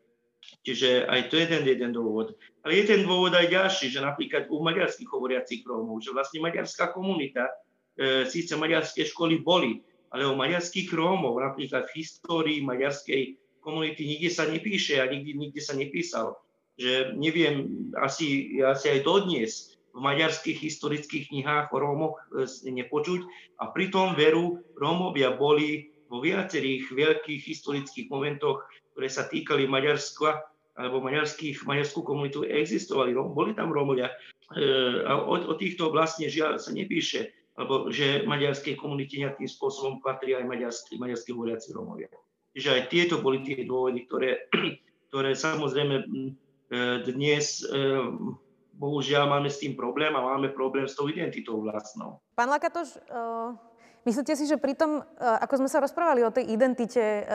Čiže 0.63 1.11
aj 1.11 1.21
to 1.29 1.35
je 1.35 1.45
jeden, 1.51 1.63
jeden 1.67 1.91
dôvod. 1.91 2.39
Ale 2.63 2.79
je 2.79 2.85
ten 2.87 3.03
dôvod 3.03 3.35
aj 3.35 3.51
ďalší, 3.51 3.91
že 3.91 3.99
napríklad 3.99 4.47
u 4.47 4.63
maďarských 4.63 5.11
hovoriacich 5.11 5.67
Rómov, 5.67 5.99
že 5.99 6.15
vlastne 6.15 6.39
maďarská 6.39 6.95
komunita, 6.95 7.51
e, 7.99 8.25
síce 8.31 8.55
maďarské 8.55 9.03
školy 9.11 9.43
boli, 9.43 9.83
ale 10.15 10.25
o 10.25 10.39
maďarských 10.39 10.89
Rómov, 10.95 11.43
napríklad 11.43 11.91
v 11.91 11.99
histórii 11.99 12.63
maďarskej 12.63 13.37
komunity 13.59 14.07
nikde 14.07 14.31
sa 14.31 14.47
nepíše 14.47 15.03
a 15.03 15.11
nikdy, 15.11 15.35
nikde 15.35 15.61
sa 15.61 15.75
nepísalo. 15.75 16.39
Že 16.79 17.19
neviem, 17.19 17.55
asi, 17.99 18.59
asi 18.63 18.87
aj 18.95 19.01
dodnes 19.03 19.79
v 19.91 19.99
maďarských 19.99 20.59
historických 20.63 21.35
knihách 21.35 21.75
o 21.75 21.79
Rómoch 21.83 22.17
e, 22.31 22.47
nepočuť 22.71 23.27
a 23.59 23.75
pritom 23.75 24.15
veru 24.15 24.63
Rómovia 24.79 25.35
boli 25.35 25.91
vo 26.07 26.23
viacerých 26.23 26.89
veľkých 26.95 27.43
historických 27.43 28.07
momentoch, 28.09 28.63
ktoré 28.95 29.09
sa 29.11 29.27
týkali 29.27 29.67
Maďarska 29.67 30.47
alebo 30.79 31.03
maďarských, 31.03 31.67
maďarskú 31.67 32.07
komunitu 32.07 32.47
existovali, 32.47 33.11
boli 33.11 33.51
tam 33.59 33.75
Rómovia. 33.75 34.15
E, 34.55 34.65
a 35.03 35.19
o, 35.19 35.35
o 35.35 35.55
týchto 35.59 35.91
vlastne 35.91 36.31
žiaľ 36.31 36.63
sa 36.63 36.71
nepíše, 36.71 37.35
alebo 37.59 37.91
že 37.91 38.23
maďarskej 38.23 38.79
komunite 38.79 39.19
nejakým 39.19 39.51
spôsobom 39.51 39.99
patrí 39.99 40.39
aj 40.39 40.47
maďarskí, 40.47 40.95
maďarskí 40.95 41.35
hovoriaci 41.35 41.75
Rómovia. 41.75 42.07
Čiže 42.55 42.71
aj 42.71 42.83
tieto 42.87 43.15
boli 43.19 43.43
tie 43.43 43.67
dôvody, 43.67 44.07
ktoré, 44.07 44.47
ktoré 45.11 45.35
samozrejme 45.35 46.07
dnes 47.09 47.65
e, 47.65 47.73
bohužiaľ 48.79 49.25
máme 49.27 49.51
s 49.51 49.59
tým 49.59 49.75
problém 49.75 50.15
a 50.15 50.23
máme 50.23 50.53
problém 50.55 50.87
s 50.87 50.95
tou 50.95 51.11
identitou 51.11 51.59
vlastnou. 51.59 52.23
Pán 52.39 52.47
Lakatoš, 52.47 52.95
uh, 53.11 53.57
myslíte 54.07 54.39
si, 54.39 54.47
že 54.47 54.55
pri 54.55 54.79
tom, 54.79 55.03
uh, 55.03 55.43
ako 55.43 55.65
sme 55.65 55.69
sa 55.73 55.83
rozprávali 55.83 56.23
o 56.23 56.31
tej 56.31 56.47
identite, 56.47 57.27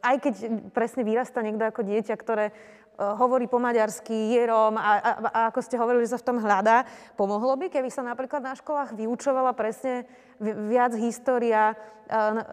aj 0.00 0.16
keď 0.24 0.34
presne 0.72 1.04
vyrasta 1.04 1.44
niekto 1.44 1.68
ako 1.68 1.84
dieťa, 1.84 2.14
ktoré 2.16 2.56
hovorí 2.94 3.50
po 3.50 3.58
maďarsky, 3.58 4.38
je 4.38 4.42
Róm 4.46 4.78
a, 4.78 5.02
a, 5.02 5.10
a 5.26 5.40
ako 5.50 5.60
ste 5.66 5.74
hovorili, 5.74 6.06
že 6.06 6.14
sa 6.14 6.22
v 6.22 6.28
tom 6.30 6.38
hľadá. 6.38 6.86
Pomohlo 7.18 7.58
by, 7.58 7.66
keby 7.66 7.90
sa 7.90 8.06
napríklad 8.06 8.38
na 8.38 8.54
školách 8.54 8.94
vyučovala 8.94 9.50
presne 9.50 10.06
viac 10.42 10.92
história 10.96 11.76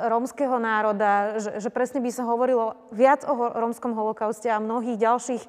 rómskeho 0.07 0.55
národa, 0.57 1.36
že, 1.38 1.59
že 1.59 1.69
presne 1.69 1.99
by 1.99 2.11
sa 2.11 2.23
hovorilo 2.23 2.75
viac 2.95 3.27
o 3.27 3.36
rómskom 3.36 3.91
holokauste 3.91 4.47
a 4.47 4.63
mnohých 4.63 4.95
ďalších 4.95 5.43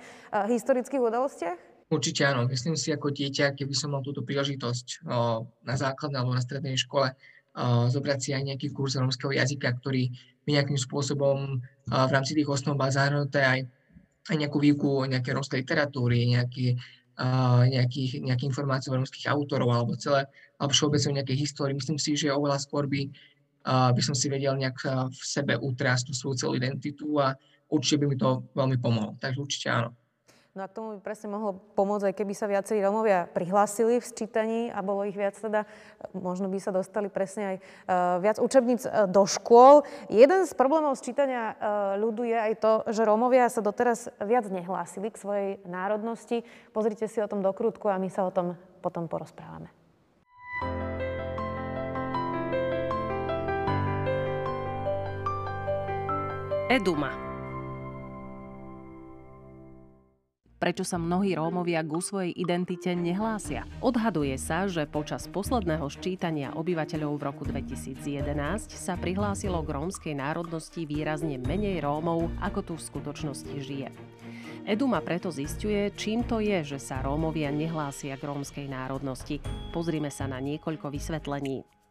historických 0.50 1.02
udalostiach? 1.02 1.58
Určite 1.86 2.26
áno. 2.26 2.48
Myslím 2.50 2.74
si 2.74 2.90
ako 2.90 3.14
dieťa, 3.14 3.54
keby 3.54 3.74
som 3.76 3.94
mal 3.94 4.02
túto 4.02 4.24
príležitosť 4.26 5.06
o, 5.06 5.46
na 5.62 5.74
základnej 5.76 6.18
alebo 6.18 6.34
na 6.34 6.42
strednej 6.42 6.74
škole 6.74 7.12
o, 7.12 7.14
zobrať 7.92 8.18
si 8.18 8.30
aj 8.34 8.42
nejaký 8.48 8.74
kurz 8.74 8.98
rómskeho 8.98 9.36
jazyka, 9.36 9.76
ktorý 9.78 10.08
by 10.42 10.50
nejakým 10.56 10.80
spôsobom 10.80 11.38
o, 11.38 11.94
v 11.94 12.10
rámci 12.10 12.32
tých 12.34 12.48
osnov 12.48 12.80
bol 12.80 12.90
zahrnuté 12.90 13.44
aj 13.44 13.60
aj 14.30 14.36
nejakú 14.38 14.58
výuku 14.62 15.10
nejaké 15.10 15.34
rómskej 15.34 15.66
literatúry, 15.66 16.30
nejaký, 16.30 16.78
nejakých, 17.66 18.22
nejaké 18.22 18.44
informácie 18.46 18.94
o 18.94 18.98
rómskych 18.98 19.26
autorov 19.26 19.66
alebo 19.74 19.98
celé, 19.98 20.30
alebo 20.62 20.70
všeobecne 20.70 21.18
nejaké 21.18 21.34
histórii. 21.34 21.74
Myslím 21.74 21.98
si, 21.98 22.14
že 22.14 22.30
oveľa 22.30 22.62
skôr 22.62 22.86
by, 22.86 23.10
by 23.66 24.02
som 24.06 24.14
si 24.14 24.30
vedel 24.30 24.54
nejak 24.54 25.10
v 25.10 25.22
sebe 25.26 25.58
utrásť 25.58 26.06
tú 26.06 26.12
svoju 26.14 26.38
celú 26.38 26.52
identitu 26.54 27.18
a 27.18 27.34
určite 27.66 27.98
by 27.98 28.06
mi 28.06 28.14
to 28.14 28.46
veľmi 28.54 28.78
pomohlo. 28.78 29.18
Takže 29.18 29.42
určite 29.42 29.68
áno. 29.74 29.90
No 30.52 30.60
a 30.60 30.68
tomu 30.68 31.00
by 31.00 31.00
presne 31.00 31.32
mohlo 31.32 31.56
pomôcť, 31.72 32.12
aj 32.12 32.14
keby 32.20 32.36
sa 32.36 32.44
viacerí 32.44 32.84
Rómovia 32.84 33.24
prihlásili 33.24 33.96
v 33.96 34.04
sčítaní 34.04 34.60
a 34.68 34.84
bolo 34.84 35.00
ich 35.08 35.16
viac 35.16 35.32
teda, 35.32 35.64
možno 36.12 36.52
by 36.52 36.60
sa 36.60 36.68
dostali 36.68 37.08
presne 37.08 37.42
aj 37.42 37.56
viac 38.20 38.36
učebníc 38.36 38.84
uh, 38.84 39.08
do 39.08 39.24
škôl. 39.24 39.80
Jeden 40.12 40.44
z 40.44 40.52
problémov 40.52 41.00
sčítania 41.00 41.56
uh, 41.56 41.96
ľudu 41.96 42.28
je 42.28 42.36
aj 42.36 42.54
to, 42.60 42.72
že 42.92 43.08
Rómovia 43.08 43.48
sa 43.48 43.64
doteraz 43.64 44.12
viac 44.20 44.44
nehlásili 44.52 45.08
k 45.08 45.16
svojej 45.16 45.50
národnosti. 45.64 46.44
Pozrite 46.76 47.08
si 47.08 47.24
o 47.24 47.30
tom 47.32 47.40
dokrútku 47.40 47.88
a 47.88 47.96
my 47.96 48.12
sa 48.12 48.28
o 48.28 48.30
tom 48.30 48.52
potom 48.84 49.08
porozprávame. 49.08 49.81
Eduma 56.72 57.32
prečo 60.62 60.86
sa 60.86 60.94
mnohí 60.94 61.34
Rómovia 61.34 61.82
ku 61.82 61.98
svojej 61.98 62.30
identite 62.38 62.94
nehlásia. 62.94 63.66
Odhaduje 63.82 64.38
sa, 64.38 64.70
že 64.70 64.86
počas 64.86 65.26
posledného 65.26 65.82
ščítania 65.90 66.54
obyvateľov 66.54 67.18
v 67.18 67.22
roku 67.26 67.42
2011 67.42 68.70
sa 68.70 68.94
prihlásilo 68.94 69.58
k 69.66 69.74
rómskej 69.74 70.14
národnosti 70.14 70.86
výrazne 70.86 71.42
menej 71.42 71.82
Rómov, 71.82 72.30
ako 72.38 72.60
tu 72.62 72.72
v 72.78 72.86
skutočnosti 72.94 73.56
žije. 73.58 73.90
Eduma 74.62 75.02
preto 75.02 75.34
zistuje, 75.34 75.90
čím 75.98 76.22
to 76.22 76.38
je, 76.38 76.62
že 76.62 76.78
sa 76.78 77.02
Rómovia 77.02 77.50
nehlásia 77.50 78.14
k 78.14 78.30
rómskej 78.30 78.70
národnosti. 78.70 79.42
Pozrime 79.74 80.14
sa 80.14 80.30
na 80.30 80.38
niekoľko 80.38 80.94
vysvetlení. 80.94 81.81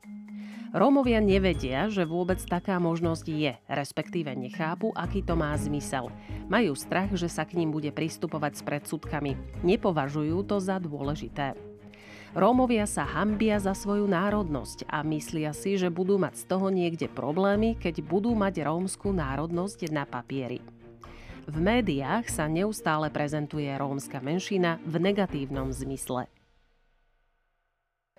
Rómovia 0.72 1.20
nevedia, 1.20 1.92
že 1.92 2.08
vôbec 2.08 2.40
taká 2.40 2.80
možnosť 2.80 3.28
je, 3.28 3.54
respektíve 3.68 4.32
nechápu, 4.32 4.96
aký 4.96 5.20
to 5.20 5.36
má 5.36 5.52
zmysel. 5.60 6.08
Majú 6.48 6.72
strach, 6.80 7.12
že 7.12 7.28
sa 7.28 7.44
k 7.44 7.60
ním 7.60 7.76
bude 7.76 7.92
pristupovať 7.92 8.56
s 8.56 8.62
predsudkami. 8.64 9.36
Nepovažujú 9.68 10.48
to 10.48 10.64
za 10.64 10.80
dôležité. 10.80 11.60
Rómovia 12.32 12.88
sa 12.88 13.04
hambia 13.04 13.60
za 13.60 13.76
svoju 13.76 14.08
národnosť 14.08 14.88
a 14.88 15.04
myslia 15.04 15.52
si, 15.52 15.76
že 15.76 15.92
budú 15.92 16.16
mať 16.16 16.40
z 16.40 16.44
toho 16.48 16.72
niekde 16.72 17.12
problémy, 17.12 17.76
keď 17.76 18.00
budú 18.08 18.32
mať 18.32 18.64
rómskú 18.64 19.12
národnosť 19.12 19.92
na 19.92 20.08
papieri. 20.08 20.64
V 21.52 21.58
médiách 21.60 22.32
sa 22.32 22.48
neustále 22.48 23.12
prezentuje 23.12 23.68
rómska 23.76 24.24
menšina 24.24 24.80
v 24.88 25.04
negatívnom 25.04 25.76
zmysle. 25.76 26.32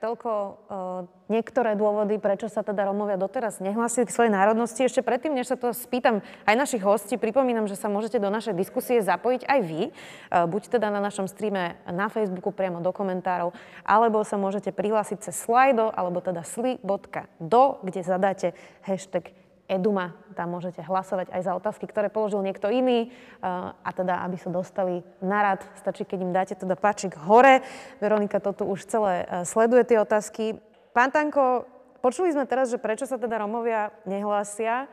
Toľko 0.02 0.30
uh, 0.34 1.06
niektoré 1.30 1.78
dôvody, 1.78 2.18
prečo 2.18 2.50
sa 2.50 2.66
teda 2.66 2.90
Rómovia 2.90 3.14
doteraz 3.14 3.62
nehlásili 3.62 4.02
k 4.02 4.10
svojej 4.10 4.34
národnosti. 4.34 4.82
Ešte 4.82 4.98
predtým, 4.98 5.30
než 5.30 5.54
sa 5.54 5.54
to 5.54 5.70
spýtam 5.70 6.26
aj 6.42 6.54
našich 6.58 6.82
hostí, 6.82 7.14
pripomínam, 7.14 7.70
že 7.70 7.78
sa 7.78 7.86
môžete 7.86 8.18
do 8.18 8.26
našej 8.26 8.58
diskusie 8.58 8.98
zapojiť 8.98 9.46
aj 9.46 9.60
vy. 9.62 9.94
Uh, 9.94 10.50
buď 10.50 10.74
teda 10.74 10.90
na 10.90 10.98
našom 10.98 11.30
streame 11.30 11.78
na 11.86 12.10
Facebooku 12.10 12.50
priamo 12.50 12.82
do 12.82 12.90
komentárov, 12.90 13.54
alebo 13.86 14.26
sa 14.26 14.34
môžete 14.34 14.74
prihlásiť 14.74 15.30
cez 15.30 15.38
Slido, 15.38 15.94
alebo 15.94 16.18
teda 16.18 16.42
sli.do, 16.42 17.64
kde 17.86 18.00
zadáte 18.02 18.58
hashtag 18.82 19.30
Eduma. 19.72 20.12
Tam 20.36 20.52
môžete 20.52 20.84
hlasovať 20.84 21.32
aj 21.32 21.42
za 21.44 21.52
otázky, 21.56 21.88
ktoré 21.88 22.12
položil 22.12 22.44
niekto 22.44 22.68
iný. 22.68 23.08
A 23.42 23.90
teda, 23.96 24.20
aby 24.24 24.36
sa 24.36 24.52
dostali 24.52 25.00
na 25.24 25.40
rad, 25.40 25.60
stačí, 25.80 26.04
keď 26.04 26.18
im 26.20 26.32
dáte 26.36 26.54
teda 26.56 26.76
páčik 26.76 27.16
hore. 27.16 27.64
Veronika 28.00 28.36
to 28.40 28.52
tu 28.52 28.64
už 28.68 28.84
celé 28.84 29.24
e, 29.24 29.48
sleduje 29.48 29.82
tie 29.88 29.98
otázky. 30.00 30.44
Pán 30.92 31.08
Tanko, 31.08 31.64
počuli 32.04 32.32
sme 32.32 32.44
teraz, 32.44 32.68
že 32.68 32.76
prečo 32.76 33.08
sa 33.08 33.16
teda 33.16 33.40
Romovia 33.40 33.92
nehlásia. 34.04 34.88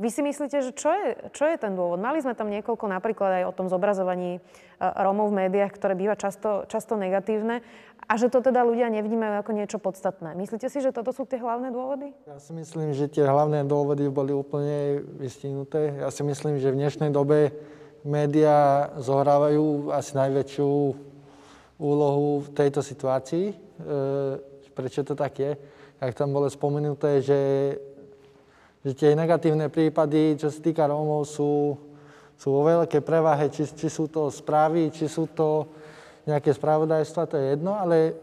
Vy 0.00 0.08
si 0.08 0.24
myslíte, 0.24 0.56
že 0.64 0.72
čo 0.72 0.88
je, 0.88 1.28
čo 1.36 1.44
je 1.44 1.56
ten 1.60 1.76
dôvod? 1.76 2.00
Mali 2.00 2.24
sme 2.24 2.32
tam 2.32 2.48
niekoľko 2.48 2.88
napríklad 2.88 3.44
aj 3.44 3.44
o 3.44 3.56
tom 3.56 3.68
zobrazovaní 3.68 4.40
uh, 4.40 5.04
Rómov 5.04 5.28
v 5.28 5.44
médiách, 5.44 5.76
ktoré 5.76 5.92
býva 5.92 6.16
často, 6.16 6.64
často 6.64 6.96
negatívne 6.96 7.60
a 8.08 8.12
že 8.16 8.32
to 8.32 8.40
teda 8.40 8.64
ľudia 8.64 8.88
nevnímajú 8.88 9.44
ako 9.44 9.52
niečo 9.52 9.78
podstatné. 9.78 10.32
Myslíte 10.32 10.72
si, 10.72 10.80
že 10.80 10.96
toto 10.96 11.12
sú 11.12 11.28
tie 11.28 11.38
hlavné 11.38 11.70
dôvody? 11.70 12.16
Ja 12.24 12.40
si 12.40 12.56
myslím, 12.56 12.96
že 12.96 13.06
tie 13.06 13.28
hlavné 13.28 13.68
dôvody 13.68 14.08
boli 14.08 14.32
úplne 14.32 15.04
vystihnuté. 15.20 16.00
Ja 16.00 16.08
si 16.08 16.24
myslím, 16.24 16.56
že 16.56 16.72
v 16.72 16.80
dnešnej 16.82 17.12
dobe 17.12 17.52
médiá 18.02 18.90
zohrávajú 18.98 19.94
asi 19.94 20.18
najväčšiu 20.18 20.70
úlohu 21.78 22.42
v 22.42 22.48
tejto 22.56 22.82
situácii. 22.82 23.46
E, 23.52 23.54
prečo 24.74 25.06
to 25.06 25.14
tak 25.14 25.38
je? 25.38 25.54
Jak 26.02 26.18
tam 26.18 26.34
bolo 26.34 26.50
spomenuté, 26.50 27.22
že 27.22 27.38
že 28.82 28.92
tie 28.98 29.14
negatívne 29.14 29.70
prípady, 29.70 30.34
čo 30.38 30.50
sa 30.50 30.58
týka 30.58 30.90
Rómov, 30.90 31.22
sú, 31.26 31.78
sú 32.34 32.48
vo 32.50 32.62
veľké 32.66 32.98
prevahe, 33.00 33.46
či, 33.48 33.66
či 33.70 33.86
sú 33.86 34.10
to 34.10 34.26
správy, 34.28 34.90
či 34.90 35.06
sú 35.06 35.30
to 35.30 35.70
nejaké 36.26 36.50
spravodajstva, 36.54 37.30
to 37.30 37.38
je 37.38 37.46
jedno, 37.54 37.78
ale 37.78 38.14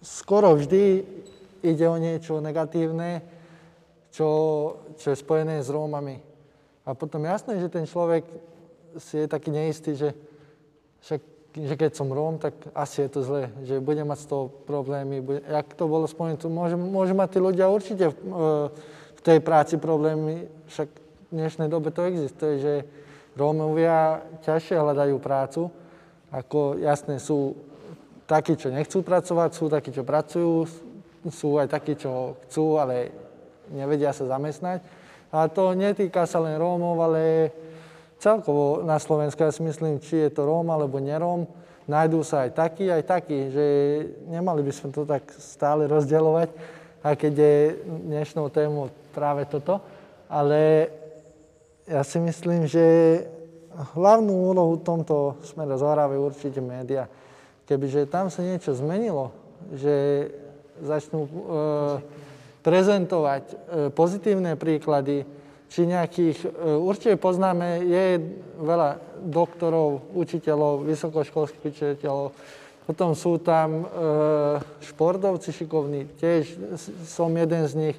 skoro 0.00 0.56
vždy 0.56 1.04
ide 1.60 1.86
o 1.88 1.96
niečo 2.00 2.40
negatívne, 2.40 3.20
čo, 4.10 4.28
čo 4.96 5.12
je 5.12 5.20
spojené 5.20 5.60
s 5.60 5.68
Rómami. 5.68 6.20
A 6.88 6.96
potom 6.96 7.22
jasné, 7.24 7.60
že 7.60 7.68
ten 7.68 7.84
človek 7.84 8.24
si 8.98 9.22
je 9.22 9.26
taký 9.30 9.52
neistý, 9.54 9.94
že, 9.94 10.10
však, 11.04 11.20
že 11.54 11.74
keď 11.76 11.90
som 11.94 12.10
Róm, 12.10 12.40
tak 12.40 12.56
asi 12.74 13.06
je 13.06 13.10
to 13.12 13.20
zlé, 13.22 13.52
že 13.62 13.78
budem 13.78 14.08
mať 14.08 14.24
z 14.24 14.26
toho 14.26 14.44
problémy. 14.66 15.22
Bude, 15.22 15.40
jak 15.46 15.68
to 15.76 15.86
bolo 15.86 16.10
spomenuté, 16.10 16.50
môže, 16.50 16.74
môže 16.74 17.14
mať 17.14 17.28
tí 17.30 17.38
ľudia 17.38 17.70
určite 17.70 18.10
e, 18.10 18.14
v 19.20 19.26
tej 19.28 19.38
práci 19.44 19.76
problémy, 19.76 20.48
však 20.72 20.88
v 21.28 21.32
dnešnej 21.36 21.68
dobe 21.68 21.92
to 21.92 22.08
existuje, 22.08 22.56
že 22.56 22.74
Rómovia 23.36 24.24
ťažšie 24.40 24.80
hľadajú 24.80 25.16
prácu, 25.20 25.68
ako 26.32 26.80
jasné 26.80 27.20
sú 27.20 27.52
takí, 28.24 28.56
čo 28.56 28.72
nechcú 28.72 29.04
pracovať, 29.04 29.50
sú 29.52 29.68
takí, 29.68 29.92
čo 29.92 30.08
pracujú, 30.08 30.64
sú 31.28 31.60
aj 31.60 31.68
takí, 31.68 32.00
čo 32.00 32.40
chcú, 32.48 32.80
ale 32.80 33.12
nevedia 33.68 34.16
sa 34.16 34.24
zamestnať. 34.24 34.80
A 35.30 35.46
to 35.52 35.76
netýka 35.76 36.24
sa 36.24 36.40
len 36.40 36.56
Rómov, 36.56 36.96
ale 37.04 37.52
celkovo 38.16 38.80
na 38.80 38.96
Slovensku, 38.96 39.44
ja 39.44 39.52
si 39.52 39.60
myslím, 39.60 40.00
či 40.00 40.26
je 40.26 40.30
to 40.32 40.48
Róm 40.48 40.72
alebo 40.72 40.96
neróm, 40.96 41.44
nájdú 41.84 42.24
sa 42.24 42.48
aj 42.48 42.56
takí, 42.56 42.88
aj 42.88 43.04
takí, 43.04 43.52
že 43.52 43.66
nemali 44.32 44.64
by 44.64 44.72
sme 44.72 44.88
to 44.96 45.04
tak 45.04 45.28
stále 45.36 45.84
rozdeľovať, 45.90 46.48
aj 47.04 47.14
keď 47.20 47.32
je 47.36 47.54
dnešnou 47.84 48.48
témou 48.48 48.88
práve 49.10 49.44
toto, 49.50 49.82
ale 50.30 50.90
ja 51.90 52.06
si 52.06 52.22
myslím, 52.22 52.70
že 52.70 52.84
hlavnú 53.98 54.54
úlohu 54.54 54.78
v 54.78 54.86
tomto 54.86 55.16
smere 55.42 55.74
zohrávajú 55.74 56.20
určite 56.30 56.62
médiá. 56.62 57.10
Kebyže 57.66 58.10
tam 58.10 58.30
sa 58.30 58.42
niečo 58.42 58.74
zmenilo, 58.74 59.30
že 59.74 60.26
začnú 60.82 61.26
e, 61.26 61.30
prezentovať 62.62 63.44
e, 63.46 63.54
pozitívne 63.94 64.58
príklady, 64.58 65.22
či 65.70 65.86
nejakých, 65.86 66.38
e, 66.44 66.48
určite 66.82 67.14
poznáme, 67.14 67.86
je 67.86 68.04
veľa 68.58 69.22
doktorov, 69.22 70.10
učiteľov, 70.14 70.82
vysokoškolských 70.88 71.62
učiteľov, 71.62 72.34
potom 72.90 73.14
sú 73.14 73.38
tam 73.38 73.68
e, 73.80 73.84
športovci 74.82 75.54
šikovní, 75.54 76.10
tiež 76.18 76.42
som 77.06 77.30
jeden 77.38 77.64
z 77.70 77.74
nich, 77.78 77.96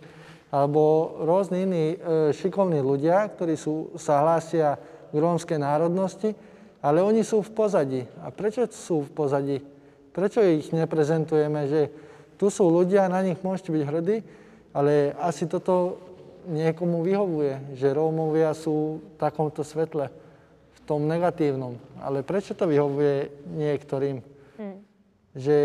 alebo 0.51 1.15
rôzni 1.23 1.63
iní 1.63 1.85
e, 1.95 1.97
šikovní 2.35 2.83
ľudia, 2.83 3.31
ktorí 3.31 3.55
sú, 3.55 3.95
sa 3.95 4.19
hlásia 4.19 4.75
k 5.09 5.15
rómskej 5.15 5.55
národnosti, 5.55 6.35
ale 6.83 6.99
oni 6.99 7.23
sú 7.23 7.39
v 7.39 7.55
pozadí. 7.55 8.01
A 8.19 8.35
prečo 8.35 8.67
sú 8.67 9.07
v 9.07 9.11
pozadí? 9.15 9.57
Prečo 10.11 10.43
ich 10.43 10.75
neprezentujeme, 10.75 11.71
že 11.71 11.81
tu 12.35 12.51
sú 12.51 12.67
ľudia, 12.67 13.07
na 13.07 13.23
nich 13.23 13.39
môžete 13.39 13.71
byť 13.71 13.83
hrdí, 13.87 14.17
ale 14.75 15.15
asi 15.23 15.47
toto 15.47 16.03
niekomu 16.51 16.99
vyhovuje, 16.99 17.77
že 17.79 17.95
Rómovia 17.95 18.51
sú 18.51 18.99
v 18.99 19.15
takomto 19.15 19.63
svetle, 19.63 20.11
v 20.75 20.79
tom 20.83 21.07
negatívnom. 21.07 21.79
Ale 22.03 22.27
prečo 22.27 22.57
to 22.57 22.67
vyhovuje 22.67 23.47
niektorým? 23.55 24.19
Hmm. 24.59 24.83
Že 25.31 25.57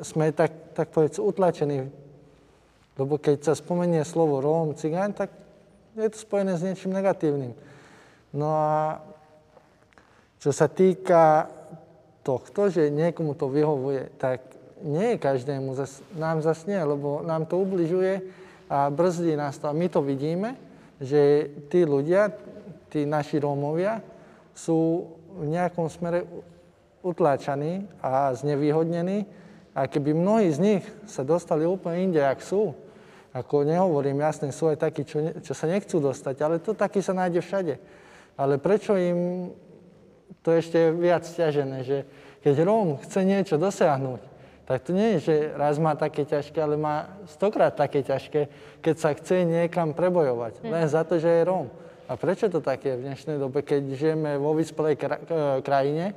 sme 0.00 0.32
tak, 0.32 0.72
tak 0.72 0.94
povedz, 0.94 1.20
utlačení 1.20 2.03
lebo 2.94 3.18
keď 3.18 3.50
sa 3.50 3.54
spomenie 3.58 4.06
slovo 4.06 4.38
Róm, 4.38 4.78
cigán, 4.78 5.10
tak 5.12 5.30
je 5.94 6.08
to 6.10 6.18
spojené 6.18 6.54
s 6.58 6.62
niečím 6.62 6.94
negatívnym. 6.94 7.54
No 8.34 8.48
a 8.50 8.98
čo 10.42 10.50
sa 10.50 10.66
týka 10.66 11.48
tohto, 12.26 12.68
že 12.68 12.90
niekomu 12.90 13.38
to 13.38 13.46
vyhovuje, 13.46 14.10
tak 14.18 14.42
nie 14.84 15.16
každému, 15.16 15.72
zas, 15.78 16.04
nám 16.18 16.44
zase 16.44 16.68
nie, 16.68 16.80
lebo 16.80 17.24
nám 17.24 17.48
to 17.48 17.62
ubližuje 17.62 18.20
a 18.68 18.90
brzdí 18.90 19.32
nás 19.38 19.56
to. 19.56 19.70
A 19.70 19.76
my 19.76 19.86
to 19.88 20.04
vidíme, 20.04 20.58
že 21.00 21.48
tí 21.72 21.88
ľudia, 21.88 22.28
tí 22.92 23.08
naši 23.08 23.40
Rómovia, 23.40 24.04
sú 24.54 25.10
v 25.34 25.50
nejakom 25.50 25.90
smere 25.90 26.28
utláčaní 27.02 27.88
a 27.98 28.30
znevýhodnení. 28.36 29.26
A 29.74 29.90
keby 29.90 30.14
mnohí 30.14 30.48
z 30.54 30.58
nich 30.62 30.84
sa 31.10 31.26
dostali 31.26 31.66
úplne 31.66 32.10
inde, 32.10 32.22
ak 32.22 32.38
sú, 32.38 32.76
ako 33.34 33.66
nehovorím, 33.66 34.22
jasne, 34.22 34.54
sú 34.54 34.70
aj 34.70 34.78
takí, 34.78 35.02
čo, 35.02 35.18
ne, 35.18 35.34
čo 35.42 35.58
sa 35.58 35.66
nechcú 35.66 35.98
dostať, 35.98 36.36
ale 36.38 36.62
to 36.62 36.70
taký 36.70 37.02
sa 37.02 37.10
nájde 37.18 37.42
všade. 37.42 37.74
Ale 38.38 38.62
prečo 38.62 38.94
im 38.94 39.50
to 40.46 40.54
ešte 40.54 40.78
je 40.78 40.88
viac 40.94 41.26
stiažené, 41.26 41.82
že 41.82 42.06
keď 42.46 42.54
Róm 42.62 43.00
chce 43.02 43.26
niečo 43.26 43.58
dosiahnuť, 43.58 44.22
tak 44.64 44.80
to 44.86 44.96
nie 44.96 45.18
je, 45.18 45.18
že 45.28 45.34
raz 45.58 45.76
má 45.76 45.92
také 45.92 46.24
ťažké, 46.24 46.56
ale 46.56 46.78
má 46.80 47.10
stokrát 47.28 47.74
také 47.74 48.00
ťažké, 48.00 48.48
keď 48.80 48.94
sa 48.96 49.10
chce 49.12 49.44
niekam 49.44 49.92
prebojovať. 49.92 50.62
Hm. 50.62 50.70
Len 50.70 50.84
za 50.88 51.02
to, 51.04 51.18
že 51.18 51.28
je 51.28 51.48
Róm. 51.48 51.68
A 52.04 52.20
prečo 52.20 52.52
to 52.52 52.60
tak 52.60 52.84
je 52.84 52.96
v 52.96 53.04
dnešnej 53.08 53.40
dobe, 53.40 53.64
keď 53.64 53.82
žijeme 53.96 54.36
vo 54.36 54.52
vyspelej 54.52 55.00
krajine, 55.64 56.12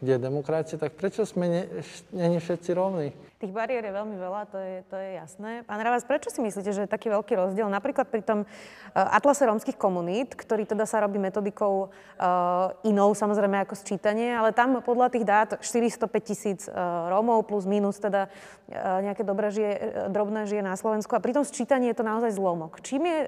kde 0.00 0.12
je 0.12 0.20
demokracia, 0.20 0.76
tak 0.76 0.92
prečo 0.92 1.24
sme 1.24 1.68
není 2.12 2.38
všetci 2.38 2.70
rovní? 2.76 3.16
Tých 3.36 3.52
bariér 3.52 3.84
je 3.84 3.92
veľmi 3.92 4.16
veľa, 4.16 4.48
to 4.48 4.56
je, 4.56 4.74
to 4.88 4.96
je 4.96 5.10
jasné. 5.20 5.60
Pán 5.68 5.76
Ravas, 5.76 6.08
prečo 6.08 6.32
si 6.32 6.40
myslíte, 6.40 6.72
že 6.72 6.84
je 6.84 6.88
taký 6.88 7.12
veľký 7.12 7.36
rozdiel 7.36 7.68
napríklad 7.68 8.08
pri 8.08 8.24
tom 8.24 8.38
uh, 8.44 8.48
atlase 8.92 9.44
rómskych 9.44 9.76
komunít, 9.76 10.32
ktorý 10.32 10.64
teda 10.64 10.88
sa 10.88 11.04
robí 11.04 11.20
metodikou 11.20 11.92
uh, 11.92 12.72
inou, 12.88 13.12
samozrejme 13.12 13.60
ako 13.68 13.76
sčítanie, 13.76 14.32
ale 14.32 14.56
tam 14.56 14.80
podľa 14.80 15.12
tých 15.12 15.24
dát 15.28 15.48
405 15.60 16.08
tisíc 16.24 16.60
uh, 16.64 17.12
Rómov 17.12 17.44
plus 17.44 17.68
minus 17.68 18.00
teda 18.00 18.32
uh, 18.32 19.04
nejaké 19.04 19.20
dobré 19.20 19.52
žije, 19.52 20.08
drobné 20.08 20.48
žije 20.48 20.64
na 20.64 20.72
Slovensku 20.72 21.12
a 21.12 21.20
pri 21.20 21.36
tom 21.36 21.44
sčítaní 21.44 21.92
je 21.92 22.00
to 22.00 22.08
naozaj 22.08 22.32
zlomok. 22.32 22.80
Čím 22.80 23.04
je 23.04 23.18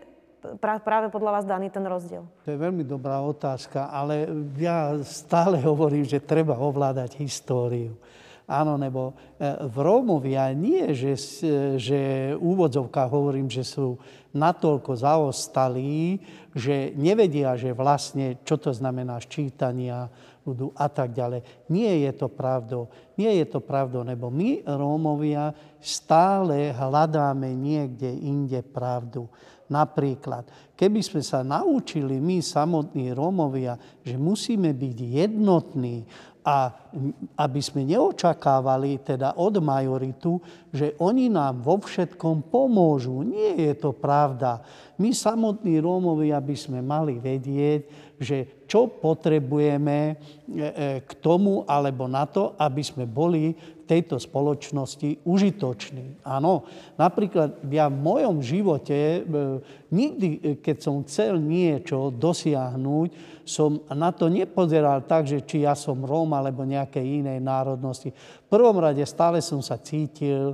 práve 0.82 1.08
podľa 1.10 1.40
vás 1.40 1.44
daný 1.44 1.68
ten 1.70 1.84
rozdiel? 1.84 2.24
To 2.46 2.48
je 2.48 2.58
veľmi 2.58 2.86
dobrá 2.86 3.20
otázka, 3.22 3.90
ale 3.90 4.28
ja 4.58 4.94
stále 5.02 5.58
hovorím, 5.70 6.06
že 6.06 6.22
treba 6.22 6.56
ovládať 6.58 7.18
históriu. 7.18 7.94
Áno, 8.48 8.80
nebo 8.80 9.12
e, 9.36 9.60
v 9.68 9.76
Rómovia 9.76 10.48
nie, 10.56 10.96
že, 10.96 11.20
že 11.76 12.32
úvodzovka 12.40 13.04
hovorím, 13.04 13.52
že 13.52 13.60
sú 13.60 14.00
natoľko 14.32 14.96
zaostalí, 14.96 16.16
že 16.56 16.96
nevedia, 16.96 17.52
že 17.60 17.76
vlastne, 17.76 18.40
čo 18.48 18.56
to 18.56 18.72
znamená 18.72 19.20
ščítania, 19.20 20.08
budú 20.48 20.72
a 20.72 20.88
tak 20.88 21.12
ďalej. 21.12 21.44
Nie 21.68 22.08
je 22.08 22.12
to 22.16 22.32
pravdou. 22.32 22.88
Nie 23.20 23.36
je 23.36 23.46
to 23.52 23.60
pravdou, 23.60 24.00
lebo 24.00 24.32
my, 24.32 24.64
Rómovia, 24.64 25.52
stále 25.76 26.72
hľadáme 26.72 27.52
niekde 27.52 28.08
inde 28.08 28.64
pravdu. 28.64 29.28
Napríklad, 29.68 30.48
keby 30.72 31.04
sme 31.04 31.20
sa 31.20 31.44
naučili 31.44 32.16
my 32.16 32.40
samotní 32.40 33.12
Rómovia, 33.12 33.76
že 34.00 34.16
musíme 34.16 34.72
byť 34.72 34.96
jednotní 34.96 36.08
a 36.40 36.72
aby 37.36 37.60
sme 37.60 37.84
neočakávali 37.84 39.04
teda 39.04 39.36
od 39.36 39.60
majoritu, 39.60 40.40
že 40.72 40.96
oni 40.96 41.28
nám 41.28 41.60
vo 41.60 41.76
všetkom 41.76 42.48
pomôžu. 42.48 43.20
Nie 43.20 43.68
je 43.68 43.74
to 43.76 43.92
pravda. 43.92 44.64
My 44.96 45.12
samotní 45.12 45.76
Rómovia 45.84 46.40
by 46.40 46.56
sme 46.56 46.80
mali 46.80 47.20
vedieť, 47.20 47.80
že 48.16 48.64
čo 48.64 48.88
potrebujeme 48.88 49.98
e, 50.00 50.14
e, 50.16 50.16
k 51.04 51.10
tomu 51.20 51.68
alebo 51.68 52.08
na 52.08 52.24
to, 52.24 52.56
aby 52.56 52.80
sme 52.80 53.04
boli 53.04 53.52
tejto 53.88 54.20
spoločnosti 54.20 55.24
užitoční. 55.24 56.20
Áno, 56.28 56.68
napríklad 57.00 57.64
ja 57.72 57.88
v 57.88 57.96
mojom 57.96 58.44
živote, 58.44 58.92
e, 58.92 59.20
nikdy, 59.88 60.60
keď 60.60 60.76
som 60.76 61.00
chcel 61.08 61.40
niečo 61.40 62.12
dosiahnuť, 62.12 63.40
som 63.48 63.80
na 63.88 64.12
to 64.12 64.28
nepozeral 64.28 65.00
tak, 65.08 65.24
že 65.24 65.40
či 65.40 65.64
ja 65.64 65.72
som 65.72 66.04
Róm 66.04 66.36
alebo 66.36 66.68
nejakej 66.68 67.24
inej 67.24 67.40
národnosti. 67.40 68.12
V 68.12 68.48
prvom 68.52 68.76
rade 68.76 69.00
stále 69.08 69.40
som 69.40 69.64
sa 69.64 69.80
cítil, 69.80 70.52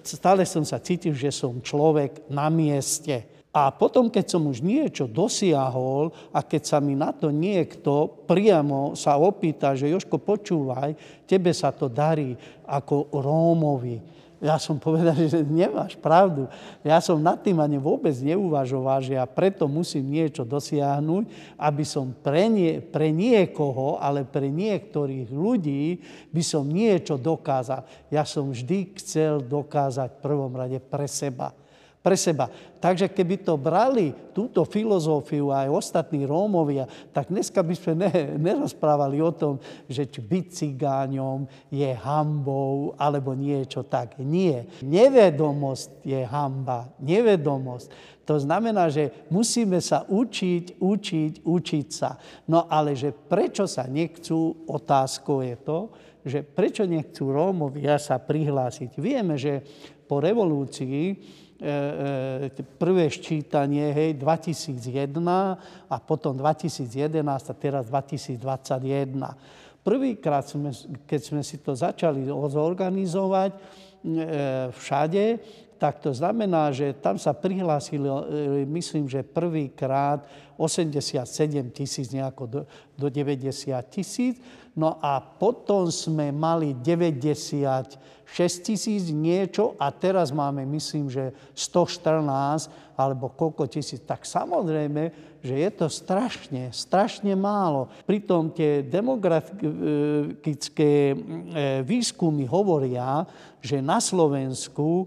stále 0.00 0.48
som 0.48 0.64
sa 0.64 0.80
cítil, 0.80 1.12
že 1.12 1.28
som 1.28 1.60
človek 1.60 2.32
na 2.32 2.48
mieste. 2.48 3.33
A 3.54 3.70
potom, 3.70 4.10
keď 4.10 4.34
som 4.34 4.50
už 4.50 4.58
niečo 4.66 5.06
dosiahol 5.06 6.10
a 6.34 6.42
keď 6.42 6.62
sa 6.74 6.82
mi 6.82 6.98
na 6.98 7.14
to 7.14 7.30
niekto 7.30 8.26
priamo 8.26 8.98
sa 8.98 9.14
opýta, 9.14 9.78
že 9.78 9.94
Joško, 9.94 10.18
počúvaj, 10.18 11.22
tebe 11.22 11.54
sa 11.54 11.70
to 11.70 11.86
darí 11.86 12.34
ako 12.66 13.14
Rómovi. 13.14 14.02
Ja 14.42 14.58
som 14.58 14.82
povedal, 14.82 15.14
že 15.30 15.46
nemáš 15.46 15.94
pravdu. 15.94 16.50
Ja 16.82 16.98
som 16.98 17.22
nad 17.22 17.38
tým 17.46 17.62
ani 17.62 17.78
vôbec 17.78 18.12
neuvažoval, 18.18 19.06
že 19.06 19.14
ja 19.14 19.24
preto 19.24 19.70
musím 19.70 20.10
niečo 20.10 20.42
dosiahnuť, 20.42 21.54
aby 21.54 21.84
som 21.86 22.10
pre, 22.10 22.50
nie, 22.50 22.82
pre 22.82 23.14
niekoho, 23.14 24.02
ale 24.02 24.26
pre 24.26 24.50
niektorých 24.50 25.30
ľudí 25.30 26.02
by 26.34 26.42
som 26.42 26.66
niečo 26.66 27.14
dokázal. 27.14 27.86
Ja 28.10 28.26
som 28.26 28.50
vždy 28.50 28.98
chcel 28.98 29.46
dokázať 29.46 30.18
v 30.18 30.22
prvom 30.26 30.50
rade 30.58 30.82
pre 30.82 31.06
seba 31.06 31.54
pre 32.04 32.20
seba. 32.20 32.52
Takže 32.84 33.08
keby 33.08 33.40
to 33.40 33.56
brali, 33.56 34.12
túto 34.36 34.60
filozofiu 34.68 35.48
aj 35.48 35.72
ostatní 35.72 36.28
Rómovia, 36.28 36.84
tak 37.16 37.32
dneska 37.32 37.64
by 37.64 37.72
sme 37.72 37.92
ne, 37.96 38.12
nerozprávali 38.36 39.24
o 39.24 39.32
tom, 39.32 39.56
že 39.88 40.04
či 40.04 40.20
byť 40.20 40.44
cigáňom 40.52 41.48
je 41.72 41.88
hambou 41.96 42.92
alebo 43.00 43.32
niečo 43.32 43.88
tak. 43.88 44.20
Nie. 44.20 44.68
Nevedomosť 44.84 46.04
je 46.04 46.20
hamba. 46.28 46.92
Nevedomosť. 47.00 47.88
To 48.28 48.36
znamená, 48.36 48.92
že 48.92 49.24
musíme 49.32 49.80
sa 49.80 50.04
učiť, 50.04 50.76
učiť, 50.76 51.32
učiť 51.40 51.86
sa. 51.88 52.20
No 52.52 52.68
ale 52.68 52.92
že 52.92 53.16
prečo 53.16 53.64
sa 53.64 53.88
nechcú, 53.88 54.68
otázkou 54.68 55.40
je 55.40 55.56
to, 55.56 55.78
že 56.20 56.44
prečo 56.44 56.84
nechcú 56.84 57.32
Rómovia 57.32 57.96
sa 57.96 58.20
prihlásiť. 58.20 58.92
Vieme, 59.00 59.40
že 59.40 59.64
po 60.04 60.20
revolúcii 60.20 61.16
prvé 62.76 63.08
ščítanie, 63.08 63.90
hej, 63.90 64.10
2001 64.20 65.16
a 65.88 65.96
potom 66.02 66.36
2011 66.36 67.24
a 67.24 67.54
teraz 67.56 67.88
2021. 67.88 69.16
Prvýkrát, 69.84 70.44
sme, 70.48 70.72
keď 71.04 71.20
sme 71.20 71.42
si 71.44 71.60
to 71.60 71.76
začali 71.76 72.24
zorganizovať 72.28 73.52
e, 73.52 73.58
všade, 74.72 75.24
tak 75.76 76.00
to 76.00 76.16
znamená, 76.16 76.72
že 76.72 76.96
tam 76.96 77.20
sa 77.20 77.36
prihlásilo, 77.36 78.24
myslím, 78.64 79.04
že 79.04 79.20
prvýkrát 79.20 80.24
87 80.56 81.26
tisíc, 81.74 82.08
nejako 82.08 82.44
do, 82.46 82.60
do 82.96 83.08
90 83.10 83.52
tisíc. 83.90 84.40
No 84.74 84.98
a 84.98 85.22
potom 85.22 85.86
sme 85.86 86.34
mali 86.34 86.74
90 86.74 88.02
6 88.24 88.64
tisíc 88.66 89.12
niečo 89.12 89.76
a 89.78 89.92
teraz 89.92 90.32
máme, 90.32 90.64
myslím, 90.66 91.10
že 91.12 91.32
114 91.54 92.70
alebo 92.96 93.28
koľko 93.30 93.66
tisíc. 93.68 94.00
Tak 94.02 94.26
samozrejme, 94.26 95.12
že 95.44 95.54
je 95.54 95.70
to 95.70 95.88
strašne, 95.92 96.72
strašne 96.72 97.36
málo. 97.36 97.88
Pritom 98.08 98.48
tie 98.50 98.80
demografické 98.80 101.12
e, 101.12 101.16
výskumy 101.84 102.48
hovoria, 102.48 103.28
že 103.60 103.84
na 103.84 104.00
Slovensku 104.00 105.04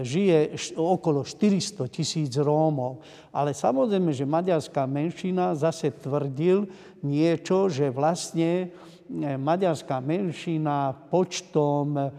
žije 0.00 0.56
okolo 0.80 1.20
400 1.28 1.92
tisíc 1.92 2.32
Rómov. 2.40 3.04
Ale 3.28 3.52
samozrejme, 3.52 4.16
že 4.16 4.24
maďarská 4.24 4.88
menšina 4.88 5.52
zase 5.52 5.92
tvrdil 5.92 6.64
niečo, 7.04 7.68
že 7.68 7.92
vlastne 7.92 8.72
E, 9.10 9.34
maďarská 9.34 9.98
menšina 9.98 10.94
počtom 11.10 11.98
e, 11.98 12.02
e, 12.06 12.10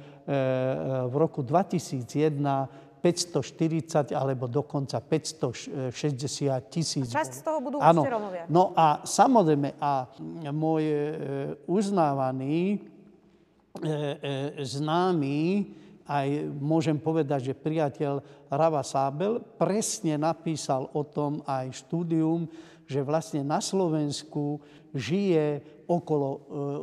v 1.07 1.13
roku 1.15 1.39
2001 1.39 2.83
540 3.01 4.13
alebo 4.13 4.45
dokonca 4.45 5.01
560 5.01 5.89
tisíc. 6.69 7.09
A 7.09 7.25
časť 7.25 7.33
z 7.33 7.41
toho 7.41 7.57
budú 7.57 7.81
ano. 7.81 8.05
Romovia. 8.05 8.45
No 8.45 8.77
a 8.77 9.01
samozrejme, 9.01 9.73
a 9.81 10.05
môj 10.53 10.85
uznávaný 11.65 12.77
známy, 14.61 15.41
aj 16.11 16.51
môžem 16.59 16.99
povedať, 16.99 17.51
že 17.51 17.55
priateľ 17.55 18.19
Rava 18.51 18.83
Sábel 18.83 19.39
presne 19.55 20.19
napísal 20.19 20.91
o 20.91 21.07
tom 21.07 21.39
aj 21.47 21.87
štúdium, 21.87 22.51
že 22.83 22.99
vlastne 22.99 23.47
na 23.47 23.63
Slovensku 23.63 24.59
žije 24.91 25.63
okolo 25.87 26.29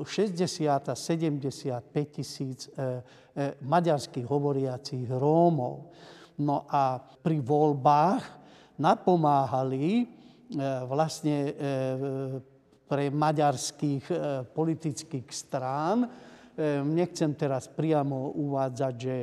60 0.08 0.64
a 0.64 0.94
75 0.96 2.16
tisíc 2.16 2.72
e, 2.72 2.72
e, 2.72 3.52
maďarských 3.60 4.24
hovoriacich 4.24 5.04
Rómov. 5.12 5.92
No 6.40 6.64
a 6.64 6.96
pri 6.96 7.44
voľbách 7.44 8.24
napomáhali 8.80 10.00
e, 10.00 10.04
vlastne 10.88 11.52
pre 12.88 13.12
maďarských 13.12 14.04
politických 14.56 15.28
strán 15.28 16.08
Nechcem 16.82 17.38
teraz 17.38 17.70
priamo 17.70 18.34
uvádzať, 18.34 18.94
že 18.98 19.16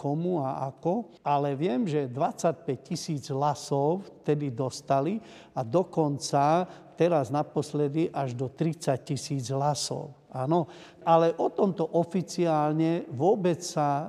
komu 0.00 0.40
a 0.40 0.72
ako, 0.72 1.20
ale 1.20 1.52
viem, 1.52 1.84
že 1.84 2.08
25 2.08 2.64
tisíc 2.80 3.28
hlasov 3.28 4.08
tedy 4.24 4.48
dostali 4.48 5.20
a 5.52 5.60
dokonca 5.60 6.64
teraz 6.96 7.28
naposledy 7.28 8.08
až 8.08 8.32
do 8.32 8.48
30 8.48 8.88
tisíc 9.04 9.52
hlasov. 9.52 10.21
Áno, 10.32 10.64
ale 11.04 11.36
o 11.36 11.52
tomto 11.52 11.84
oficiálne 12.00 13.04
vôbec 13.12 13.60
sa 13.60 14.08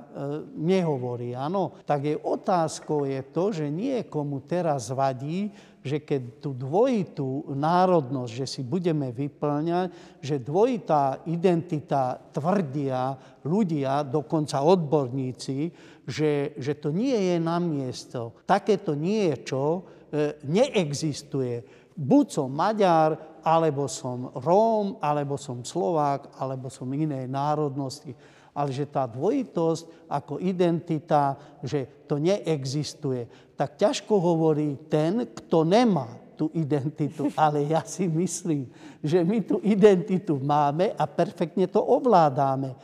nehovorí. 0.56 1.36
Áno, 1.36 1.76
tak 1.84 2.08
je 2.08 2.16
otázkou 2.16 3.04
je 3.04 3.20
to, 3.28 3.52
že 3.52 3.68
niekomu 3.68 4.40
teraz 4.48 4.88
vadí, 4.88 5.52
že 5.84 6.00
keď 6.00 6.40
tú 6.40 6.56
dvojitú 6.56 7.52
národnosť, 7.52 8.32
že 8.32 8.46
si 8.48 8.62
budeme 8.64 9.12
vyplňať, 9.12 10.16
že 10.24 10.40
dvojitá 10.40 11.20
identita 11.28 12.16
tvrdia 12.32 13.12
ľudia, 13.44 14.00
dokonca 14.08 14.64
odborníci, 14.64 15.68
že, 16.08 16.56
že 16.56 16.72
to 16.80 16.88
nie 16.88 17.36
je 17.36 17.36
na 17.36 17.60
miesto. 17.60 18.32
Takéto 18.48 18.96
niečo 18.96 19.84
e, 20.08 20.40
neexistuje 20.48 21.84
buď 21.94 22.26
som 22.26 22.50
Maďar, 22.50 23.33
alebo 23.44 23.84
som 23.84 24.32
Róm, 24.40 24.96
alebo 25.04 25.36
som 25.36 25.60
Slovák, 25.60 26.32
alebo 26.40 26.72
som 26.72 26.88
inej 26.88 27.28
národnosti. 27.28 28.16
Ale 28.56 28.72
že 28.72 28.88
tá 28.88 29.04
dvojitosť 29.04 30.08
ako 30.08 30.40
identita, 30.40 31.36
že 31.60 32.08
to 32.08 32.16
neexistuje. 32.16 33.28
Tak 33.54 33.76
ťažko 33.76 34.16
hovorí 34.16 34.88
ten, 34.88 35.28
kto 35.28 35.68
nemá 35.68 36.24
tú 36.34 36.50
identitu. 36.54 37.30
Ale 37.38 37.66
ja 37.68 37.82
si 37.86 38.10
myslím, 38.10 38.66
že 39.02 39.22
my 39.22 39.38
tú 39.42 39.62
identitu 39.62 40.38
máme 40.40 40.96
a 40.96 41.04
perfektne 41.06 41.70
to 41.70 41.82
ovládame. 41.82 42.74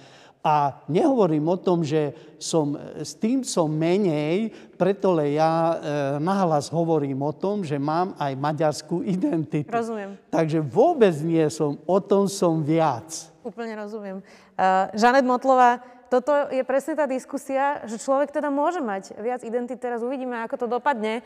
A 0.41 0.81
nehovorím 0.89 1.53
o 1.53 1.61
tom, 1.61 1.85
že 1.85 2.17
som, 2.41 2.73
s 2.97 3.13
tým 3.13 3.45
som 3.45 3.69
menej, 3.69 4.49
preto 4.81 5.13
le 5.13 5.37
ja 5.37 5.53
e, 5.53 5.75
nahlas 6.17 6.73
hovorím 6.73 7.21
o 7.21 7.33
tom, 7.37 7.61
že 7.61 7.77
mám 7.77 8.17
aj 8.17 8.33
maďarskú 8.41 9.05
identitu. 9.05 9.69
Rozumiem. 9.69 10.17
Takže 10.33 10.65
vôbec 10.65 11.13
nie 11.21 11.45
som, 11.53 11.77
o 11.85 11.99
tom 12.01 12.25
som 12.25 12.65
viac. 12.65 13.29
Úplne 13.45 13.77
rozumiem. 13.85 14.25
Uh, 14.57 14.89
Žanet 14.97 15.29
Motlová, 15.29 15.85
toto 16.11 16.35
je 16.51 16.67
presne 16.67 16.99
tá 16.99 17.07
diskusia, 17.07 17.87
že 17.87 17.95
človek 17.95 18.35
teda 18.35 18.51
môže 18.51 18.83
mať 18.83 19.15
viac 19.23 19.47
identit. 19.47 19.79
Teraz 19.79 20.03
uvidíme, 20.03 20.43
ako 20.43 20.57
to 20.59 20.67
dopadne. 20.67 21.23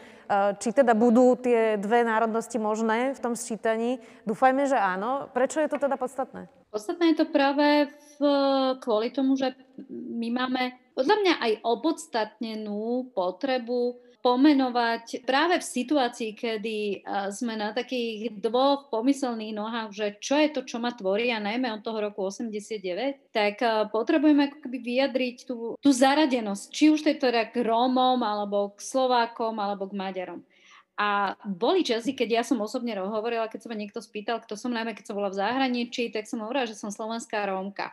Či 0.61 0.77
teda 0.77 0.93
budú 0.93 1.41
tie 1.41 1.81
dve 1.81 2.05
národnosti 2.05 2.61
možné 2.61 3.17
v 3.17 3.23
tom 3.25 3.33
sčítaní. 3.33 3.97
Dúfajme, 4.29 4.69
že 4.69 4.77
áno. 4.77 5.33
Prečo 5.33 5.65
je 5.65 5.73
to 5.73 5.81
teda 5.81 5.97
podstatné? 5.97 6.53
Podstatné 6.75 7.15
je 7.15 7.23
to 7.23 7.27
práve 7.31 7.87
v, 8.19 8.21
kvôli 8.83 9.15
tomu, 9.15 9.39
že 9.39 9.55
my 9.91 10.27
máme 10.35 10.75
podľa 10.99 11.17
mňa 11.23 11.35
aj 11.39 11.53
opodstatnenú 11.63 13.15
potrebu 13.15 14.03
pomenovať 14.25 15.21
práve 15.29 15.61
v 15.61 15.67
situácii, 15.69 16.33
kedy 16.33 17.05
sme 17.29 17.61
na 17.61 17.77
takých 17.77 18.33
dvoch 18.41 18.89
pomyselných 18.89 19.53
nohách, 19.53 19.91
že 19.93 20.07
čo 20.17 20.41
je 20.41 20.49
to, 20.49 20.65
čo 20.65 20.81
ma 20.81 20.97
tvorí, 20.97 21.29
a 21.29 21.45
najmä 21.45 21.69
od 21.77 21.85
toho 21.85 22.09
roku 22.09 22.25
89, 22.33 23.37
tak 23.37 23.61
potrebujeme 23.93 24.49
ako 24.49 24.65
keby 24.65 24.79
vyjadriť 24.81 25.37
tú, 25.45 25.77
tú 25.77 25.91
zaradenosť, 25.93 26.65
či 26.73 26.89
už 26.89 27.05
to 27.05 27.13
je 27.13 27.21
teda 27.21 27.53
k 27.53 27.69
Rómom, 27.69 28.25
alebo 28.25 28.73
k 28.73 28.81
Slovákom, 28.81 29.61
alebo 29.61 29.93
k 29.93 29.99
Maďarom. 30.01 30.41
A 30.95 31.35
boli 31.43 31.83
časy, 31.83 32.15
keď 32.15 32.29
ja 32.31 32.43
som 32.47 32.63
osobne 32.63 32.95
hovorila, 32.95 33.51
keď 33.51 33.67
sa 33.67 33.71
ma 33.71 33.77
niekto 33.77 33.99
spýtal, 33.99 34.39
kto 34.39 34.55
som 34.55 34.71
najmä, 34.71 34.95
keď 34.95 35.11
som 35.11 35.19
bola 35.19 35.35
v 35.35 35.43
zahraničí, 35.43 36.15
tak 36.15 36.31
som 36.31 36.39
hovorila, 36.47 36.71
že 36.71 36.79
som 36.79 36.95
slovenská 36.95 37.51
Rómka. 37.51 37.91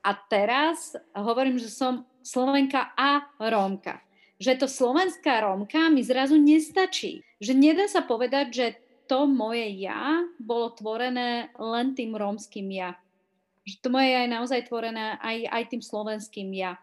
A 0.00 0.10
teraz 0.16 0.96
hovorím, 1.12 1.60
že 1.60 1.68
som 1.68 2.08
Slovenka 2.24 2.96
a 2.96 3.28
Rómka 3.36 4.04
že 4.44 4.58
to 4.58 4.66
slovenská 4.66 5.46
Rómka 5.46 5.88
mi 5.90 6.02
zrazu 6.02 6.36
nestačí. 6.36 7.22
Že 7.38 7.52
nedá 7.54 7.86
sa 7.86 8.02
povedať, 8.02 8.46
že 8.50 8.66
to 9.08 9.28
moje 9.28 9.68
ja 9.78 10.24
bolo 10.40 10.72
tvorené 10.72 11.52
len 11.56 11.96
tým 11.96 12.16
rómským 12.16 12.68
ja. 12.72 12.96
Že 13.64 13.74
to 13.80 13.88
moje 13.92 14.08
ja 14.10 14.20
je 14.24 14.34
naozaj 14.34 14.60
tvorené 14.68 15.20
aj, 15.20 15.48
aj 15.48 15.62
tým 15.72 15.82
slovenským 15.84 16.48
ja. 16.56 16.80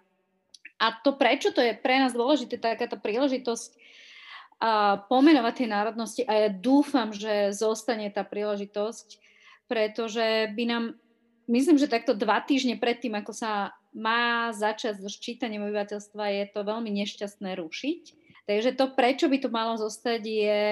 A 0.81 0.97
to 1.05 1.13
prečo 1.13 1.53
to 1.53 1.61
je 1.61 1.77
pre 1.77 2.01
nás 2.01 2.13
dôležité, 2.17 2.57
takáto 2.57 2.97
príležitosť 2.97 3.77
a 4.62 5.01
pomenovať 5.09 5.53
tie 5.57 5.68
národnosti 5.68 6.22
a 6.30 6.45
ja 6.45 6.49
dúfam, 6.53 7.09
že 7.09 7.49
zostane 7.49 8.14
tá 8.14 8.22
príležitosť, 8.22 9.18
pretože 9.66 10.53
by 10.53 10.64
nám, 10.70 10.84
myslím, 11.49 11.82
že 11.82 11.89
takto 11.89 12.14
dva 12.14 12.45
týždne 12.45 12.78
predtým, 12.78 13.18
ako 13.18 13.34
sa 13.34 13.74
má 13.89 14.53
začať 14.53 15.01
so 15.01 15.09
ščítaním 15.09 15.66
obyvateľstva, 15.66 16.24
je 16.30 16.45
to 16.53 16.62
veľmi 16.62 16.93
nešťastné 16.93 17.57
rušiť. 17.57 18.01
Takže 18.45 18.78
to, 18.78 18.93
prečo 18.93 19.26
by 19.26 19.38
to 19.41 19.49
malo 19.49 19.82
zostať, 19.82 20.22
je, 20.22 20.64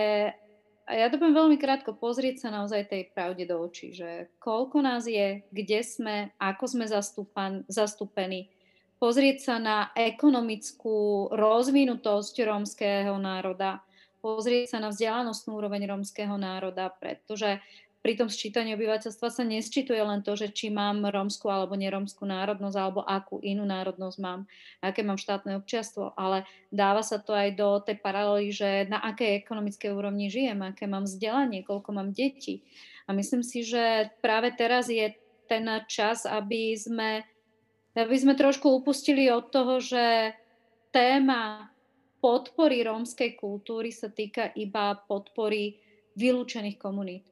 a 0.86 0.92
ja 0.94 1.10
to 1.10 1.18
poviem 1.18 1.38
veľmi 1.38 1.58
krátko, 1.58 1.98
pozrieť 1.98 2.46
sa 2.46 2.50
naozaj 2.54 2.94
tej 2.94 3.10
pravde 3.10 3.50
do 3.50 3.58
očí, 3.58 3.90
že 3.90 4.30
koľko 4.38 4.86
nás 4.86 5.10
je, 5.10 5.42
kde 5.50 5.80
sme, 5.82 6.30
ako 6.38 6.66
sme 6.70 6.86
zastúpan, 6.86 7.66
zastúpení, 7.66 8.54
pozrieť 9.00 9.38
sa 9.40 9.56
na 9.58 9.78
ekonomickú 9.96 11.32
rozvinutosť 11.32 12.36
rómskeho 12.44 13.16
národa, 13.16 13.80
pozrieť 14.20 14.76
sa 14.76 14.80
na 14.84 14.92
vzdelanostnú 14.92 15.56
úroveň 15.56 15.88
rómskeho 15.88 16.36
národa, 16.36 16.92
pretože 17.00 17.64
pri 18.00 18.16
tom 18.16 18.32
sčítaní 18.32 18.72
obyvateľstva 18.80 19.28
sa 19.28 19.44
nesčítuje 19.44 20.00
len 20.00 20.24
to, 20.24 20.32
že 20.32 20.56
či 20.56 20.72
mám 20.72 21.04
rómsku 21.04 21.52
alebo 21.52 21.76
nerómsku 21.76 22.24
národnosť, 22.24 22.78
alebo 22.80 23.04
akú 23.04 23.44
inú 23.44 23.68
národnosť 23.68 24.18
mám, 24.24 24.48
aké 24.80 25.04
mám 25.04 25.20
štátne 25.20 25.60
občiastvo, 25.60 26.16
ale 26.16 26.48
dáva 26.72 27.04
sa 27.04 27.20
to 27.20 27.36
aj 27.36 27.60
do 27.60 27.84
tej 27.84 28.00
paralely, 28.00 28.56
že 28.56 28.88
na 28.88 29.04
akej 29.04 29.44
ekonomickej 29.44 29.92
úrovni 29.92 30.32
žijem, 30.32 30.64
aké 30.64 30.88
mám 30.88 31.04
vzdelanie, 31.04 31.68
koľko 31.68 31.92
mám 31.92 32.16
detí. 32.16 32.64
A 33.04 33.12
myslím 33.12 33.44
si, 33.44 33.68
že 33.68 34.08
práve 34.24 34.56
teraz 34.56 34.88
je 34.88 35.12
ten 35.52 35.68
čas, 35.92 36.24
aby 36.24 36.80
sme, 36.80 37.28
aby 38.06 38.16
sme 38.16 38.34
trošku 38.38 38.70
upustili 38.70 39.28
od 39.32 39.50
toho, 39.52 39.82
že 39.84 40.36
téma 40.94 41.70
podpory 42.20 42.84
rómskej 42.84 43.40
kultúry 43.40 43.96
sa 43.96 44.12
týka 44.12 44.52
iba 44.56 44.96
podpory 45.08 45.80
vylúčených 46.20 46.78
komunít. 46.78 47.26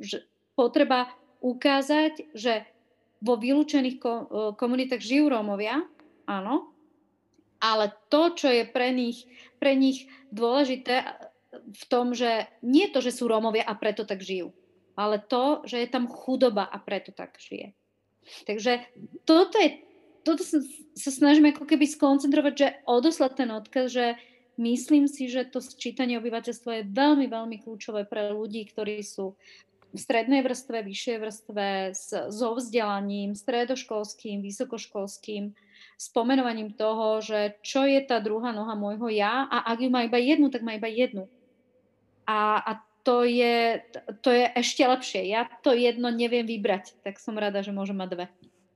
Že 0.00 0.24
potreba 0.56 1.12
ukázať, 1.44 2.32
že 2.32 2.64
vo 3.22 3.38
vylúčených 3.38 3.96
e, 3.98 4.06
komunitách 4.58 5.02
žijú 5.02 5.30
Rómovia, 5.30 5.84
áno, 6.26 6.74
ale 7.62 7.94
to, 8.10 8.34
čo 8.34 8.50
je 8.50 8.66
pre 8.66 8.90
nich, 8.90 9.30
pre 9.62 9.78
nich 9.78 10.10
dôležité 10.34 11.06
v 11.52 11.84
tom, 11.86 12.16
že 12.16 12.50
nie 12.66 12.90
to, 12.90 12.98
že 12.98 13.14
sú 13.14 13.30
Rómovia 13.30 13.62
a 13.62 13.78
preto 13.78 14.02
tak 14.02 14.24
žijú, 14.24 14.50
ale 14.98 15.22
to, 15.22 15.62
že 15.68 15.78
je 15.78 15.88
tam 15.90 16.10
chudoba 16.10 16.66
a 16.66 16.80
preto 16.82 17.14
tak 17.14 17.38
žije. 17.38 17.76
Takže 18.46 18.82
toto 19.26 19.56
je, 19.58 19.82
toto 20.22 20.42
sa, 20.46 20.62
sa 20.94 21.10
snažíme 21.10 21.52
ako 21.52 21.66
keby 21.66 21.86
skoncentrovať, 21.88 22.54
že 22.54 22.68
odoslať 22.86 23.32
ten 23.34 23.50
odkaz, 23.50 23.86
že 23.92 24.06
myslím 24.60 25.10
si, 25.10 25.26
že 25.26 25.48
to 25.48 25.58
sčítanie 25.58 26.18
obyvateľstva 26.18 26.82
je 26.82 26.90
veľmi, 26.92 27.26
veľmi 27.26 27.56
kľúčové 27.62 28.06
pre 28.06 28.30
ľudí, 28.30 28.66
ktorí 28.68 29.02
sú 29.02 29.34
v 29.92 29.98
strednej 30.00 30.40
vrstve, 30.40 30.80
vyššej 30.88 31.18
vrstve, 31.20 31.66
so 32.32 32.48
vzdelaním, 32.56 33.36
stredoškolským, 33.36 34.40
vysokoškolským, 34.40 35.52
s 36.00 36.06
pomenovaním 36.10 36.72
toho, 36.72 37.20
že 37.20 37.60
čo 37.60 37.84
je 37.84 38.00
tá 38.00 38.18
druhá 38.18 38.50
noha 38.56 38.72
môjho 38.72 39.12
ja 39.12 39.44
a 39.46 39.68
ak 39.68 39.78
ju 39.84 39.90
má 39.92 40.08
iba 40.08 40.16
jednu, 40.16 40.48
tak 40.48 40.64
má 40.64 40.74
iba 40.74 40.88
jednu. 40.88 41.28
A, 42.24 42.58
a 42.58 42.72
to, 43.02 43.26
je, 43.26 43.82
to 44.22 44.30
je 44.30 44.46
ešte 44.54 44.82
lepšie. 44.86 45.26
Ja 45.26 45.50
to 45.62 45.74
jedno 45.74 46.10
neviem 46.10 46.46
vybrať, 46.46 46.98
tak 47.02 47.18
som 47.18 47.38
rada, 47.38 47.62
že 47.62 47.74
môžem 47.74 47.98
mať 47.98 48.08
dve. 48.14 48.26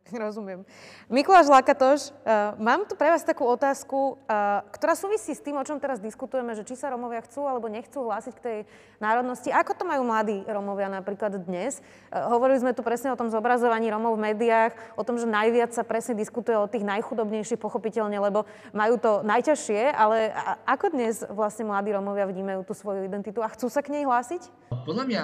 Rozumiem. 0.27 0.63
Mikuláš 1.11 1.51
Lakatoš, 1.51 2.11
uh, 2.23 2.55
mám 2.63 2.87
tu 2.87 2.95
pre 2.95 3.11
vás 3.11 3.27
takú 3.27 3.43
otázku, 3.47 4.19
uh, 4.27 4.63
ktorá 4.71 4.95
súvisí 4.95 5.35
s 5.35 5.43
tým, 5.43 5.59
o 5.59 5.67
čom 5.67 5.83
teraz 5.83 5.99
diskutujeme, 5.99 6.55
že 6.55 6.63
či 6.63 6.79
sa 6.79 6.95
Romovia 6.95 7.23
chcú 7.27 7.47
alebo 7.47 7.67
nechcú 7.67 8.07
hlásiť 8.07 8.35
k 8.39 8.45
tej 8.45 8.59
národnosti. 9.03 9.51
Ako 9.51 9.75
to 9.75 9.83
majú 9.83 10.07
mladí 10.07 10.47
Romovia 10.47 10.87
napríklad 10.87 11.43
dnes? 11.43 11.83
Uh, 12.11 12.31
hovorili 12.31 12.63
sme 12.63 12.77
tu 12.77 12.87
presne 12.87 13.11
o 13.11 13.19
tom 13.19 13.31
zobrazovaní 13.31 13.91
Romov 13.91 14.15
v 14.15 14.31
médiách, 14.31 14.79
o 14.95 15.03
tom, 15.03 15.19
že 15.19 15.27
najviac 15.27 15.75
sa 15.75 15.83
presne 15.83 16.15
diskutuje 16.15 16.55
o 16.55 16.71
tých 16.71 16.87
najchudobnejších, 16.87 17.59
pochopiteľne, 17.59 18.19
lebo 18.23 18.47
majú 18.71 18.95
to 19.03 19.27
najťažšie, 19.27 19.91
ale 19.91 20.31
ako 20.69 20.95
dnes 20.95 21.27
vlastne 21.27 21.67
mladí 21.67 21.91
Romovia 21.91 22.29
vnímajú 22.31 22.63
tú 22.63 22.73
svoju 22.79 23.03
identitu 23.07 23.43
a 23.43 23.51
chcú 23.51 23.67
sa 23.67 23.83
k 23.83 23.91
nej 23.91 24.05
hlásiť? 24.07 24.71
Podľa 24.87 25.05
mňa 25.09 25.23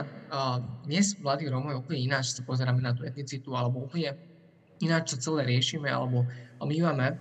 dnes 0.89 1.14
mladí 1.22 1.47
Romovia 1.47 1.78
úplne 1.78 2.01
ináč 2.03 2.35
sa 2.35 2.43
pozeráme 2.43 2.83
na 2.83 2.97
tú 2.97 3.07
etnicitu 3.07 3.55
alebo 3.55 3.85
úplne 3.85 4.32
ináč 4.83 5.14
to 5.14 5.16
celé 5.16 5.47
riešime 5.47 5.87
alebo 5.87 6.26
omývame. 6.59 7.14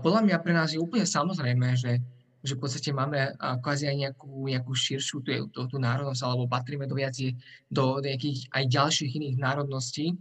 Podľa 0.00 0.20
mňa 0.24 0.36
pre 0.40 0.56
nás 0.56 0.72
je 0.72 0.80
úplne 0.80 1.04
samozrejme, 1.04 1.76
že, 1.76 2.00
že 2.40 2.56
v 2.56 2.60
podstate 2.64 2.90
máme 2.96 3.36
kvázi 3.60 3.92
aj 3.92 3.96
nejakú, 4.08 4.48
nejakú 4.48 4.72
širšiu 4.72 5.20
tú, 5.20 5.32
tú, 5.52 5.60
tú 5.68 5.76
národnosť 5.76 6.24
alebo 6.24 6.48
patríme 6.48 6.88
do 6.88 6.96
viac 6.96 7.12
do 7.68 8.00
nejakých 8.00 8.48
aj 8.48 8.64
ďalších 8.64 9.12
iných 9.12 9.36
národností. 9.36 10.16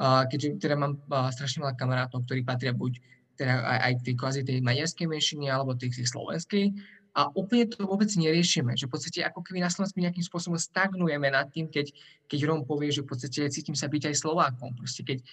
Keďže 0.00 0.60
teda 0.60 0.80
mám 0.80 0.96
strašne 1.32 1.60
veľa 1.64 1.76
kamarátov, 1.76 2.24
ktorí 2.24 2.40
patria 2.40 2.72
buď 2.72 3.00
teda 3.36 3.52
aj, 3.60 3.78
aj 3.84 3.92
tej 4.00 4.14
kvázi 4.16 4.40
tej 4.48 4.64
maďarskej 4.64 5.06
menšiny 5.12 5.52
alebo 5.52 5.76
tej, 5.76 5.92
tej 5.92 6.08
slovenskej, 6.08 6.72
a 7.16 7.32
úplne 7.32 7.64
to 7.64 7.88
vôbec 7.88 8.12
neriešime, 8.12 8.76
že 8.76 8.84
v 8.84 8.92
podstate 8.92 9.24
ako 9.24 9.40
keby 9.40 9.64
na 9.64 9.72
Slovensku 9.72 9.96
nejakým 10.04 10.20
spôsobom 10.20 10.60
stagnujeme 10.60 11.32
nad 11.32 11.48
tým, 11.48 11.72
keď, 11.72 11.88
keď 12.28 12.44
Róm 12.44 12.68
povie, 12.68 12.92
že 12.92 13.00
v 13.00 13.08
podstate 13.08 13.48
cítim 13.48 13.72
sa 13.72 13.88
byť 13.88 14.12
aj 14.12 14.20
Slovákom. 14.20 14.76
Proste 14.76 15.00
keď, 15.00 15.24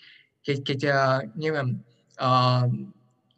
keď, 0.43 0.57
keď 0.63 0.79
neviem, 1.39 1.79
uh, 2.19 2.67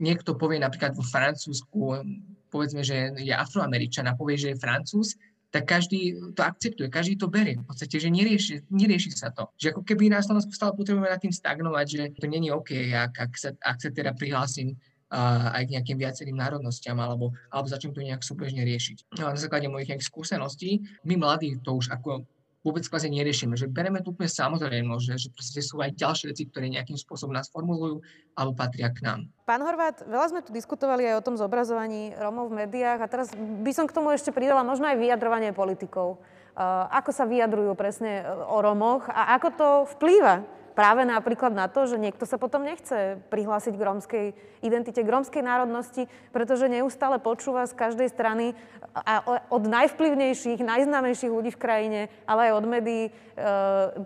niekto 0.01 0.35
povie 0.35 0.59
napríklad 0.59 0.97
vo 0.97 1.05
Francúzsku, 1.05 2.03
povedzme, 2.51 2.83
že 2.83 3.15
je 3.19 3.33
afroameričan 3.35 4.07
a 4.07 4.17
povie, 4.17 4.39
že 4.39 4.55
je 4.55 4.61
francúz, 4.61 5.15
tak 5.55 5.71
každý 5.71 6.19
to 6.35 6.43
akceptuje, 6.43 6.91
každý 6.91 7.15
to 7.15 7.31
berie. 7.31 7.55
V 7.55 7.63
podstate, 7.63 7.95
že 7.95 8.11
nerieši, 8.11 8.67
nerieši 8.67 9.15
sa 9.15 9.31
to. 9.31 9.47
Že 9.55 9.71
ako 9.71 9.81
keby 9.87 10.11
na 10.11 10.19
Slovensku 10.19 10.51
stále 10.51 10.75
potrebujeme 10.75 11.07
nad 11.07 11.21
tým 11.23 11.31
stagnovať, 11.31 11.85
že 11.87 12.01
to 12.19 12.27
není 12.27 12.51
OK, 12.51 12.75
ak, 12.91 13.15
ak, 13.15 13.31
sa, 13.39 13.55
ak 13.63 13.79
sa 13.79 13.87
teda 13.87 14.11
prihlásim 14.11 14.75
uh, 14.75 15.55
aj 15.55 15.63
k 15.71 15.73
nejakým 15.79 15.95
viacerým 15.95 16.35
národnostiam, 16.35 16.99
alebo, 16.99 17.31
alebo 17.47 17.71
začnem 17.71 17.95
to 17.95 18.03
nejak 18.03 18.19
súbežne 18.19 18.67
riešiť. 18.67 19.15
No, 19.15 19.31
na 19.31 19.39
základe 19.39 19.71
mojich 19.71 19.95
skúseností, 20.03 20.83
my 21.07 21.15
mladí 21.15 21.55
to 21.63 21.79
už 21.79 21.87
ako 21.87 22.27
vôbec 22.65 22.81
kvázi 22.81 23.13
neriešime, 23.13 23.53
že 23.53 23.69
bereme 23.69 24.01
tu 24.01 24.09
úplne 24.09 24.25
samozrejmosť, 24.25 25.03
že, 25.05 25.15
že 25.21 25.29
proste 25.29 25.61
sú 25.61 25.77
aj 25.85 25.93
ďalšie 25.93 26.33
veci, 26.33 26.49
ktoré 26.49 26.65
nejakým 26.73 26.97
spôsobom 26.97 27.37
nás 27.37 27.53
formulujú 27.53 28.01
alebo 28.33 28.57
patria 28.57 28.89
k 28.89 29.05
nám. 29.05 29.29
Pán 29.45 29.61
Horvát, 29.61 30.01
veľa 30.01 30.33
sme 30.33 30.41
tu 30.41 30.49
diskutovali 30.49 31.05
aj 31.05 31.21
o 31.21 31.25
tom 31.29 31.37
zobrazovaní 31.37 32.17
Rómov 32.17 32.49
v 32.49 32.65
médiách 32.65 33.05
a 33.05 33.11
teraz 33.11 33.29
by 33.37 33.69
som 33.69 33.85
k 33.85 33.93
tomu 33.93 34.09
ešte 34.09 34.33
pridala 34.33 34.65
možno 34.65 34.89
aj 34.89 34.97
vyjadrovanie 34.97 35.53
politikov. 35.53 36.17
Uh, 36.55 36.89
ako 36.89 37.11
sa 37.13 37.29
vyjadrujú 37.29 37.77
presne 37.77 38.25
o 38.49 38.57
Rómoch 38.63 39.05
a 39.11 39.37
ako 39.37 39.47
to 39.53 39.67
vplýva 39.99 40.41
práve 40.75 41.07
napríklad 41.07 41.55
na 41.55 41.71
to, 41.71 41.87
že 41.87 41.95
niekto 41.95 42.27
sa 42.27 42.35
potom 42.35 42.67
nechce 42.67 43.17
prihlásiť 43.31 43.73
k 43.73 43.85
rómskej 43.87 44.25
identite, 44.61 44.99
k 44.99 45.07
rómskej 45.09 45.41
národnosti, 45.41 46.11
pretože 46.35 46.67
neustále 46.67 47.17
počúva 47.17 47.63
z 47.65 47.73
každej 47.73 48.11
strany 48.11 48.53
a 48.91 49.23
od 49.47 49.63
najvplyvnejších, 49.65 50.59
najznámejších 50.59 51.31
ľudí 51.31 51.55
v 51.55 51.61
krajine, 51.63 52.01
ale 52.27 52.51
aj 52.51 52.59
od 52.59 52.65
médií 52.67 53.03
e, 53.07 53.11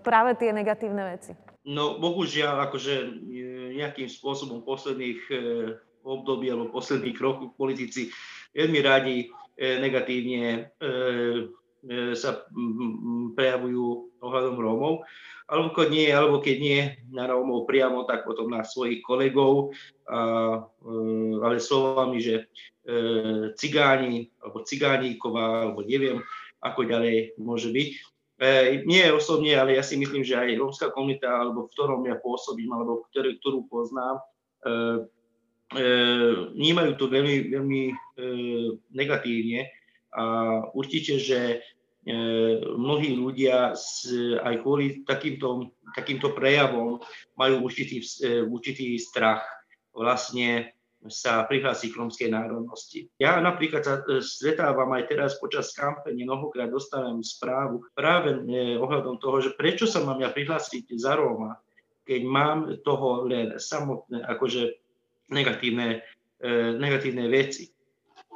práve 0.06 0.38
tie 0.38 0.54
negatívne 0.54 1.04
veci. 1.10 1.34
No 1.66 1.98
bohužiaľ, 1.98 2.70
akože 2.70 3.26
nejakým 3.76 4.08
spôsobom 4.08 4.64
posledných 4.64 5.22
období 6.02 6.50
alebo 6.50 6.74
posledných 6.74 7.18
rokov 7.20 7.54
politici 7.60 8.10
veľmi 8.56 8.80
radi 8.82 9.28
negatívne 9.60 10.72
sa 12.16 12.30
prejavujú 13.36 13.84
ohľadom 14.24 14.56
Rómov 14.60 14.94
alebo 15.50 15.74
keď 15.74 15.88
nie, 15.90 16.08
alebo 16.14 16.38
keď 16.40 16.58
nie 16.62 16.82
na 17.10 17.26
Rómov 17.26 17.66
priamo, 17.66 18.06
tak 18.06 18.22
potom 18.24 18.54
na 18.54 18.62
svojich 18.62 19.02
kolegov, 19.02 19.74
a, 20.06 20.20
e, 20.62 20.96
ale 21.42 21.58
slovami, 21.58 22.22
že 22.22 22.36
e, 22.38 22.44
cigáni, 23.58 24.30
alebo 24.38 24.62
cigáníková, 24.62 25.66
alebo 25.66 25.82
neviem, 25.82 26.22
ako 26.62 26.86
ďalej 26.86 27.34
môže 27.42 27.74
byť. 27.74 27.90
E, 27.90 28.86
nie 28.86 29.04
osobne, 29.10 29.58
ale 29.58 29.74
ja 29.74 29.84
si 29.84 29.98
myslím, 29.98 30.22
že 30.22 30.38
aj 30.38 30.62
rómska 30.62 30.88
komunita, 30.94 31.28
alebo 31.28 31.66
v 31.66 31.72
ktorom 31.74 32.06
ja 32.06 32.16
pôsobím, 32.22 32.70
alebo 32.70 33.10
ktorú, 33.10 33.30
ktorú 33.42 33.60
poznám, 33.74 34.22
e, 34.22 34.24
e, 35.82 35.86
vnímajú 36.54 36.94
to 36.94 37.10
veľmi, 37.10 37.50
veľmi 37.58 37.84
e, 37.90 37.94
negatívne. 38.94 39.66
A 40.14 40.26
určite, 40.74 41.22
že 41.22 41.62
mnohí 42.80 43.14
ľudia 43.16 43.76
aj 44.42 44.56
kvôli 44.64 45.04
takýmto, 45.04 45.74
takýmto 45.94 46.34
prejavom 46.34 47.02
majú 47.36 47.56
určitý, 47.66 48.02
e, 48.24 48.42
určitý 48.46 48.96
strach 48.98 49.44
vlastne 49.94 50.74
sa 51.08 51.48
prihlásiť 51.48 51.96
k 51.96 52.00
rómskej 52.00 52.30
národnosti. 52.32 53.08
Ja 53.20 53.40
napríklad 53.40 53.84
sa 53.84 53.96
e, 54.04 54.20
stretávam 54.20 54.92
aj 54.96 55.08
teraz 55.08 55.40
počas 55.40 55.72
kampane, 55.72 56.20
mnohokrát 56.24 56.68
dostávam 56.68 57.24
správu 57.24 57.88
práve 57.96 58.36
ohľadom 58.80 59.20
toho, 59.20 59.40
že 59.40 59.56
prečo 59.56 59.88
sa 59.88 60.04
mám 60.04 60.20
ja 60.20 60.32
prihlásiť 60.32 60.92
za 61.00 61.16
Róma, 61.16 61.60
keď 62.04 62.22
mám 62.26 62.60
toho 62.82 63.30
len 63.30 63.62
samotné, 63.62 64.26
akože 64.26 64.82
negatívne, 65.30 66.02
negatívne 66.82 67.30
veci. 67.30 67.70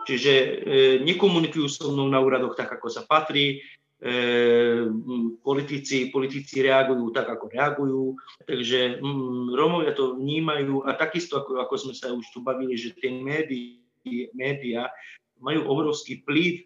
Čiže 0.04 0.34
e, 0.34 0.50
nekomunikujú 1.08 1.68
so 1.72 1.92
mnou 1.92 2.12
na 2.12 2.20
úradoch 2.20 2.60
tak, 2.60 2.76
ako 2.76 2.88
sa 2.92 3.08
patrí, 3.08 3.64
e, 4.04 4.12
politici, 5.40 6.12
politici 6.12 6.60
reagujú 6.60 7.12
tak, 7.16 7.32
ako 7.32 7.46
reagujú. 7.48 8.04
Takže 8.44 9.00
mm, 9.00 9.56
Rómovia 9.56 9.96
to 9.96 10.20
vnímajú 10.20 10.84
a 10.84 10.96
takisto, 11.00 11.40
ako, 11.40 11.64
ako 11.64 11.76
sme 11.80 11.94
sa 11.96 12.12
už 12.12 12.28
tu 12.36 12.44
bavili, 12.44 12.76
že 12.76 12.96
tie 12.96 13.10
médiá 14.36 14.92
majú 15.40 15.68
obrovský 15.72 16.24
vplyv 16.24 16.52
e, 16.60 16.62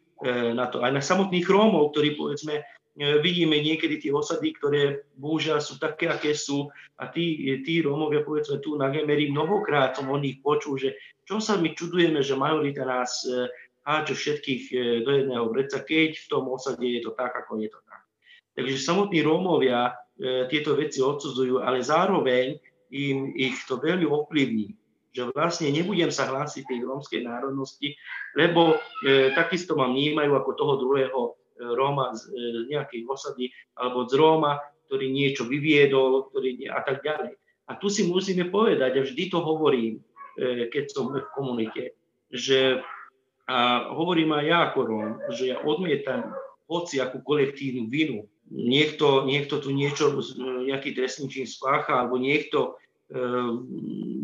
na 0.57 0.65
to, 0.69 0.81
aj 0.81 0.91
na 0.97 1.01
samotných 1.01 1.45
Rómov, 1.45 1.93
ktorí 1.93 2.17
povedzme 2.17 2.65
vidíme 2.97 3.61
niekedy 3.61 4.01
tie 4.01 4.09
osady, 4.09 4.57
ktoré 4.57 5.05
bohužiaľ 5.21 5.61
sú 5.61 5.77
také, 5.77 6.09
aké 6.09 6.33
sú. 6.33 6.65
A 6.97 7.05
tí, 7.05 7.45
tí 7.61 7.85
Rómovia, 7.85 8.25
povedzme 8.25 8.57
tu 8.57 8.73
na 8.73 8.89
Gemery, 8.89 9.29
mnohokrát 9.29 9.93
som 9.93 10.09
o 10.09 10.17
nich 10.17 10.41
počul, 10.41 10.81
že 10.81 10.97
čo 11.27 11.43
sa 11.43 11.59
my 11.59 11.75
čudujeme, 11.75 12.23
že 12.23 12.39
majorita 12.39 12.87
nás 12.87 13.27
e, 13.27 13.51
háče 13.83 14.15
všetkých 14.15 14.63
e, 14.71 14.75
do 15.03 15.11
jedného 15.11 15.45
vreca, 15.51 15.83
keď 15.83 16.15
v 16.15 16.27
tom 16.31 16.47
osade 16.47 16.87
je 16.87 17.03
to 17.03 17.11
tak, 17.13 17.35
ako 17.35 17.59
je 17.59 17.69
to 17.69 17.79
tak. 17.83 18.01
Takže 18.57 18.81
samotní 18.81 19.21
Rómovia 19.21 19.93
tieto 20.49 20.73
veci 20.73 20.97
odsudzujú, 20.97 21.61
ale 21.61 21.85
zároveň 21.85 22.57
im 22.89 23.37
ich 23.37 23.53
to 23.69 23.77
veľmi 23.77 24.09
ovplyvní 24.09 24.73
že 25.17 25.25
vlastne 25.33 25.73
nebudem 25.73 26.13
sa 26.13 26.29
hlásiť 26.29 26.69
tej 26.69 26.85
rómskej 26.85 27.25
národnosti, 27.25 27.97
lebo 28.37 28.77
e, 29.01 29.33
takisto 29.33 29.73
ma 29.73 29.89
vnímajú 29.89 30.37
ako 30.37 30.51
toho 30.53 30.73
druhého 30.77 31.19
Róma 31.57 32.13
z 32.13 32.29
e, 32.29 32.69
nejakej 32.69 33.01
osady 33.09 33.49
alebo 33.73 34.05
z 34.05 34.13
Róma, 34.13 34.61
ktorý 34.85 35.09
niečo 35.09 35.49
vyviedol 35.49 36.29
ktorý, 36.29 36.69
a 36.69 36.85
tak 36.85 37.01
ďalej. 37.01 37.33
A 37.65 37.71
tu 37.81 37.89
si 37.89 38.05
musíme 38.05 38.45
povedať, 38.53 38.93
a 38.93 39.01
vždy 39.01 39.33
to 39.33 39.41
hovorím, 39.41 39.97
e, 39.97 40.01
keď 40.37 40.83
som 40.93 41.09
v 41.11 41.25
komunite, 41.33 41.97
že 42.29 42.81
a 43.47 43.87
hovorím 43.95 44.35
aj 44.35 44.43
ja 44.43 44.57
ako 44.67 44.79
Róm, 44.83 45.09
že 45.31 45.55
ja 45.55 45.57
odmietam 45.63 46.35
hoci 46.67 46.99
akú 46.99 47.23
kolektívnu 47.23 47.87
vinu. 47.87 48.27
Niekto, 48.51 49.23
niekto 49.23 49.63
tu 49.63 49.71
niečo, 49.71 50.11
nejaký 50.67 50.91
trestný 50.91 51.31
čin 51.31 51.47
spácha, 51.47 51.95
alebo 51.95 52.19
niekto 52.19 52.75
Ehm, 53.07 53.63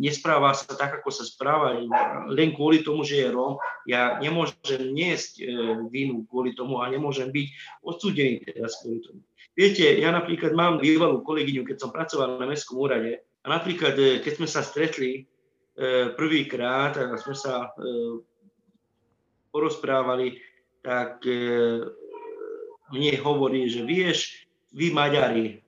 nespráva 0.03 0.51
sa 0.51 0.75
tak, 0.75 0.99
ako 0.99 1.07
sa 1.07 1.23
správa, 1.23 1.79
len 2.27 2.51
kvôli 2.51 2.83
tomu, 2.83 3.07
že 3.07 3.23
je 3.23 3.31
Róm. 3.31 3.55
Ja 3.87 4.19
nemôžem 4.19 4.91
niesť 4.91 5.39
e, 5.39 5.43
vinu 5.87 6.27
kvôli 6.27 6.51
tomu 6.51 6.83
a 6.83 6.91
nemôžem 6.91 7.31
byť 7.31 7.47
odsúdený 7.79 8.43
teraz 8.43 8.83
kvôli 8.83 8.99
tomu. 8.99 9.23
Viete, 9.55 9.87
ja 9.87 10.11
napríklad 10.11 10.51
mám 10.51 10.83
bývalú 10.83 11.23
kolegyňu, 11.23 11.63
keď 11.63 11.77
som 11.79 11.95
pracoval 11.95 12.35
na 12.35 12.43
Mestskom 12.43 12.83
úrade 12.83 13.23
a 13.23 13.47
napríklad, 13.47 13.95
e, 13.95 14.19
keď 14.19 14.43
sme 14.43 14.47
sa 14.51 14.59
stretli 14.59 15.11
e, 15.15 15.21
prvýkrát 16.17 16.93
a 16.97 17.17
sme 17.17 17.33
sa 17.33 17.73
porozprávali, 19.49 20.37
tak 20.85 21.25
mne 22.93 23.13
hovorí, 23.21 23.69
že 23.69 23.81
vieš, 23.81 24.45
vy 24.73 24.93
Maďari, 24.93 25.63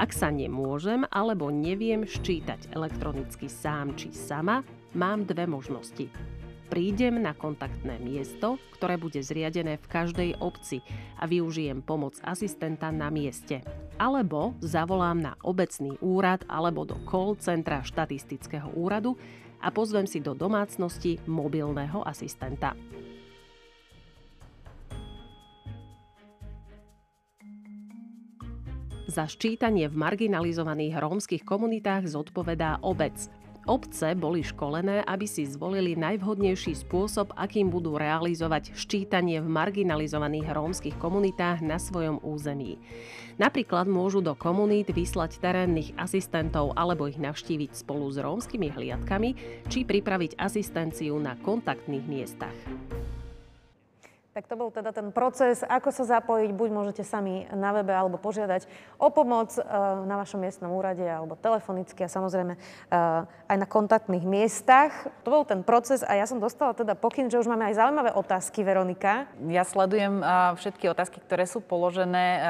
Ak 0.00 0.16
sa 0.16 0.32
nemôžem 0.32 1.04
alebo 1.12 1.52
neviem 1.52 2.08
ščítať 2.08 2.72
elektronicky 2.72 3.52
sám 3.52 3.92
či 4.00 4.08
sama, 4.16 4.64
mám 4.96 5.28
dve 5.28 5.44
možnosti. 5.44 6.08
Prídem 6.72 7.20
na 7.20 7.36
kontaktné 7.36 8.00
miesto, 8.00 8.56
ktoré 8.80 8.96
bude 8.96 9.20
zriadené 9.20 9.76
v 9.76 9.90
každej 9.92 10.30
obci 10.40 10.80
a 11.20 11.28
využijem 11.28 11.84
pomoc 11.84 12.16
asistenta 12.24 12.88
na 12.88 13.12
mieste. 13.12 13.60
Alebo 14.00 14.56
zavolám 14.64 15.20
na 15.20 15.36
obecný 15.44 15.92
úrad 16.00 16.48
alebo 16.48 16.88
do 16.88 16.96
call 17.04 17.36
centra 17.36 17.84
štatistického 17.84 18.72
úradu 18.80 19.20
a 19.60 19.68
pozvem 19.68 20.08
si 20.08 20.24
do 20.24 20.32
domácnosti 20.32 21.20
mobilného 21.28 22.00
asistenta. 22.08 22.72
Za 29.10 29.26
ščítanie 29.26 29.90
v 29.90 29.98
marginalizovaných 29.98 31.02
rómskych 31.02 31.42
komunitách 31.42 32.06
zodpovedá 32.06 32.78
obec. 32.78 33.18
Obce 33.66 34.14
boli 34.14 34.46
školené, 34.46 35.02
aby 35.02 35.26
si 35.26 35.50
zvolili 35.50 35.98
najvhodnejší 35.98 36.78
spôsob, 36.78 37.34
akým 37.34 37.74
budú 37.74 37.98
realizovať 37.98 38.70
ščítanie 38.78 39.42
v 39.42 39.50
marginalizovaných 39.50 40.54
rómskych 40.54 40.96
komunitách 41.02 41.58
na 41.58 41.82
svojom 41.82 42.22
území. 42.22 42.78
Napríklad 43.34 43.90
môžu 43.90 44.22
do 44.22 44.38
komunít 44.38 44.94
vyslať 44.94 45.42
terénnych 45.42 45.90
asistentov 45.98 46.70
alebo 46.78 47.10
ich 47.10 47.18
navštíviť 47.18 47.82
spolu 47.82 48.14
s 48.14 48.22
rómskymi 48.22 48.70
hliadkami 48.70 49.30
či 49.66 49.82
pripraviť 49.82 50.38
asistenciu 50.38 51.18
na 51.18 51.34
kontaktných 51.34 52.06
miestach. 52.06 52.54
Tak 54.40 54.56
to 54.56 54.56
bol 54.56 54.72
teda 54.72 54.88
ten 54.88 55.12
proces, 55.12 55.60
ako 55.60 55.92
sa 55.92 56.16
zapojiť. 56.16 56.56
Buď 56.56 56.72
môžete 56.72 57.04
sami 57.04 57.44
na 57.52 57.76
webe 57.76 57.92
alebo 57.92 58.16
požiadať 58.16 58.64
o 58.96 59.12
pomoc 59.12 59.52
e, 59.52 59.60
na 60.08 60.16
vašom 60.16 60.40
miestnom 60.40 60.72
úrade 60.72 61.04
alebo 61.04 61.36
telefonicky 61.36 62.00
a 62.00 62.08
samozrejme 62.08 62.56
e, 62.56 62.58
aj 63.28 63.56
na 63.60 63.68
kontaktných 63.68 64.24
miestach. 64.24 65.12
To 65.28 65.28
bol 65.28 65.44
ten 65.44 65.60
proces 65.60 66.00
a 66.00 66.16
ja 66.16 66.24
som 66.24 66.40
dostala 66.40 66.72
teda 66.72 66.96
pokyn, 66.96 67.28
že 67.28 67.36
už 67.36 67.52
máme 67.52 67.68
aj 67.68 67.84
zaujímavé 67.84 68.16
otázky, 68.16 68.64
Veronika. 68.64 69.28
Ja 69.44 69.60
sledujem 69.60 70.24
všetky 70.56 70.88
otázky, 70.88 71.20
ktoré 71.20 71.44
sú 71.44 71.60
položené, 71.60 72.40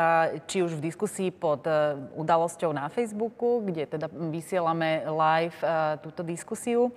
či 0.46 0.62
už 0.62 0.78
v 0.78 0.94
diskusii 0.94 1.34
pod 1.34 1.66
udalosťou 2.14 2.70
na 2.70 2.86
Facebooku, 2.86 3.66
kde 3.66 3.98
teda 3.98 4.06
vysielame 4.30 5.10
live 5.10 5.58
túto 6.06 6.22
diskusiu. 6.22 6.94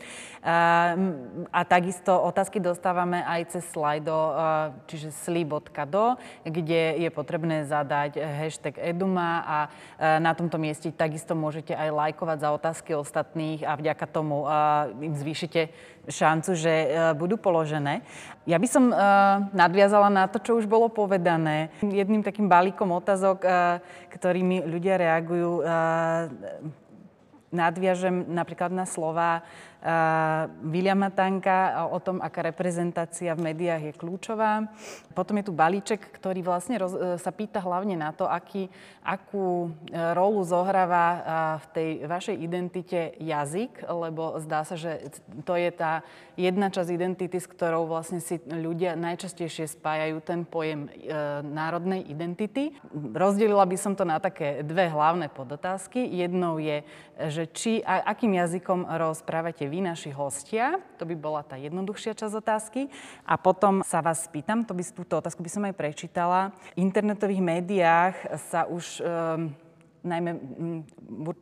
A 1.50 1.62
takisto 1.66 2.14
otázky 2.14 2.62
dostávame 2.62 3.26
aj 3.26 3.58
cez 3.58 3.66
slajdo 3.74 4.38
čiže 4.88 5.10
sli.do, 5.12 6.06
kde 6.46 6.82
je 7.00 7.10
potrebné 7.10 7.64
zadať 7.64 8.20
hashtag 8.20 8.76
eduma 8.80 9.44
a 9.44 9.58
e, 9.66 9.70
na 10.20 10.36
tomto 10.36 10.60
mieste 10.60 10.92
takisto 10.92 11.34
môžete 11.34 11.72
aj 11.74 11.90
lajkovať 11.92 12.38
za 12.40 12.50
otázky 12.52 12.92
ostatných 12.96 13.64
a 13.64 13.76
vďaka 13.76 14.06
tomu 14.08 14.44
e, 14.44 14.48
im 15.10 15.14
zvýšite 15.16 15.62
šancu, 16.08 16.52
že 16.56 16.74
e, 16.74 16.88
budú 17.16 17.40
položené. 17.40 18.04
Ja 18.44 18.60
by 18.60 18.68
som 18.68 18.92
nadviazala 19.56 20.12
na 20.12 20.28
to, 20.28 20.36
čo 20.36 20.60
už 20.60 20.68
bolo 20.68 20.92
povedané. 20.92 21.72
Jedným 21.80 22.28
takým 22.28 22.52
balíkom 22.52 22.92
otázok, 22.92 23.40
ktorými 24.12 24.68
ľudia 24.68 25.00
reagujú, 25.00 25.64
nadviažem 27.54 28.26
napríklad 28.34 28.74
na 28.74 28.90
slova 28.90 29.46
Williama 30.64 31.12
Tanka 31.12 31.84
o 31.92 32.00
tom, 32.00 32.24
aká 32.24 32.40
reprezentácia 32.40 33.36
v 33.36 33.52
médiách 33.52 33.92
je 33.92 33.94
kľúčová. 34.00 34.72
Potom 35.12 35.36
je 35.36 35.52
tu 35.52 35.54
balíček, 35.54 36.00
ktorý 36.00 36.40
vlastne 36.40 36.80
roz, 36.80 36.96
e, 36.96 37.20
sa 37.20 37.32
pýta 37.36 37.60
hlavne 37.60 38.00
na 38.00 38.16
to, 38.16 38.24
aký, 38.24 38.72
akú 39.04 39.68
e, 39.68 40.00
rolu 40.16 40.40
zohráva 40.48 41.06
v 41.60 41.66
tej 41.76 41.90
vašej 42.08 42.36
identite 42.40 43.02
jazyk, 43.20 43.84
lebo 43.92 44.40
zdá 44.40 44.64
sa, 44.64 44.80
že 44.80 45.12
to 45.44 45.60
je 45.60 45.70
tá 45.76 46.02
jedna 46.40 46.72
časť 46.72 46.90
identity, 46.90 47.38
s 47.38 47.46
ktorou 47.46 47.86
vlastne 47.86 48.18
si 48.24 48.42
ľudia 48.48 48.98
najčastejšie 48.98 49.70
spájajú 49.70 50.18
ten 50.24 50.48
pojem 50.48 50.88
e, 50.88 51.12
národnej 51.44 52.08
identity. 52.08 52.74
Rozdelila 52.94 53.68
by 53.68 53.78
som 53.78 53.94
to 53.94 54.08
na 54.08 54.18
také 54.18 54.64
dve 54.66 54.90
hlavné 54.90 55.30
podotázky. 55.30 56.02
Jednou 56.02 56.58
je, 56.58 56.82
že 57.30 57.44
či 57.52 57.72
a, 57.86 58.02
akým 58.16 58.34
jazykom 58.40 58.90
rozprávate 58.90 59.70
vy, 59.74 59.82
naši 59.82 60.14
hostia. 60.14 60.78
To 61.02 61.10
by 61.10 61.18
bola 61.18 61.42
tá 61.42 61.58
jednoduchšia 61.58 62.14
časť 62.14 62.36
otázky. 62.38 62.94
A 63.26 63.34
potom 63.42 63.82
sa 63.82 64.06
vás 64.06 64.30
spýtam, 64.30 64.62
to 64.62 64.78
by, 64.78 64.86
túto 64.86 65.18
otázku 65.18 65.42
by 65.42 65.50
som 65.50 65.66
aj 65.66 65.74
prečítala. 65.74 66.54
V 66.78 66.86
internetových 66.86 67.42
médiách 67.42 68.16
sa 68.54 68.70
už 68.70 69.02
um, 69.02 69.50
najmä 70.06 70.38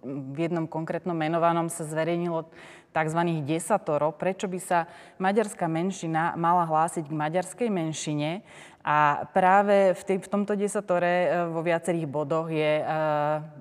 v 0.06 0.38
jednom 0.38 0.70
konkrétnom 0.70 1.18
menovanom 1.18 1.68
sa 1.68 1.84
zverejnilo 1.84 2.48
tzv. 2.94 3.22
desatoro, 3.44 4.14
prečo 4.14 4.46
by 4.46 4.60
sa 4.62 4.86
maďarská 5.18 5.66
menšina 5.66 6.38
mala 6.38 6.68
hlásiť 6.68 7.08
k 7.08 7.18
maďarskej 7.18 7.70
menšine. 7.72 8.46
A 8.82 9.30
práve 9.30 9.94
v, 9.94 10.02
tej, 10.02 10.18
v 10.26 10.32
tomto 10.32 10.58
desatore 10.58 11.06
e, 11.06 11.28
vo 11.54 11.62
viacerých 11.62 12.10
bodoch 12.10 12.50
je 12.50 12.82
e, 12.82 12.86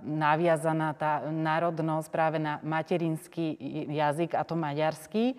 naviazaná 0.00 0.96
tá 0.96 1.28
národnosť 1.28 2.08
práve 2.08 2.40
na 2.40 2.56
materinský 2.64 3.52
jazyk, 3.92 4.32
a 4.32 4.42
to 4.48 4.56
maďarský. 4.56 5.36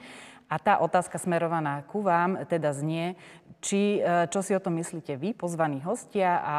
A 0.52 0.60
tá 0.62 0.78
otázka 0.84 1.18
smerovaná 1.18 1.82
ku 1.90 2.06
vám 2.06 2.46
teda 2.46 2.78
znie, 2.78 3.18
či, 3.58 3.98
e, 3.98 4.30
čo 4.30 4.46
si 4.46 4.54
o 4.54 4.62
tom 4.62 4.78
myslíte 4.78 5.18
vy, 5.18 5.34
pozvaní 5.34 5.82
hostia, 5.82 6.46
a 6.46 6.58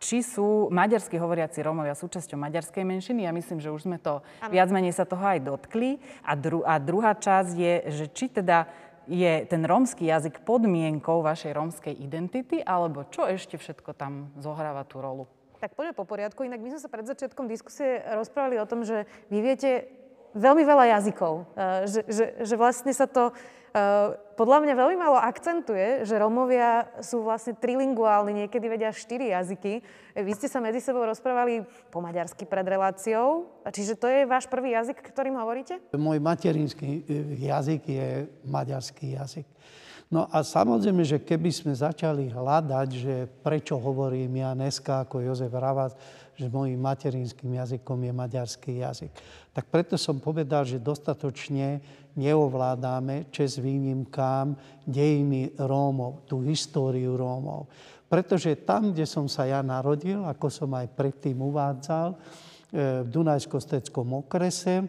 či 0.00 0.24
sú 0.24 0.72
maďarsky 0.72 1.20
hovoriaci 1.20 1.60
Rómovia 1.60 1.92
súčasťou 1.92 2.40
maďarskej 2.40 2.84
menšiny. 2.88 3.28
Ja 3.28 3.36
myslím, 3.36 3.60
že 3.60 3.68
už 3.68 3.84
sme 3.84 4.00
to, 4.00 4.24
ano. 4.40 4.48
viac 4.48 4.72
menej 4.72 4.96
sa 4.96 5.04
toho 5.04 5.20
aj 5.20 5.44
dotkli. 5.44 6.00
A, 6.24 6.32
dru, 6.32 6.64
a 6.64 6.80
druhá 6.80 7.12
časť 7.12 7.52
je, 7.52 7.74
že 7.92 8.04
či 8.08 8.32
teda 8.32 8.64
je 9.10 9.32
ten 9.50 9.66
rómsky 9.66 10.06
jazyk 10.06 10.46
podmienkou 10.46 11.18
vašej 11.26 11.50
rómskej 11.50 11.94
identity, 11.98 12.62
alebo 12.62 13.02
čo 13.10 13.26
ešte 13.26 13.58
všetko 13.58 13.90
tam 13.98 14.30
zohráva 14.38 14.86
tú 14.86 15.02
rolu? 15.02 15.26
Tak 15.58 15.74
poďme 15.74 15.92
po 15.92 16.06
poriadku. 16.06 16.46
Inak 16.46 16.62
my 16.62 16.72
sme 16.72 16.80
sa 16.80 16.88
pred 16.88 17.04
začiatkom 17.04 17.50
diskusie 17.50 18.00
rozprávali 18.16 18.56
o 18.62 18.70
tom, 18.70 18.86
že 18.86 19.04
vy 19.28 19.42
viete 19.42 19.90
veľmi 20.32 20.62
veľa 20.62 20.96
jazykov. 20.96 21.34
Eh, 21.42 21.90
že, 21.90 22.00
že, 22.06 22.24
že 22.46 22.54
vlastne 22.54 22.94
sa 22.94 23.10
to 23.10 23.34
podľa 24.34 24.58
mňa 24.66 24.74
veľmi 24.74 24.96
malo 24.98 25.20
akcentuje, 25.20 26.02
že 26.02 26.18
Romovia 26.18 26.90
sú 27.04 27.22
vlastne 27.22 27.54
trilinguálni, 27.54 28.46
niekedy 28.46 28.66
vedia 28.66 28.90
štyri 28.90 29.30
jazyky. 29.30 29.84
Eh, 30.16 30.24
vy 30.24 30.32
ste 30.34 30.50
sa 30.50 30.58
medzi 30.58 30.82
sebou 30.82 31.04
rozprávali 31.06 31.62
po 31.92 32.02
maďarsky 32.02 32.48
pred 32.48 32.66
reláciou, 32.66 33.52
čiže 33.68 33.94
to 34.00 34.10
je 34.10 34.26
váš 34.26 34.50
prvý 34.50 34.74
jazyk, 34.74 34.98
ktorým 34.98 35.38
hovoríte? 35.38 35.78
Môj 35.94 36.18
materinský 36.18 37.04
eh, 37.04 37.46
jazyk 37.46 37.82
je 37.86 38.08
maďarský 38.48 39.14
jazyk. 39.14 39.46
No 40.10 40.26
a 40.26 40.42
samozrejme, 40.42 41.06
že 41.06 41.22
keby 41.22 41.54
sme 41.54 41.70
začali 41.70 42.34
hľadať, 42.34 42.88
že 42.90 43.30
prečo 43.46 43.78
hovorím 43.78 44.42
ja 44.42 44.50
dneska 44.58 45.06
ako 45.06 45.22
Jozef 45.22 45.54
Ravác, 45.54 45.94
že 46.34 46.50
môjim 46.50 46.82
materinským 46.82 47.54
jazykom 47.54 48.10
je 48.10 48.12
maďarský 48.18 48.82
jazyk. 48.82 49.12
Tak 49.54 49.70
preto 49.70 49.94
som 49.94 50.18
povedal, 50.18 50.66
že 50.66 50.82
dostatočne 50.82 51.78
neovládame 52.18 53.30
čes 53.30 53.62
výnimkám 53.62 54.58
dejiny 54.82 55.54
Rómov, 55.54 56.26
tú 56.26 56.42
históriu 56.42 57.14
Rómov. 57.14 57.70
Pretože 58.10 58.58
tam, 58.66 58.90
kde 58.90 59.06
som 59.06 59.30
sa 59.30 59.46
ja 59.46 59.62
narodil, 59.62 60.26
ako 60.26 60.50
som 60.50 60.74
aj 60.74 60.90
predtým 60.90 61.38
uvádzal, 61.38 62.10
e, 62.10 62.16
v 63.06 63.08
Dunajsko-Steckom 63.14 64.26
okrese, 64.26 64.82
e, 64.82 64.86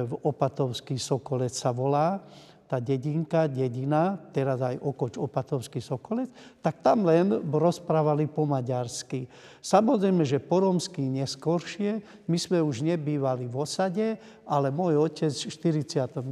v 0.00 0.12
Opatovský 0.24 0.96
Sokolec 0.96 1.52
sa 1.52 1.76
volá, 1.76 2.24
tá 2.72 2.80
dedinka, 2.80 3.52
dedina, 3.52 4.16
teraz 4.32 4.56
aj 4.64 4.80
Okoč, 4.80 5.20
Opatovský 5.20 5.84
Sokolec, 5.84 6.32
tak 6.64 6.80
tam 6.80 7.04
len 7.04 7.44
rozprávali 7.44 8.24
po 8.24 8.48
maďarsky. 8.48 9.28
Samozrejme, 9.60 10.24
že 10.24 10.40
po 10.40 10.64
romsky 10.64 11.04
neskoršie, 11.04 12.00
my 12.24 12.38
sme 12.40 12.64
už 12.64 12.80
nebývali 12.80 13.44
v 13.44 13.56
osade, 13.60 14.16
ale 14.48 14.72
môj 14.72 15.04
otec 15.04 15.28
v 15.28 15.52
49. 15.84 16.24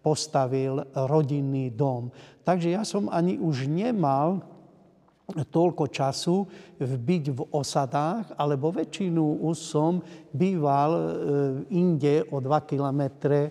postavil 0.00 0.80
rodinný 1.04 1.68
dom. 1.68 2.08
Takže 2.40 2.72
ja 2.72 2.80
som 2.88 3.12
ani 3.12 3.36
už 3.36 3.68
nemal 3.68 4.55
toľko 5.26 5.90
času 5.90 6.46
byť 6.78 7.24
v 7.34 7.40
osadách, 7.50 8.38
alebo 8.38 8.70
väčšinu 8.70 9.42
už 9.42 9.56
som 9.58 9.98
býval 10.30 10.90
e, 10.94 11.02
inde 11.74 12.22
o 12.30 12.38
2 12.38 12.70
kilometre 12.70 13.50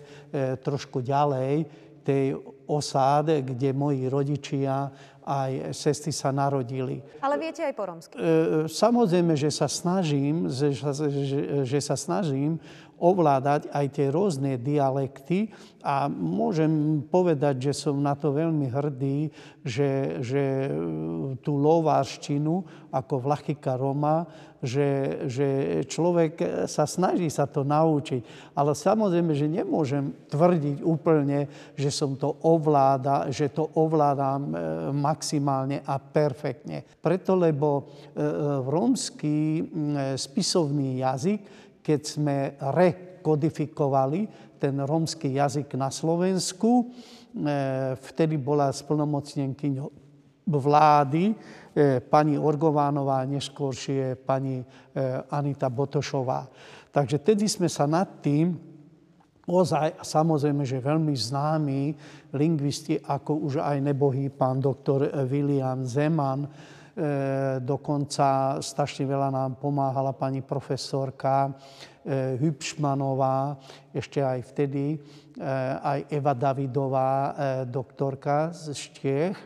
trošku 0.56 1.04
ďalej 1.04 1.68
tej 2.00 2.38
osáde, 2.64 3.44
kde 3.44 3.76
moji 3.76 4.08
rodičia 4.08 4.88
aj 5.26 5.74
sestry 5.74 6.14
sa 6.14 6.30
narodili. 6.30 7.02
Ale 7.18 7.34
viete 7.34 7.66
aj 7.66 7.74
po 7.74 7.84
romsky? 7.90 8.14
E, 8.14 8.70
samozrejme, 8.70 9.34
že 9.34 9.50
sa 9.50 9.66
snažím, 9.66 10.46
že, 10.46 10.70
že, 10.70 11.66
že 11.66 11.78
sa 11.82 11.98
snažím 11.98 12.62
ovládať 12.96 13.68
aj 13.70 13.86
tie 13.92 14.06
rôzne 14.08 14.56
dialekty 14.56 15.52
a 15.84 16.08
môžem 16.10 17.04
povedať, 17.06 17.70
že 17.70 17.86
som 17.86 18.00
na 18.00 18.16
to 18.18 18.34
veľmi 18.34 18.66
hrdý, 18.72 19.30
že, 19.62 20.18
že 20.24 20.72
tú 21.44 21.60
lovárštinu 21.60 22.66
ako 22.90 23.14
Vlachika 23.22 23.76
Roma, 23.78 24.26
že, 24.66 25.22
že 25.28 25.48
človek 25.86 26.66
sa 26.66 26.88
snaží 26.88 27.28
sa 27.28 27.44
to 27.44 27.62
naučiť. 27.62 28.52
Ale 28.56 28.72
samozrejme, 28.72 29.36
že 29.36 29.46
nemôžem 29.46 30.10
tvrdiť 30.26 30.80
úplne, 30.80 31.46
že 31.76 31.92
som 31.92 32.16
to 32.16 32.34
ovláda, 32.42 33.28
že 33.30 33.52
to 33.52 33.68
ovládam 33.76 34.50
e, 34.50 34.54
maximálne 34.96 35.84
a 35.84 36.00
perfektne. 36.00 36.82
Preto, 36.98 37.36
lebo 37.36 37.68
e, 37.78 37.82
e, 37.84 38.30
rómsky 38.66 39.36
spisovný 40.16 41.04
jazyk 41.04 41.65
keď 41.86 42.00
sme 42.02 42.58
rekodifikovali 42.58 44.26
ten 44.58 44.74
rómsky 44.82 45.38
jazyk 45.38 45.78
na 45.78 45.94
Slovensku. 45.94 46.82
E, 46.82 46.84
vtedy 47.94 48.34
bola 48.42 48.74
splnomocnenkyňou 48.74 49.86
vlády 50.50 51.30
e, 51.30 51.34
pani 52.02 52.34
Orgovánová, 52.34 53.22
neskôršie 53.22 54.18
pani 54.18 54.58
e, 54.58 54.64
Anita 55.30 55.70
Botošová. 55.70 56.50
Takže 56.90 57.22
tedy 57.22 57.46
sme 57.46 57.70
sa 57.70 57.86
nad 57.86 58.18
tým 58.18 58.58
ozaj, 59.46 59.94
a 59.94 60.02
samozrejme, 60.02 60.66
že 60.66 60.82
veľmi 60.82 61.14
známi 61.14 61.80
lingvisti, 62.34 62.98
ako 62.98 63.46
už 63.46 63.62
aj 63.62 63.78
nebohý 63.78 64.26
pán 64.34 64.58
doktor 64.58 65.06
William 65.30 65.86
Zeman, 65.86 66.50
dokonca 67.60 68.56
strašne 68.64 69.04
veľa 69.04 69.28
nám 69.28 69.60
pomáhala 69.60 70.16
pani 70.16 70.40
profesorka 70.40 71.52
e, 72.00 72.40
Hübšmanová, 72.40 73.60
ešte 73.92 74.24
aj 74.24 74.40
vtedy, 74.56 74.96
e, 74.96 74.98
aj 75.84 76.08
Eva 76.08 76.32
Davidová, 76.32 77.36
doktorka 77.68 78.48
z 78.56 78.72
Štiech. 78.72 79.38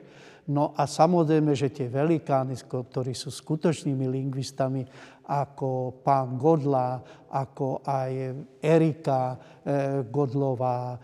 No 0.51 0.75
a 0.79 0.87
samozrejme, 0.87 1.55
že 1.55 1.75
tie 1.75 1.91
velikány, 1.91 2.55
ktorí 2.67 3.15
sú 3.15 3.35
skutočnými 3.35 4.07
lingvistami, 4.07 4.83
ako 5.31 6.03
pán 6.03 6.35
Godla, 6.35 6.99
ako 7.31 7.87
aj 7.87 8.11
Erika 8.59 9.39
Godlová, 10.11 10.99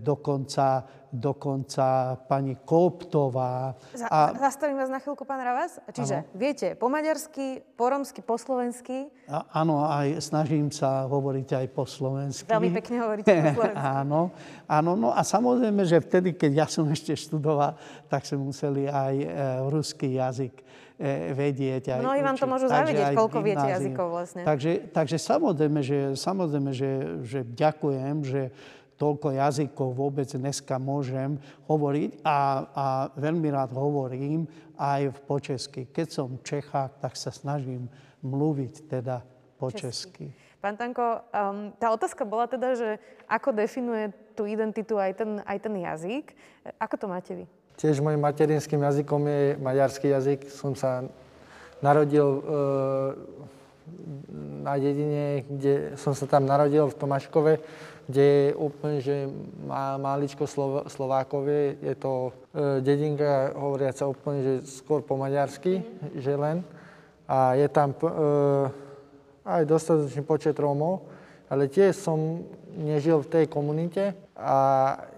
dokonca 0.00 0.64
dokonca 1.12 2.16
pani 2.28 2.56
Koptová. 2.64 3.74
A... 4.10 4.32
Zastavím 4.36 4.76
vás 4.76 4.92
na 4.92 5.00
chvíľku, 5.00 5.24
pán 5.24 5.40
Ravas. 5.40 5.80
Čiže 5.92 6.24
ano. 6.24 6.36
viete 6.36 6.76
po 6.76 6.92
maďarsky, 6.92 7.64
po 7.76 7.88
romsky, 7.88 8.20
po 8.20 8.36
slovensky? 8.36 9.08
A, 9.28 9.44
áno, 9.64 9.84
aj 9.84 10.20
snažím 10.20 10.68
sa 10.68 11.08
hovoriť 11.08 11.64
aj 11.64 11.66
po 11.72 11.88
slovensky. 11.88 12.48
Veľmi 12.48 12.70
pekne 12.76 12.96
hovoríte 13.00 13.28
po 13.28 13.52
slovensky. 13.64 13.80
áno, 13.80 14.20
áno, 14.68 14.90
no 14.96 15.08
a 15.12 15.20
samozrejme, 15.24 15.82
že 15.88 15.96
vtedy, 16.04 16.36
keď 16.36 16.52
ja 16.64 16.66
som 16.68 16.84
ešte 16.92 17.16
študoval, 17.16 17.76
tak 18.12 18.28
sme 18.28 18.44
museli 18.52 18.88
aj 18.88 19.14
e, 19.16 19.26
ruský 19.72 20.20
jazyk 20.20 20.54
e, 21.00 21.32
vedieť. 21.32 21.96
Aj 21.96 22.00
Mnohí 22.04 22.20
vám 22.20 22.36
to 22.36 22.46
môžu 22.48 22.66
zavedieť, 22.68 23.16
koľko 23.16 23.38
viete 23.40 23.64
jazykov 23.64 24.06
vlastne. 24.12 24.42
Takže, 24.44 24.92
takže 24.92 25.16
samozrejme, 25.16 25.80
že, 25.80 25.98
samozrejme, 26.16 26.70
že, 26.76 26.90
že 27.24 27.40
ďakujem, 27.48 28.16
že 28.24 28.42
toľko 28.98 29.38
jazykov 29.38 29.94
vôbec 29.94 30.26
dneska 30.26 30.76
môžem 30.76 31.38
hovoriť 31.70 32.20
a, 32.26 32.38
a 32.74 32.86
veľmi 33.14 33.48
rád 33.54 33.70
hovorím 33.72 34.50
aj 34.74 35.14
v 35.14 35.18
počesky. 35.24 35.80
Keď 35.86 36.06
som 36.10 36.42
Čechák, 36.42 36.98
tak 36.98 37.14
sa 37.14 37.30
snažím 37.30 37.86
mluviť 38.26 38.90
teda 38.90 39.22
po 39.56 39.70
česky. 39.70 40.34
Pán 40.58 40.74
Tanko, 40.74 41.22
um, 41.30 41.70
tá 41.78 41.94
otázka 41.94 42.26
bola 42.26 42.50
teda, 42.50 42.74
že 42.74 42.98
ako 43.30 43.54
definuje 43.54 44.10
tú 44.34 44.42
identitu 44.42 44.98
aj 44.98 45.14
ten, 45.14 45.30
aj 45.46 45.58
ten 45.62 45.74
jazyk. 45.78 46.34
Ako 46.82 46.94
to 46.98 47.06
máte 47.06 47.30
vy? 47.30 47.44
Tiež 47.78 48.02
môjim 48.02 48.18
materinským 48.18 48.82
jazykom 48.82 49.22
je 49.22 49.42
maďarský 49.62 50.10
jazyk. 50.10 50.50
Som 50.50 50.74
sa 50.74 51.06
narodil 51.78 52.26
e, 52.26 52.40
na 54.66 54.74
dedine, 54.82 55.46
kde 55.46 55.94
som 55.94 56.10
sa 56.10 56.26
tam 56.26 56.42
narodil 56.42 56.90
v 56.90 56.98
Tomáškove 56.98 57.52
kde 58.08 58.24
je 58.24 58.48
úplne, 58.56 58.98
že 59.04 59.28
má 59.68 60.00
maličko 60.00 60.48
Slov- 60.48 60.88
Slovákovie, 60.88 61.76
je 61.84 61.94
to 61.94 62.32
e, 62.56 62.80
dedinka 62.80 63.52
hovoriaca 63.52 64.08
úplne, 64.08 64.40
že 64.40 64.54
skôr 64.80 65.04
po 65.04 65.20
maďarsky, 65.20 65.84
že 66.16 66.32
len. 66.32 66.64
A 67.28 67.52
je 67.60 67.68
tam 67.68 67.92
e, 67.92 68.08
aj 69.44 69.62
dostatočný 69.68 70.24
počet 70.24 70.56
Rómov, 70.56 71.04
ale 71.52 71.68
tiež 71.68 72.00
som 72.00 72.48
nežil 72.72 73.20
v 73.20 73.28
tej 73.28 73.44
komunite 73.44 74.16
a 74.32 74.56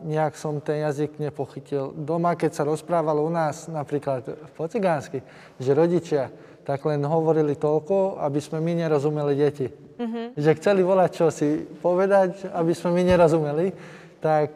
nejak 0.02 0.34
som 0.34 0.58
ten 0.58 0.82
jazyk 0.82 1.22
nepochytil. 1.22 1.94
Doma, 1.94 2.34
keď 2.34 2.50
sa 2.58 2.66
rozprávalo 2.66 3.22
u 3.22 3.30
nás 3.30 3.70
napríklad 3.70 4.26
po 4.58 4.66
cigánsky, 4.66 5.22
že 5.62 5.78
rodičia 5.78 6.30
tak 6.64 6.86
len 6.86 7.02
hovorili 7.02 7.58
toľko, 7.58 8.22
aby 8.22 8.38
sme 8.38 8.62
my 8.62 8.86
nerozumeli 8.86 9.34
deti. 9.34 9.66
Mm-hmm. 10.00 10.26
Že 10.40 10.50
chceli 10.56 10.80
volať 10.80 11.10
čo 11.12 11.26
si 11.28 11.68
povedať, 11.84 12.48
aby 12.48 12.72
sme 12.72 12.96
my 12.96 13.02
nerozumeli, 13.04 13.76
tak, 14.24 14.48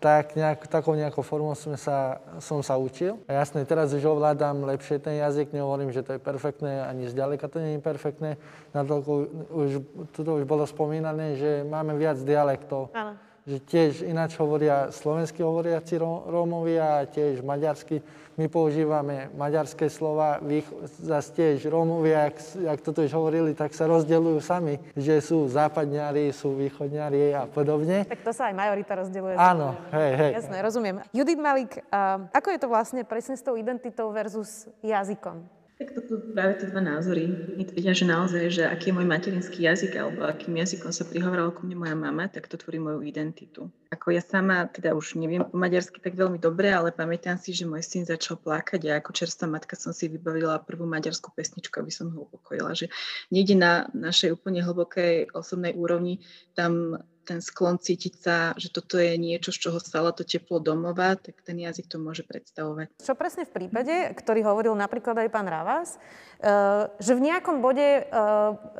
tak 0.00 0.32
nejak, 0.32 0.64
takou 0.72 0.96
nejakou 0.96 1.20
formou 1.20 1.52
sme 1.52 1.76
sa, 1.76 2.16
som 2.40 2.64
sa 2.64 2.80
učil. 2.80 3.20
A 3.28 3.44
jasne, 3.44 3.60
teraz 3.68 3.92
už 3.92 4.00
ovládam 4.08 4.64
lepšie 4.64 4.96
ten 4.96 5.20
jazyk, 5.20 5.52
nehovorím, 5.52 5.92
že 5.92 6.00
to 6.00 6.16
je 6.16 6.20
perfektné, 6.20 6.80
ani 6.80 7.12
zďaleka 7.12 7.44
to 7.52 7.60
nie 7.60 7.76
je 7.76 7.84
perfektné. 7.84 8.30
Na 8.72 8.80
to 8.88 9.04
už, 9.52 9.84
tuto 10.16 10.40
už 10.40 10.48
bolo 10.48 10.64
spomínané, 10.64 11.36
že 11.36 11.60
máme 11.68 11.92
viac 12.00 12.16
dialektov. 12.24 12.88
Áno 12.96 13.20
že 13.50 13.58
tiež 13.66 13.92
ináč 14.04 14.36
hovoria 14.36 14.92
slovenskí 14.92 15.40
hovoriaci 15.40 15.96
Rómovia 16.28 17.02
a 17.02 17.08
tiež 17.08 17.40
maďarsky. 17.40 18.04
My 18.40 18.48
používame 18.48 19.28
maďarské 19.36 19.92
slova, 19.92 20.40
vy 20.40 20.64
zase 20.96 21.28
tiež 21.36 21.68
Rómovia, 21.68 22.32
jak, 22.32 22.36
jak 22.56 22.80
toto 22.80 23.04
už 23.04 23.12
hovorili, 23.12 23.52
tak 23.52 23.76
sa 23.76 23.84
rozdeľujú 23.84 24.40
sami, 24.40 24.80
že 24.96 25.20
sú 25.20 25.44
západňári, 25.44 26.32
sú 26.32 26.56
východňári 26.56 27.36
a 27.36 27.44
podobne. 27.44 28.08
Tak 28.08 28.24
to 28.24 28.32
sa 28.32 28.48
aj 28.48 28.56
majorita 28.56 28.96
rozdeľuje. 28.96 29.36
Áno, 29.36 29.76
hej, 29.92 30.12
hej. 30.16 30.30
Jasné, 30.40 30.56
rozumiem. 30.64 31.04
Judith 31.12 31.36
Malik, 31.36 31.84
uh, 31.92 32.32
ako 32.32 32.48
je 32.48 32.58
to 32.64 32.68
vlastne 32.72 33.04
presne 33.04 33.36
s 33.36 33.44
tou 33.44 33.60
identitou 33.60 34.08
versus 34.08 34.72
jazykom? 34.80 35.59
Tak 35.80 35.96
toto 35.96 36.20
práve 36.36 36.60
tie 36.60 36.68
dva 36.68 36.84
názory 36.84 37.24
mi 37.56 37.64
tvrdia, 37.64 37.96
že 37.96 38.04
naozaj, 38.04 38.42
že 38.52 38.62
aký 38.68 38.92
je 38.92 39.00
môj 39.00 39.08
materinský 39.08 39.64
jazyk 39.64 39.96
alebo 39.96 40.28
akým 40.28 40.52
jazykom 40.60 40.92
sa 40.92 41.08
prihovorala 41.08 41.56
ku 41.56 41.64
mne 41.64 41.80
moja 41.80 41.96
mama, 41.96 42.28
tak 42.28 42.52
to 42.52 42.60
tvorí 42.60 42.76
moju 42.76 43.00
identitu. 43.00 43.72
Ako 43.88 44.12
ja 44.12 44.20
sama, 44.20 44.68
teda 44.68 44.92
už 44.92 45.16
neviem 45.16 45.40
po 45.40 45.56
maďarsky 45.56 45.96
tak 46.04 46.20
veľmi 46.20 46.36
dobre, 46.36 46.68
ale 46.68 46.92
pamätám 46.92 47.40
si, 47.40 47.56
že 47.56 47.64
môj 47.64 47.80
syn 47.80 48.04
začal 48.04 48.36
plakať 48.36 48.92
a 48.92 49.00
ako 49.00 49.24
čerstvá 49.24 49.48
matka 49.48 49.72
som 49.72 49.96
si 49.96 50.12
vybavila 50.12 50.60
prvú 50.60 50.84
maďarskú 50.84 51.32
pesničku, 51.32 51.72
aby 51.80 51.88
som 51.88 52.12
ho 52.12 52.28
upokojila, 52.28 52.76
že 52.76 52.92
niekde 53.32 53.56
na 53.56 53.88
našej 53.96 54.36
úplne 54.36 54.60
hlbokej 54.60 55.32
osobnej 55.32 55.72
úrovni 55.72 56.20
tam 56.52 57.00
ten 57.24 57.38
sklon 57.44 57.78
cítiť 57.78 58.14
sa, 58.16 58.36
že 58.56 58.72
toto 58.72 58.96
je 58.96 59.14
niečo, 59.14 59.52
z 59.52 59.68
čoho 59.68 59.78
stala 59.78 60.10
to 60.10 60.26
teplo 60.26 60.58
domova, 60.58 61.14
tak 61.14 61.38
ten 61.44 61.60
jazyk 61.60 61.86
to 61.86 61.96
môže 62.00 62.24
predstavovať. 62.26 62.90
Čo 63.00 63.14
presne 63.14 63.46
v 63.46 63.52
prípade, 63.54 63.92
ktorý 64.16 64.42
hovoril 64.44 64.74
napríklad 64.74 65.16
aj 65.20 65.28
pán 65.30 65.46
Ravas, 65.46 65.96
eh, 65.96 66.88
že 66.98 67.12
v 67.14 67.24
nejakom 67.30 67.62
bode 67.62 68.04
eh, 68.04 68.08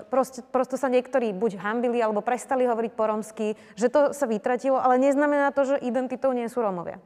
proste, 0.08 0.42
proste 0.42 0.80
sa 0.80 0.88
niektorí 0.90 1.30
buď 1.36 1.60
hambili 1.60 2.00
alebo 2.00 2.24
prestali 2.24 2.66
hovoriť 2.66 2.92
po 2.96 3.04
romsky, 3.06 3.48
že 3.78 3.92
to 3.92 4.10
sa 4.16 4.26
vytratilo, 4.26 4.80
ale 4.80 4.98
neznamená 4.98 5.52
to, 5.54 5.76
že 5.76 5.82
identitou 5.84 6.34
nie 6.34 6.48
sú 6.50 6.64
Rómovia. 6.64 6.98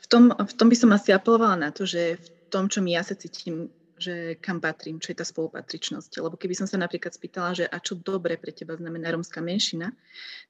V 0.00 0.06
tom, 0.08 0.32
v 0.32 0.54
tom 0.56 0.68
by 0.72 0.76
som 0.78 0.90
asi 0.94 1.12
apelovala 1.12 1.68
na 1.68 1.70
to, 1.74 1.84
že 1.84 2.16
v 2.16 2.28
tom, 2.48 2.70
čo 2.70 2.80
mi 2.80 2.96
ja 2.96 3.04
sa 3.04 3.18
cítim 3.18 3.68
že 3.96 4.36
kam 4.38 4.60
patrím, 4.60 5.00
čo 5.00 5.12
je 5.12 5.18
tá 5.18 5.26
spolupatričnosť. 5.26 6.20
Lebo 6.20 6.36
keby 6.36 6.52
som 6.52 6.68
sa 6.68 6.76
napríklad 6.76 7.16
spýtala, 7.16 7.56
že 7.56 7.64
a 7.64 7.76
čo 7.80 7.96
dobre 7.96 8.36
pre 8.36 8.52
teba 8.52 8.76
znamená 8.76 9.12
romská 9.12 9.40
menšina, 9.40 9.92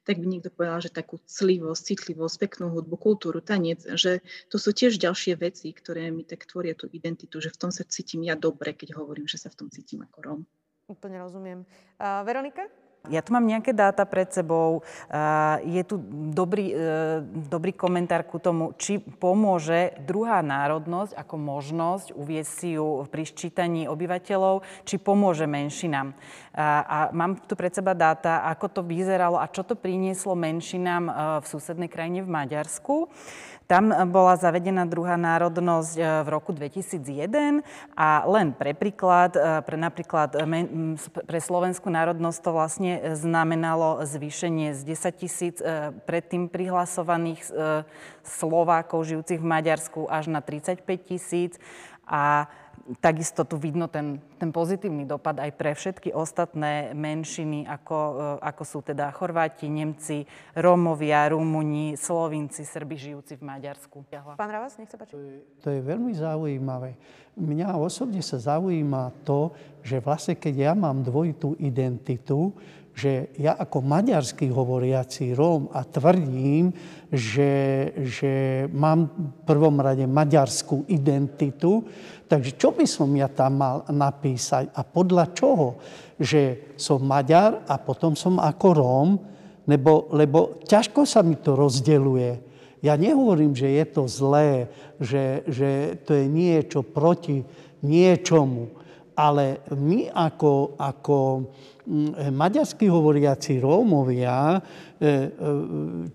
tak 0.03 0.19
by 0.19 0.25
niekto 0.27 0.51
povedal, 0.51 0.83
že 0.83 0.91
takú 0.91 1.19
clivosť, 1.23 1.81
citlivosť, 1.95 2.35
peknú 2.37 2.71
hudbu, 2.71 2.95
kultúru, 2.99 3.39
tanec, 3.39 3.83
že 3.95 4.19
to 4.51 4.59
sú 4.59 4.75
tiež 4.75 4.99
ďalšie 4.99 5.39
veci, 5.39 5.71
ktoré 5.71 6.11
mi 6.11 6.27
tak 6.27 6.43
tvoria 6.43 6.75
tú 6.75 6.91
identitu, 6.91 7.39
že 7.39 7.51
v 7.51 7.59
tom 7.59 7.71
sa 7.71 7.87
cítim 7.87 8.23
ja 8.27 8.35
dobre, 8.35 8.75
keď 8.75 8.99
hovorím, 8.99 9.25
že 9.25 9.39
sa 9.39 9.47
v 9.47 9.65
tom 9.65 9.67
cítim 9.71 10.03
ako 10.03 10.17
Rom. 10.23 10.41
Úplne 10.87 11.17
rozumiem. 11.19 11.59
Uh, 11.99 12.23
Veronika? 12.23 12.63
Ja 13.09 13.23
tu 13.23 13.31
mám 13.35 13.45
nejaké 13.47 13.71
dáta 13.71 14.03
pred 14.03 14.29
sebou. 14.31 14.83
Je 15.63 15.83
tu 15.83 15.99
dobrý, 16.31 16.71
e, 16.71 16.75
dobrý 17.47 17.71
komentár 17.73 18.27
ku 18.27 18.37
tomu, 18.37 18.75
či 18.75 18.99
pomôže 18.99 19.95
druhá 20.03 20.43
národnosť 20.43 21.15
ako 21.15 21.35
možnosť 21.35 22.07
uviesť 22.13 22.51
si 22.51 22.69
ju 22.75 23.03
pri 23.07 23.23
sčítaní 23.23 23.87
obyvateľov, 23.87 24.63
či 24.83 24.99
pomôže 24.99 25.47
menšinám. 25.47 26.13
A 26.57 27.13
mám 27.13 27.37
tu 27.45 27.53
pred 27.53 27.69
seba 27.69 27.93
dáta, 27.93 28.41
ako 28.49 28.81
to 28.81 28.81
vyzeralo 28.81 29.37
a 29.37 29.45
čo 29.45 29.61
to 29.61 29.77
prinieslo 29.77 30.33
menšinám 30.33 31.03
e, 31.05 31.11
v 31.41 31.45
susednej 31.45 31.89
krajine 31.91 32.25
v 32.25 32.33
Maďarsku. 32.33 33.09
Tam 33.67 33.91
bola 33.91 34.39
zavedená 34.39 34.87
druhá 34.87 35.19
národnosť 35.19 35.93
e, 35.99 36.01
v 36.23 36.27
roku 36.31 36.55
2001 36.55 37.67
a 37.99 38.23
len 38.23 38.55
pre 38.55 38.71
príklad, 38.71 39.35
e, 39.35 39.59
pre 39.59 39.75
napríklad 39.75 40.39
e, 40.39 40.95
pre 41.27 41.39
slovenskú 41.43 41.91
národnosť 41.91 42.39
to 42.39 42.51
vlastne 42.55 42.93
znamenalo 43.19 44.07
zvýšenie 44.07 44.71
z 44.71 44.81
10 44.87 45.19
tisíc 45.19 45.55
predtým 46.07 46.47
prihlasovaných 46.47 47.43
Slovákov 48.23 49.03
žijúcich 49.03 49.43
v 49.43 49.51
Maďarsku 49.51 50.07
až 50.07 50.31
na 50.31 50.39
35 50.39 50.87
tisíc 51.03 51.59
a 52.07 52.47
takisto 53.03 53.43
tu 53.43 53.59
vidno 53.59 53.91
ten, 53.91 54.23
ten 54.39 54.55
pozitívny 54.55 55.03
dopad 55.03 55.35
aj 55.43 55.51
pre 55.59 55.75
všetky 55.75 56.15
ostatné 56.15 56.95
menšiny, 56.95 57.67
ako, 57.67 57.97
e, 57.97 58.47
ako 58.47 58.63
sú 58.63 58.79
teda 58.79 59.11
Chorváti, 59.11 59.67
Nemci, 59.67 60.23
Rómovia, 60.55 61.27
Rumuni, 61.27 61.99
Slovinci, 61.99 62.63
Srbi 62.63 62.95
žijúci 62.95 63.35
v 63.35 63.43
Maďarsku. 63.43 64.07
Pán 64.39 64.51
Ravas, 64.51 64.79
nech 64.79 64.87
sa 64.87 64.95
páči. 64.95 65.19
To 65.19 65.19
je, 65.19 65.39
to 65.59 65.67
je 65.75 65.81
veľmi 65.83 66.15
zaujímavé. 66.15 66.95
Mňa 67.37 67.77
osobne 67.77 68.23
sa 68.23 68.39
zaujíma 68.39 69.13
to, 69.27 69.53
že 69.85 70.01
vlastne 70.01 70.33
keď 70.33 70.71
ja 70.71 70.73
mám 70.73 71.05
dvojitú 71.05 71.53
identitu, 71.61 72.55
že 72.97 73.29
ja 73.37 73.53
ako 73.53 73.85
maďarský 73.85 74.49
hovoriaci 74.49 75.37
Róm 75.37 75.69
a 75.69 75.85
tvrdím, 75.85 76.73
že, 77.13 77.53
že 78.09 78.65
mám 78.73 79.13
v 79.13 79.45
prvom 79.45 79.77
rade 79.77 80.01
maďarskú 80.09 80.89
identitu, 80.89 81.85
takže 82.25 82.57
čo 82.57 82.73
by 82.73 82.89
som 82.89 83.13
ja 83.13 83.29
tam 83.29 83.61
mal 83.61 83.77
napísať 83.93 84.73
a 84.73 84.81
podľa 84.81 85.29
čoho? 85.37 85.77
Že 86.17 86.73
som 86.73 87.05
Maďar 87.05 87.69
a 87.69 87.77
potom 87.77 88.17
som 88.17 88.41
ako 88.41 88.67
Róm, 88.73 89.09
lebo, 89.69 90.09
lebo 90.17 90.57
ťažko 90.65 91.05
sa 91.05 91.21
mi 91.21 91.37
to 91.37 91.53
rozdeluje. 91.53 92.41
Ja 92.81 92.97
nehovorím, 92.97 93.53
že 93.53 93.77
je 93.77 93.85
to 93.93 94.09
zlé, 94.09 94.73
že, 94.97 95.45
že 95.45 96.01
to 96.01 96.17
je 96.17 96.25
niečo 96.25 96.81
proti 96.81 97.45
niečomu, 97.85 98.73
Ale 99.17 99.65
my 99.73 100.13
ako, 100.13 100.77
ako 100.77 101.17
maďarsky 102.35 102.91
hovoriaci 102.91 103.63
Rómovia, 103.63 104.59
e, 104.59 104.61
e, 104.99 105.11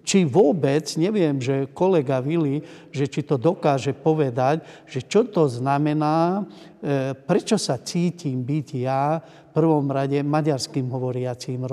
či 0.05 0.28
vôbec, 0.28 0.85
neviem, 1.01 1.40
že 1.40 1.73
kolega 1.73 2.20
Vili, 2.20 2.61
že 2.93 3.09
či 3.09 3.24
to 3.24 3.40
dokáže 3.40 3.97
povedať, 3.97 4.61
že 4.85 5.01
čo 5.01 5.24
to 5.24 5.49
znamená, 5.49 6.44
e, 6.44 7.16
prečo 7.16 7.57
sa 7.57 7.81
cítim 7.81 8.44
byť 8.44 8.69
ja 8.77 9.16
v 9.16 9.51
prvom 9.57 9.89
rade 9.89 10.20
maďarským 10.20 10.89
hovoriacím 10.93 11.65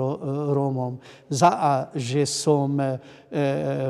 Rómom. 0.52 1.00
Za 1.32 1.52
a, 1.56 1.72
že 1.96 2.28
som, 2.28 2.76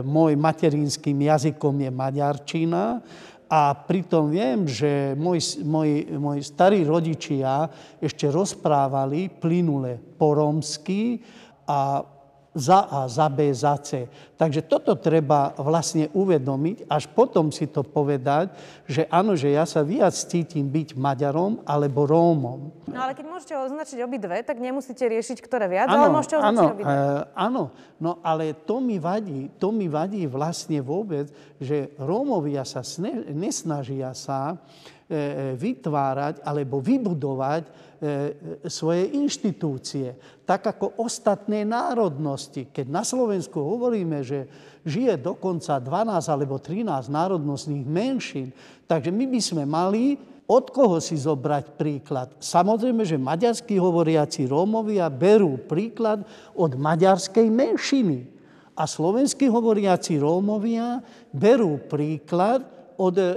môj 0.06 0.32
materinským 0.38 1.18
jazykom 1.26 1.74
je 1.74 1.90
maďarčina, 1.90 3.02
a 3.50 3.74
pritom 3.74 4.30
viem, 4.30 4.62
že 4.62 5.18
moji, 5.18 5.66
moji, 5.66 6.06
moji 6.14 6.40
starí 6.46 6.86
rodičia 6.86 7.66
ešte 7.98 8.30
rozprávali 8.30 9.26
plynule 9.26 9.98
po 10.14 10.38
romsky 10.38 11.18
a 11.66 12.06
za 12.50 12.82
A, 12.90 13.06
za 13.06 13.30
B, 13.30 13.54
za 13.54 13.78
C. 13.78 14.10
Takže 14.34 14.66
toto 14.66 14.98
treba 14.98 15.54
vlastne 15.54 16.10
uvedomiť, 16.10 16.90
až 16.90 17.06
potom 17.10 17.54
si 17.54 17.70
to 17.70 17.86
povedať, 17.86 18.50
že 18.90 19.06
áno, 19.06 19.38
že 19.38 19.54
ja 19.54 19.62
sa 19.62 19.86
viac 19.86 20.10
cítim 20.10 20.66
byť 20.66 20.98
Maďarom 20.98 21.62
alebo 21.62 22.10
Rómom. 22.10 22.74
No 22.90 22.98
ale 22.98 23.14
keď 23.14 23.26
môžete 23.30 23.54
označiť 23.54 23.98
obidve, 24.02 24.42
tak 24.42 24.58
nemusíte 24.58 25.06
riešiť, 25.06 25.38
ktoré 25.38 25.70
viac, 25.70 25.86
ano, 25.86 26.10
ale 26.10 26.10
môžete 26.10 26.34
označiť 26.42 26.58
ano, 26.58 26.74
obidve. 26.74 26.90
E, 26.90 27.06
áno, 27.38 27.62
no 28.02 28.12
ale 28.26 28.58
to 28.66 28.82
mi 28.82 28.98
vadí, 28.98 29.46
to 29.62 29.70
mi 29.70 29.86
vadí 29.86 30.26
vlastne 30.26 30.82
vôbec, 30.82 31.30
že 31.62 31.94
Rómovia 32.02 32.66
sa 32.66 32.82
sne, 32.82 33.30
nesnažia 33.30 34.10
sa 34.10 34.58
e, 35.06 35.54
vytvárať 35.54 36.42
alebo 36.42 36.82
vybudovať 36.82 37.90
E, 38.00 38.32
svoje 38.64 39.12
inštitúcie, 39.12 40.16
tak 40.48 40.64
ako 40.64 41.04
ostatné 41.04 41.68
národnosti. 41.68 42.72
Keď 42.72 42.88
na 42.88 43.04
Slovensku 43.04 43.60
hovoríme, 43.60 44.24
že 44.24 44.48
žije 44.84 45.16
dokonca 45.20 45.76
12 45.76 46.32
alebo 46.32 46.56
13 46.56 47.12
národnostných 47.12 47.86
menšín, 47.86 48.52
takže 48.88 49.12
my 49.12 49.24
by 49.28 49.40
sme 49.40 49.64
mali 49.68 50.18
od 50.50 50.66
koho 50.74 50.98
si 50.98 51.14
zobrať 51.14 51.78
príklad? 51.78 52.34
Samozrejme, 52.42 53.06
že 53.06 53.14
maďarskí 53.14 53.78
hovoriaci 53.78 54.50
Rómovia 54.50 55.06
berú 55.06 55.62
príklad 55.62 56.26
od 56.58 56.74
maďarskej 56.74 57.46
menšiny. 57.46 58.26
A 58.74 58.82
slovenskí 58.82 59.46
hovoriaci 59.46 60.18
Rómovia 60.18 60.98
berú 61.30 61.78
príklad 61.86 62.66
od, 62.98 63.14
e, 63.14 63.30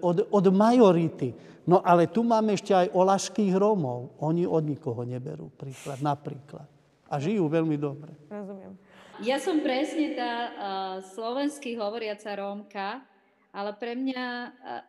od, 0.00 0.32
od 0.32 0.44
majority. 0.48 1.36
No 1.68 1.84
ale 1.84 2.08
tu 2.08 2.24
máme 2.24 2.56
ešte 2.56 2.72
aj 2.72 2.94
olašských 2.94 3.52
Rómov. 3.52 4.16
Oni 4.24 4.48
od 4.48 4.64
nikoho 4.64 5.04
neberú 5.04 5.52
príklad, 5.52 6.00
napríklad. 6.00 6.64
A 7.10 7.20
žijú 7.20 7.52
veľmi 7.52 7.76
dobre. 7.76 8.16
Rozumiem. 8.32 8.85
Ja 9.24 9.40
som 9.40 9.64
presne 9.64 10.12
tá 10.12 10.32
uh, 10.32 10.96
slovenský 11.16 11.72
hovoriaca 11.80 12.36
Rómka, 12.36 13.00
ale 13.48 13.72
pre 13.80 13.96
mňa, 13.96 14.24
uh, 14.52 14.82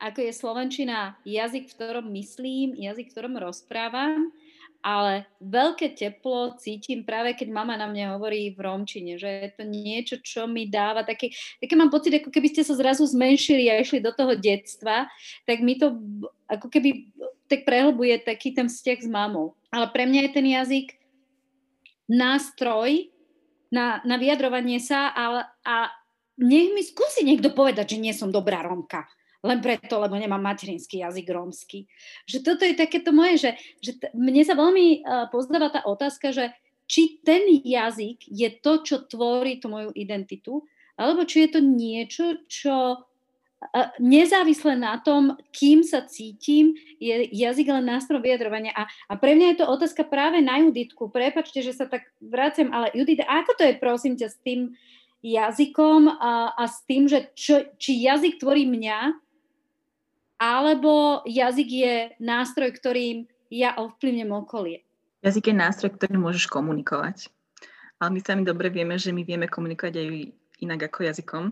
ako 0.00 0.18
je 0.24 0.32
Slovenčina 0.32 1.20
jazyk, 1.28 1.68
v 1.68 1.74
ktorom 1.76 2.08
myslím, 2.16 2.72
jazyk, 2.72 3.12
v 3.12 3.12
ktorom 3.12 3.36
rozprávam, 3.36 4.32
ale 4.80 5.28
veľké 5.44 5.92
teplo 5.92 6.56
cítim 6.56 7.04
práve, 7.04 7.36
keď 7.36 7.52
mama 7.52 7.76
na 7.76 7.84
mňa 7.84 8.16
hovorí 8.16 8.56
v 8.56 8.64
romčine, 8.64 9.20
že 9.20 9.28
je 9.28 9.50
to 9.52 9.64
niečo, 9.68 10.16
čo 10.24 10.48
mi 10.48 10.72
dáva 10.72 11.04
také, 11.04 11.36
také 11.60 11.76
mám 11.76 11.92
pocit, 11.92 12.16
ako 12.16 12.32
keby 12.32 12.48
ste 12.48 12.64
sa 12.64 12.80
zrazu 12.80 13.04
zmenšili 13.04 13.68
a 13.68 13.76
išli 13.76 14.00
do 14.00 14.14
toho 14.16 14.40
detstva, 14.40 15.04
tak 15.44 15.60
mi 15.60 15.76
to 15.76 16.00
ako 16.48 16.72
keby 16.72 17.12
tak 17.44 17.68
prehlbuje 17.68 18.24
taký 18.24 18.56
ten 18.56 18.72
vzťah 18.72 18.98
s 19.04 19.08
mamou. 19.10 19.52
Ale 19.68 19.92
pre 19.92 20.08
mňa 20.08 20.20
je 20.24 20.30
ten 20.32 20.46
jazyk 20.48 20.96
nástroj 22.08 23.12
na, 23.72 24.02
na 24.06 24.16
vyjadrovanie 24.16 24.78
sa 24.78 25.10
a, 25.10 25.46
a 25.66 25.76
nech 26.38 26.70
mi 26.72 26.82
skúsi 26.84 27.24
niekto 27.24 27.50
povedať, 27.56 27.96
že 27.96 28.02
nie 28.02 28.12
som 28.12 28.28
dobrá 28.28 28.60
Romka 28.60 29.08
len 29.46 29.62
preto, 29.62 30.02
lebo 30.02 30.18
nemám 30.18 30.42
materinský 30.42 31.06
jazyk 31.06 31.30
rómsky. 31.30 31.86
Že 32.26 32.38
toto 32.42 32.62
je 32.66 32.74
takéto 32.74 33.14
moje, 33.14 33.46
že, 33.46 33.50
že 33.78 33.92
t- 33.94 34.10
mne 34.10 34.42
sa 34.42 34.58
veľmi 34.58 35.06
uh, 35.06 35.30
pozdáva 35.30 35.70
tá 35.70 35.86
otázka, 35.86 36.34
že 36.34 36.50
či 36.90 37.22
ten 37.22 37.46
jazyk 37.62 38.26
je 38.26 38.48
to, 38.58 38.82
čo 38.82 39.06
tvorí 39.06 39.62
tú 39.62 39.70
moju 39.70 39.94
identitu, 39.94 40.66
alebo 40.98 41.22
či 41.22 41.46
je 41.46 41.50
to 41.54 41.60
niečo, 41.62 42.24
čo 42.50 43.06
nezávisle 43.98 44.76
na 44.76 45.00
tom, 45.00 45.36
kým 45.52 45.80
sa 45.80 46.04
cítim, 46.04 46.76
je 47.00 47.28
jazyk 47.32 47.72
len 47.72 47.88
nástroj 47.88 48.20
vyjadrovania. 48.20 48.72
A, 48.76 48.88
a 49.08 49.12
pre 49.16 49.32
mňa 49.36 49.46
je 49.52 49.58
to 49.64 49.66
otázka 49.68 50.04
práve 50.04 50.40
na 50.44 50.60
Juditku. 50.60 51.08
Prepačte, 51.08 51.64
že 51.64 51.72
sa 51.72 51.88
tak 51.88 52.08
vraciam, 52.20 52.72
ale 52.72 52.92
Judita, 52.92 53.24
ako 53.24 53.56
to 53.56 53.62
je, 53.64 53.74
prosím 53.80 54.14
ťa, 54.16 54.28
s 54.28 54.38
tým 54.44 54.60
jazykom 55.24 56.20
a, 56.20 56.52
a 56.54 56.64
s 56.68 56.84
tým, 56.84 57.08
že 57.08 57.32
čo, 57.32 57.64
či 57.80 58.04
jazyk 58.04 58.38
tvorí 58.38 58.68
mňa, 58.68 59.16
alebo 60.36 61.24
jazyk 61.24 61.68
je 61.68 61.94
nástroj, 62.20 62.76
ktorým 62.76 63.24
ja 63.48 63.72
ovplyvnem 63.80 64.28
okolie? 64.36 64.84
Jazyk 65.24 65.50
je 65.50 65.56
nástroj, 65.56 65.96
ktorým 65.96 66.20
môžeš 66.20 66.46
komunikovať. 66.52 67.32
Ale 67.96 68.12
my 68.12 68.20
sami 68.20 68.44
dobre 68.44 68.68
vieme, 68.68 69.00
že 69.00 69.16
my 69.16 69.24
vieme 69.24 69.48
komunikovať 69.48 69.94
aj 69.96 70.08
inak 70.60 70.80
ako 70.92 71.08
jazykom. 71.08 71.44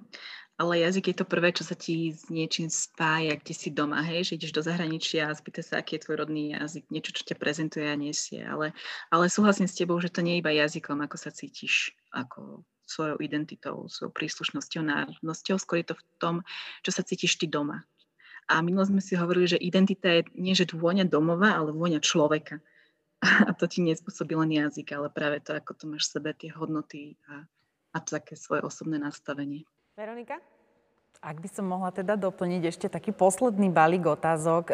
Ale 0.55 0.79
jazyk 0.79 1.11
je 1.11 1.17
to 1.19 1.27
prvé, 1.27 1.51
čo 1.51 1.67
sa 1.67 1.75
ti 1.75 2.15
s 2.15 2.31
niečím 2.31 2.71
spája, 2.71 3.35
kde 3.35 3.55
si 3.59 3.75
doma, 3.75 4.07
hej, 4.07 4.23
že 4.31 4.39
ideš 4.39 4.55
do 4.55 4.63
zahraničia 4.63 5.27
a 5.27 5.35
spýta 5.35 5.67
sa, 5.67 5.83
aký 5.83 5.99
je 5.99 6.07
tvoj 6.07 6.23
rodný 6.23 6.55
jazyk, 6.55 6.87
niečo, 6.95 7.11
čo 7.11 7.27
ťa 7.27 7.37
prezentuje 7.43 7.83
a 7.91 7.99
nesie. 7.99 8.39
Ale, 8.47 8.71
ale 9.11 9.27
súhlasím 9.27 9.67
s 9.67 9.75
tebou, 9.75 9.99
že 9.99 10.15
to 10.15 10.23
nie 10.23 10.39
je 10.39 10.43
iba 10.47 10.55
jazykom, 10.55 11.03
ako 11.03 11.17
sa 11.19 11.35
cítiš, 11.35 11.91
ako 12.15 12.63
svojou 12.87 13.19
identitou, 13.19 13.91
svojou 13.91 14.15
príslušnosťou, 14.15 14.87
národnosťou, 14.87 15.59
skôr 15.59 15.83
je 15.83 15.91
to 15.91 15.97
v 15.99 16.05
tom, 16.23 16.35
čo 16.87 16.95
sa 16.95 17.03
cítiš 17.03 17.35
ty 17.35 17.51
doma, 17.51 17.83
a 18.45 18.61
minulo 18.61 18.85
sme 18.85 19.01
si 19.01 19.17
hovorili, 19.17 19.57
že 19.57 19.59
identita 19.61 20.21
je 20.21 20.29
nie, 20.37 20.53
že 20.53 20.69
vôňa 20.69 21.09
domova, 21.09 21.57
ale 21.57 21.73
vôňa 21.73 22.01
človeka. 22.05 22.61
A 23.49 23.57
to 23.57 23.65
ti 23.65 23.81
nespôsobí 23.81 24.37
len 24.37 24.53
jazyk, 24.53 24.93
ale 24.93 25.09
práve 25.09 25.41
to, 25.41 25.57
ako 25.57 25.73
to 25.73 25.85
máš 25.89 26.13
v 26.13 26.21
sebe, 26.21 26.31
tie 26.37 26.53
hodnoty 26.53 27.17
a, 27.25 27.49
a 27.97 27.99
také 28.05 28.37
svoje 28.37 28.61
osobné 28.61 29.01
nastavenie. 29.01 29.65
Veronika? 29.97 30.41
Ak 31.21 31.41
by 31.41 31.49
som 31.49 31.65
mohla 31.65 31.89
teda 31.89 32.21
doplniť 32.21 32.63
ešte 32.69 32.87
taký 32.93 33.09
posledný 33.15 33.73
balík 33.73 34.05
otázok. 34.05 34.69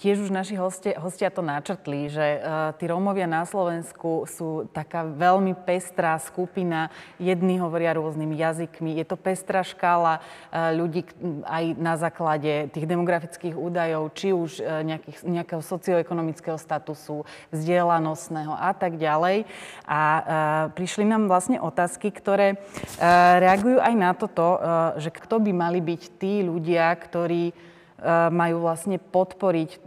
Tiež 0.00 0.26
už 0.26 0.34
naši 0.34 0.58
hostia, 0.58 0.98
hostia 0.98 1.30
to 1.30 1.38
načrtli, 1.38 2.10
že 2.10 2.42
tí 2.82 2.90
Rómovia 2.90 3.30
na 3.30 3.46
Slovensku 3.46 4.26
sú 4.26 4.66
taká 4.74 5.06
veľmi 5.06 5.54
pestrá 5.54 6.18
skupina. 6.18 6.90
Jedni 7.22 7.62
hovoria 7.62 7.94
rôznymi 7.94 8.34
jazykmi. 8.34 8.98
Je 8.98 9.06
to 9.06 9.14
pestrá 9.14 9.62
škála 9.62 10.18
ľudí 10.50 11.06
aj 11.46 11.64
na 11.78 11.94
základe 11.94 12.68
tých 12.74 12.86
demografických 12.86 13.54
údajov, 13.54 14.10
či 14.14 14.34
už 14.34 14.60
e, 14.60 14.62
nejakých, 14.82 15.16
nejakého 15.24 15.62
socioekonomického 15.62 16.58
statusu, 16.58 17.22
vzdelanostného 17.54 18.52
a 18.52 18.70
tak 18.74 18.98
ďalej. 18.98 19.46
A 19.86 20.00
prišli 20.74 21.06
nám 21.06 21.30
vlastne 21.30 21.62
otázky, 21.62 22.10
ktoré 22.10 22.54
e, 22.54 22.56
reagujú 23.40 23.78
aj 23.78 23.94
na 23.94 24.10
toto, 24.12 24.58
e, 24.58 25.09
že 25.10 25.18
kto 25.18 25.42
by 25.42 25.50
mali 25.50 25.82
byť 25.82 26.02
tí 26.22 26.46
ľudia, 26.46 26.94
ktorí 26.94 27.50
e, 27.50 27.54
majú 28.30 28.62
vlastne 28.62 29.02
podporiť 29.02 29.82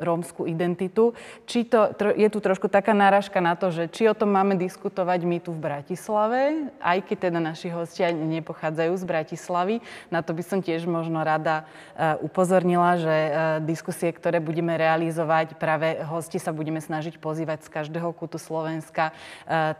rómskú 0.00 0.48
identitu. 0.48 1.12
Či 1.44 1.68
to, 1.68 1.92
je 2.16 2.28
tu 2.32 2.40
trošku 2.40 2.72
taká 2.72 2.96
náražka 2.96 3.44
na 3.44 3.52
to, 3.52 3.68
že 3.68 3.92
či 3.92 4.08
o 4.08 4.16
tom 4.16 4.32
máme 4.32 4.56
diskutovať 4.56 5.20
my 5.28 5.44
tu 5.44 5.52
v 5.52 5.60
Bratislave, 5.60 6.72
aj 6.80 6.98
keď 7.04 7.16
teda 7.28 7.38
naši 7.44 7.68
hostia 7.68 8.08
nepochádzajú 8.16 8.92
z 8.96 9.04
Bratislavy. 9.04 9.76
Na 10.08 10.24
to 10.24 10.32
by 10.32 10.40
som 10.40 10.64
tiež 10.64 10.88
možno 10.88 11.20
rada 11.20 11.68
e, 11.92 12.16
upozornila, 12.24 12.96
že 12.96 13.12
e, 13.12 13.30
diskusie, 13.68 14.08
ktoré 14.08 14.40
budeme 14.40 14.72
realizovať, 14.72 15.60
práve 15.60 16.00
hosti 16.08 16.40
sa 16.40 16.56
budeme 16.56 16.80
snažiť 16.80 17.20
pozývať 17.20 17.68
z 17.68 17.72
každého 17.76 18.08
kútu 18.16 18.40
Slovenska, 18.40 19.12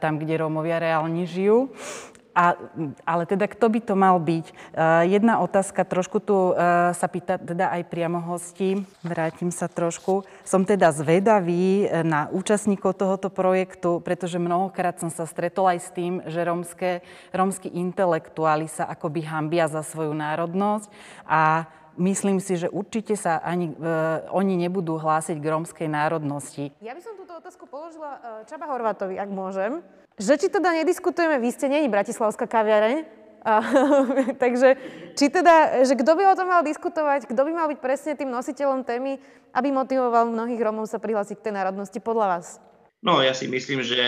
tam, 0.05 0.21
kde 0.21 0.45
Rómovia 0.45 0.77
reálne 0.77 1.25
žijú. 1.25 1.73
A, 2.33 2.57
ale 3.05 3.29
teda 3.29 3.45
kto 3.45 3.69
by 3.69 3.81
to 3.85 3.95
mal 3.95 4.17
byť? 4.17 4.47
Uh, 4.73 5.05
jedna 5.05 5.45
otázka, 5.45 5.85
trošku 5.85 6.17
tu 6.25 6.33
uh, 6.33 6.93
sa 6.97 7.07
pýta 7.09 7.37
teda 7.37 7.69
aj 7.77 7.93
priamo 7.93 8.25
hostí. 8.25 8.89
Vrátim 9.05 9.53
sa 9.53 9.69
trošku. 9.69 10.25
Som 10.41 10.65
teda 10.65 10.89
zvedavý 10.97 11.85
e, 11.85 12.01
na 12.07 12.29
účastníkov 12.33 12.97
tohoto 12.97 13.29
projektu, 13.29 14.01
pretože 14.01 14.41
mnohokrát 14.41 14.97
som 14.97 15.13
sa 15.13 15.29
stretol 15.29 15.69
aj 15.69 15.79
s 15.85 15.89
tým, 15.93 16.25
že 16.25 16.41
rómske, 16.45 16.91
rómsky 17.35 17.69
intelektuáli 17.69 18.69
sa 18.69 18.89
akoby 18.89 19.27
hambia 19.27 19.69
za 19.69 19.85
svoju 19.85 20.17
národnosť 20.17 20.89
a 21.29 21.69
myslím 22.01 22.41
si, 22.41 22.57
že 22.57 22.73
určite 22.73 23.19
sa 23.19 23.41
ani 23.45 23.77
uh, 23.77 24.25
oni 24.33 24.57
nebudú 24.57 24.97
hlásiť 24.97 25.37
k 25.37 25.51
rómskej 25.53 25.89
národnosti. 25.91 26.73
Ja 26.81 26.97
by 26.97 27.03
som 27.05 27.15
túto 27.19 27.37
otázku 27.37 27.69
položila 27.69 28.45
Čaba 28.49 28.67
Horvátovi, 28.71 29.21
ak 29.21 29.29
môžem. 29.29 29.85
Že 30.21 30.33
či 30.37 30.49
teda 30.53 30.77
nediskutujeme, 30.77 31.41
vy 31.41 31.51
ste 31.53 31.73
není 31.73 31.89
bratislavská 31.89 32.45
kaviareň, 32.45 33.23
A, 33.43 33.59
takže 34.43 34.79
či 35.19 35.27
teda, 35.27 35.83
že 35.83 35.99
kto 35.99 36.15
by 36.15 36.23
o 36.31 36.39
tom 36.39 36.47
mal 36.47 36.63
diskutovať, 36.63 37.27
kto 37.27 37.43
by 37.43 37.51
mal 37.51 37.67
byť 37.67 37.79
presne 37.83 38.13
tým 38.15 38.31
nositeľom 38.31 38.87
témy, 38.87 39.19
aby 39.51 39.69
motivoval 39.75 40.31
mnohých 40.31 40.63
Rómov 40.63 40.87
sa 40.87 41.03
prihlásiť 41.03 41.43
k 41.43 41.51
tej 41.51 41.55
národnosti 41.59 41.99
podľa 41.99 42.27
vás? 42.39 42.47
No, 43.03 43.19
ja 43.19 43.35
si 43.35 43.51
myslím, 43.51 43.83
že 43.83 43.99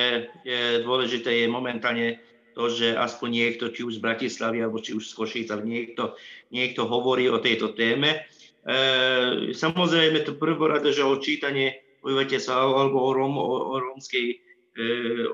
je 0.47 0.87
dôležité 0.87 1.43
je 1.43 1.47
momentálne 1.51 2.23
to, 2.55 2.71
že 2.71 2.95
aspoň 2.95 3.29
niekto, 3.35 3.75
či 3.75 3.83
už 3.83 3.99
z 3.99 4.05
Bratislavy, 4.07 4.63
alebo 4.63 4.79
či 4.79 4.95
už 4.95 5.11
z 5.11 5.13
Košíc, 5.19 5.51
niekto, 5.51 6.15
niekto 6.55 6.87
hovorí 6.87 7.27
o 7.27 7.43
tejto 7.43 7.75
téme. 7.75 8.23
E, 8.63 9.51
samozrejme, 9.51 10.23
to 10.23 10.39
prvorade, 10.39 10.95
že 10.95 11.03
o 11.03 11.19
čítanie 11.19 11.83
obyvateľstva 12.07 12.55
alebo 12.55 13.03
o, 13.03 13.11
Róm, 13.11 13.35
o, 13.35 13.75
o, 13.75 13.77
rómskej, 13.83 14.44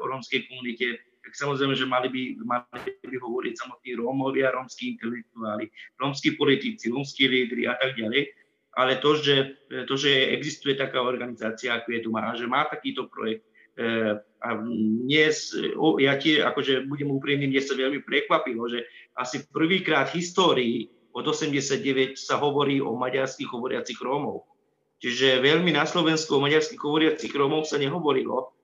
o 0.01 0.05
rómskej 0.05 0.47
komunite 0.49 1.01
tak 1.21 1.37
samozrejme, 1.37 1.79
že 1.79 1.87
mali 1.87 2.09
by, 2.11 2.23
mali 2.43 2.91
by 3.07 3.17
hovoriť 3.21 3.55
samotní 3.55 3.95
Rómovia, 4.01 4.51
rómsky 4.51 4.97
intelektuáli, 4.97 5.71
rómsky 6.01 6.35
politici, 6.35 6.91
rómsky 6.91 7.29
lídry 7.29 7.69
a 7.69 7.77
tak 7.77 7.95
ďalej. 7.95 8.35
Ale 8.75 8.99
to 8.99 9.15
že, 9.15 9.37
to, 9.87 9.95
že 9.95 10.35
existuje 10.35 10.75
taká 10.75 11.03
organizácia, 11.03 11.79
ako 11.79 11.89
je 11.95 12.01
tu 12.01 12.11
má, 12.11 12.35
že 12.35 12.51
má 12.51 12.65
takýto 12.67 13.07
projekt, 13.07 13.47
e, 13.77 14.19
a 14.41 14.49
dnes, 15.07 15.53
ja 16.01 16.17
tie, 16.17 16.41
akože 16.41 16.89
budem 16.89 17.13
úprimný, 17.13 17.47
mne 17.47 17.61
sa 17.61 17.77
veľmi 17.77 18.01
prekvapilo, 18.03 18.67
že 18.67 18.89
asi 19.15 19.45
prvýkrát 19.53 20.09
v 20.11 20.23
histórii 20.23 20.77
od 21.13 21.27
89 21.27 22.17
sa 22.17 22.43
hovorí 22.43 22.83
o 22.83 22.95
maďarských 22.99 23.51
hovoriacich 23.51 24.03
Rómov. 24.03 24.47
Čiže 24.99 25.43
veľmi 25.43 25.75
na 25.75 25.85
Slovensku 25.85 26.39
o 26.39 26.45
maďarských 26.45 26.81
hovoriacich 26.81 27.35
Rómov 27.35 27.71
sa 27.71 27.77
nehovorilo 27.77 28.55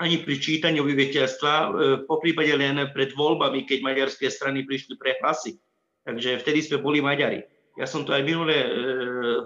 ani 0.00 0.24
pri 0.24 0.40
čítaní 0.40 0.80
obyvateľstva, 0.80 1.52
e, 1.52 1.68
po 2.08 2.16
prípade 2.16 2.56
len 2.56 2.88
pred 2.96 3.12
voľbami, 3.12 3.68
keď 3.68 3.78
maďarské 3.84 4.32
strany 4.32 4.64
prišli 4.64 4.96
pre 4.96 5.20
hlasy. 5.20 5.60
Takže 6.08 6.40
vtedy 6.40 6.64
sme 6.64 6.80
boli 6.80 7.04
Maďari. 7.04 7.44
Ja 7.76 7.84
som 7.84 8.08
to 8.08 8.16
aj 8.16 8.24
minule 8.24 8.56
e, 8.56 8.68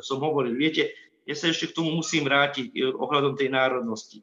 som 0.06 0.22
hovoril. 0.22 0.54
Viete, 0.54 0.94
ja 1.26 1.34
sa 1.34 1.50
ešte 1.50 1.74
k 1.74 1.76
tomu 1.82 1.98
musím 1.98 2.30
vrátiť 2.30 2.70
e, 2.70 2.86
ohľadom 2.86 3.34
tej 3.34 3.50
národnosti. 3.50 4.22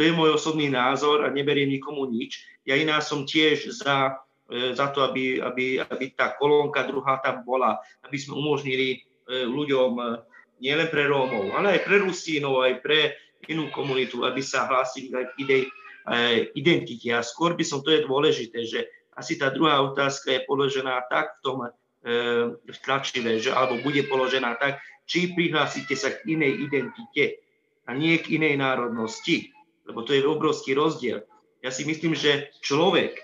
je 0.00 0.16
môj 0.16 0.40
osobný 0.40 0.72
názor 0.72 1.28
a 1.28 1.28
neberiem 1.28 1.68
nikomu 1.68 2.08
nič. 2.08 2.40
Ja 2.64 2.72
iná 2.72 3.02
som 3.02 3.26
tiež 3.26 3.74
za, 3.74 4.22
za 4.48 4.86
to, 4.94 5.02
aby, 5.02 5.42
aby, 5.42 5.82
aby 5.82 6.14
tá 6.14 6.38
kolónka 6.38 6.86
druhá 6.86 7.18
tam 7.18 7.42
bola, 7.42 7.82
aby 8.06 8.14
sme 8.14 8.38
umožnili 8.38 9.02
ľuďom 9.26 9.98
nielen 10.62 10.86
pre 10.86 11.10
Rómov, 11.10 11.50
ale 11.50 11.78
aj 11.78 11.80
pre 11.82 11.98
Rusínov, 11.98 12.62
aj 12.62 12.74
pre 12.78 13.18
inú 13.46 13.70
komunitu, 13.70 14.26
aby 14.26 14.42
sa 14.42 14.66
hlásili 14.66 15.14
aj 15.14 15.26
k 15.30 15.34
idej, 15.46 15.62
identite. 16.56 17.08
A 17.12 17.22
skôr 17.22 17.54
by 17.54 17.64
som, 17.64 17.84
to 17.84 17.92
je 17.92 18.06
dôležité, 18.06 18.64
že 18.64 18.80
asi 19.14 19.36
tá 19.38 19.50
druhá 19.50 19.82
otázka 19.82 20.30
je 20.30 20.46
položená 20.46 21.02
tak 21.10 21.38
v 21.38 21.42
tom 21.42 21.58
e, 21.62 21.70
tlačive, 22.86 23.42
že, 23.42 23.50
alebo 23.50 23.82
bude 23.82 24.06
položená 24.06 24.54
tak, 24.56 24.78
či 25.10 25.34
prihlásite 25.34 25.94
sa 25.98 26.14
k 26.14 26.38
inej 26.38 26.70
identite 26.70 27.42
a 27.88 27.96
nie 27.98 28.14
k 28.22 28.38
inej 28.38 28.60
národnosti, 28.62 29.50
lebo 29.90 30.06
to 30.06 30.14
je 30.14 30.22
obrovský 30.22 30.76
rozdiel. 30.78 31.26
Ja 31.64 31.74
si 31.74 31.82
myslím, 31.82 32.14
že 32.14 32.54
človek 32.62 33.18
e, 33.18 33.22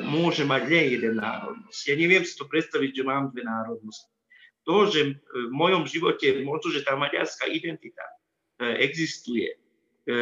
môže 0.00 0.48
mať 0.48 0.62
len 0.72 0.86
jeden 0.96 1.14
národnosť. 1.20 1.80
Ja 1.92 1.94
neviem 2.00 2.24
si 2.24 2.32
to 2.32 2.48
predstaviť, 2.48 2.90
že 2.96 3.04
mám 3.04 3.28
dve 3.36 3.44
národnosti. 3.44 4.08
To, 4.62 4.86
že 4.86 5.18
v 5.18 5.52
mojom 5.52 5.90
živote 5.90 6.40
možno, 6.46 6.70
že 6.70 6.86
tá 6.86 6.94
maďarská 6.94 7.50
identita 7.50 8.06
existuje. 8.78 9.48
E, 10.06 10.14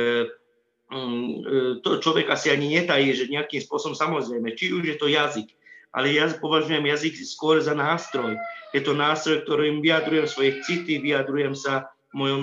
mm, 0.92 1.30
e, 1.40 1.58
to 1.84 2.00
človek 2.00 2.30
asi 2.32 2.52
ani 2.52 2.80
netají, 2.80 3.12
že 3.12 3.30
nejakým 3.30 3.60
spôsobom 3.60 3.96
samozrejme, 3.96 4.56
či 4.56 4.72
už 4.72 4.84
je 4.84 4.96
to 4.96 5.06
jazyk, 5.10 5.48
ale 5.90 6.14
ja 6.14 6.30
považujem 6.30 6.86
jazyk 6.86 7.18
skôr 7.26 7.58
za 7.58 7.74
nástroj. 7.74 8.38
Je 8.70 8.80
to 8.80 8.94
nástroj, 8.94 9.42
ktorým 9.42 9.82
vyjadrujem 9.82 10.30
svoje 10.30 10.62
city, 10.62 11.02
vyjadrujem 11.02 11.58
sa 11.58 11.90
v 12.10 12.14
mojom 12.14 12.42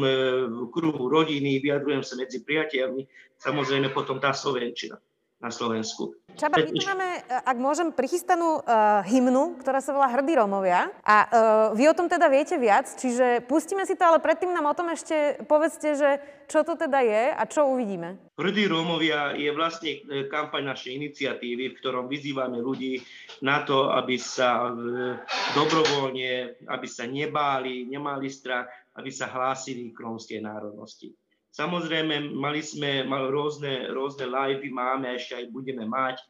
kruhu 0.71 1.07
rodiny, 1.07 1.59
vyjadrujem 1.63 2.03
sa 2.03 2.19
medzi 2.19 2.43
priateľmi, 2.43 3.07
samozrejme 3.39 3.91
potom 3.95 4.19
tá 4.19 4.35
Slovenčina 4.35 4.99
na 5.37 5.53
Slovensku. 5.53 6.17
Čaba, 6.37 6.61
my 6.61 6.69
tu 6.69 6.85
máme, 6.85 7.07
e, 7.17 7.21
ak 7.29 7.57
môžem, 7.57 7.89
prichystanú 7.93 8.61
uh, 8.61 9.01
hymnu, 9.05 9.57
ktorá 9.61 9.81
sa 9.81 9.93
volá 9.93 10.09
Hrdí 10.09 10.37
Rómovia. 10.37 10.89
A 11.01 11.17
uh, 11.25 11.27
vy 11.73 11.89
o 11.89 11.97
tom 11.97 12.05
teda 12.05 12.29
viete 12.29 12.57
viac, 12.61 12.89
čiže 12.93 13.45
pustíme 13.45 13.85
si 13.85 13.97
to, 13.97 14.05
ale 14.05 14.21
predtým 14.21 14.53
nám 14.53 14.69
o 14.69 14.77
tom 14.77 14.89
ešte 14.93 15.41
povedzte, 15.49 15.97
že 15.97 16.09
čo 16.45 16.61
to 16.61 16.77
teda 16.77 17.01
je 17.01 17.23
a 17.33 17.43
čo 17.49 17.69
uvidíme. 17.69 18.17
Hrdí 18.37 18.69
Rómovia 18.69 19.33
je 19.33 19.49
vlastne 19.49 19.91
kampaň 20.29 20.77
našej 20.77 20.93
iniciatívy, 20.93 21.73
v 21.73 21.77
ktorom 21.81 22.05
vyzývame 22.05 22.61
ľudí 22.61 23.01
na 23.41 23.65
to, 23.65 23.89
aby 23.93 24.17
sa 24.17 24.69
uh, 24.69 25.17
dobrovoľne, 25.57 26.65
aby 26.69 26.87
sa 26.89 27.09
nebáli, 27.09 27.89
nemali 27.89 28.29
strach, 28.29 28.69
aby 28.93 29.09
sa 29.09 29.29
hlásili 29.29 29.89
k 29.93 30.01
rómskej 30.01 30.41
národnosti. 30.41 31.13
Samozrejme, 31.51 32.37
mali 32.37 32.61
sme 32.61 33.01
mal 33.07 33.31
rôzne, 33.31 33.89
rôzne 33.89 34.27
livey, 34.29 34.69
máme 34.69 35.15
ešte 35.15 35.41
aj 35.41 35.45
budeme 35.49 35.87
mať, 35.87 36.21
e, 36.21 36.25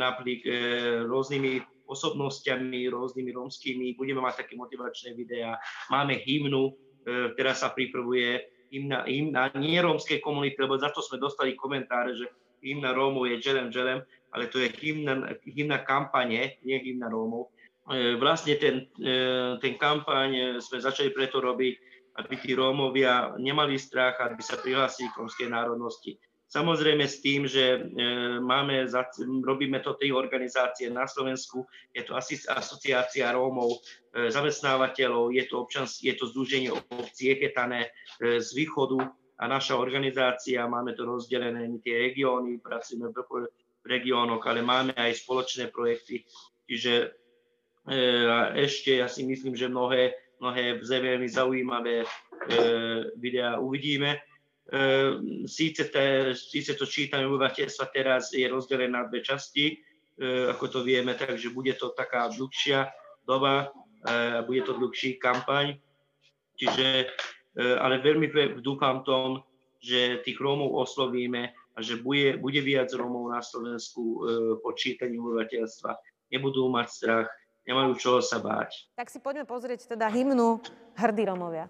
napríklad 0.00 0.48
e, 0.48 0.58
rôznymi 1.04 1.52
osobnostiami, 1.84 2.88
rôznymi 2.88 3.30
rómskymi, 3.34 3.92
budeme 3.98 4.24
mať 4.24 4.46
také 4.46 4.56
motivačné 4.56 5.12
videá, 5.12 5.60
máme 5.92 6.16
hymnu, 6.16 6.72
e, 6.72 7.36
ktorá 7.36 7.52
sa 7.52 7.76
pripravuje, 7.76 8.40
hymna, 8.72 9.04
hymna 9.04 9.52
nie 9.60 9.76
rómskej 9.76 10.24
komunity, 10.24 10.56
lebo 10.56 10.80
za 10.80 10.88
to 10.96 11.04
sme 11.04 11.20
dostali 11.20 11.52
komentáre, 11.58 12.16
že 12.16 12.24
hymna 12.64 12.96
Rómov 12.96 13.28
je 13.28 13.36
Dželem 13.44 13.68
Dželem, 13.68 14.00
ale 14.32 14.48
to 14.48 14.64
je 14.64 14.72
hymna, 14.80 15.36
hymna 15.44 15.84
kampane, 15.84 16.56
nie 16.64 16.78
hymna 16.80 17.12
Rómov. 17.12 17.52
Vlastne 18.16 18.56
ten, 18.56 18.88
ten 19.60 19.76
kampaň 19.76 20.56
sme 20.64 20.80
začali 20.80 21.12
preto 21.12 21.44
robiť, 21.44 21.93
aby 22.14 22.34
tí 22.38 22.54
Rómovia 22.54 23.34
nemali 23.38 23.74
strach, 23.74 24.22
aby 24.22 24.38
sa 24.38 24.54
prihlásili 24.58 25.10
k 25.10 25.18
rómskej 25.18 25.48
národnosti. 25.50 26.14
Samozrejme 26.54 27.02
s 27.02 27.18
tým, 27.18 27.50
že 27.50 27.64
e, 27.66 27.78
máme, 28.38 28.86
robíme 29.42 29.82
to 29.82 29.98
tej 29.98 30.14
organizácie 30.14 30.86
na 30.86 31.02
Slovensku, 31.02 31.66
je 31.90 32.06
to 32.06 32.14
asi 32.14 32.38
asociácia 32.46 33.34
Rómov, 33.34 33.82
e, 34.14 34.30
zamestnávateľov, 34.30 35.34
je 35.34 35.44
to, 35.50 35.66
občans, 35.66 35.98
je 35.98 36.14
to 36.14 36.30
združenie 36.30 36.70
obcí 36.70 37.34
Eketané 37.34 37.90
e, 38.22 38.38
z 38.38 38.48
východu 38.54 39.02
a 39.34 39.44
naša 39.50 39.74
organizácia, 39.74 40.70
máme 40.70 40.94
to 40.94 41.02
rozdelené 41.02 41.66
tie 41.82 42.12
regióny, 42.12 42.62
pracujeme 42.62 43.10
v 43.10 43.50
regiónoch, 43.82 44.46
ale 44.46 44.62
máme 44.62 44.94
aj 44.94 45.26
spoločné 45.26 45.74
projekty. 45.74 46.22
Čiže 46.70 47.18
ešte 48.56 48.96
ja 48.96 49.12
si 49.12 49.28
myslím, 49.28 49.52
že 49.52 49.68
mnohé 49.68 50.23
mnohé 50.44 50.76
veľmi 50.84 51.24
zaujímavé 51.24 52.04
e, 52.04 52.08
videá 53.16 53.56
uvidíme. 53.56 54.20
E, 54.20 54.20
síce, 55.48 55.88
te, 55.88 56.36
síce 56.36 56.76
to 56.76 56.84
čítanie 56.84 57.24
obyvateľstva 57.24 57.88
teraz 57.88 58.36
je 58.36 58.44
rozdelené 58.44 58.92
na 58.92 59.08
dve 59.08 59.24
časti, 59.24 59.72
e, 59.72 59.74
ako 60.52 60.68
to 60.68 60.80
vieme, 60.84 61.16
takže 61.16 61.48
bude 61.48 61.72
to 61.80 61.96
taká 61.96 62.28
dlhšia 62.28 62.92
doba, 63.24 63.72
e, 64.04 64.44
bude 64.44 64.68
to 64.68 64.76
dlhší 64.76 65.16
kampaň. 65.16 65.80
Čiže, 66.60 67.08
e, 67.56 67.64
ale 67.80 68.04
veľmi 68.04 68.60
dúfam 68.60 69.00
tom, 69.00 69.40
že 69.80 70.20
tých 70.28 70.36
Rómov 70.36 70.76
oslovíme 70.76 71.56
a 71.72 71.78
že 71.80 71.96
bude, 72.04 72.36
bude 72.36 72.60
viac 72.60 72.92
Rómov 72.92 73.32
na 73.32 73.40
Slovensku 73.40 74.02
e, 74.04 74.16
po 74.60 74.76
čítaní 74.76 75.16
obyvateľstva. 75.16 75.92
Nebudú 76.36 76.68
mať 76.68 76.88
strach, 76.92 77.28
nemajú 77.64 77.92
čoho 77.96 78.20
sa 78.20 78.40
báť. 78.40 78.88
Tak 78.96 79.08
si 79.08 79.18
poďme 79.20 79.48
pozrieť 79.48 79.96
teda 79.96 80.08
hymnu 80.12 80.60
Hrdí 80.94 81.24
Romovia. 81.24 81.66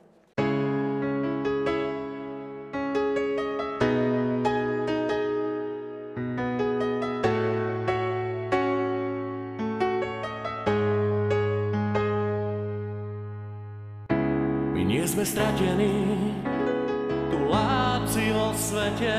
My 14.74 14.82
nie 14.82 15.04
sme 15.06 15.22
stratení, 15.22 15.94
tu 17.30 17.38
láci 17.46 18.34
vo 18.34 18.50
svete. 18.52 19.16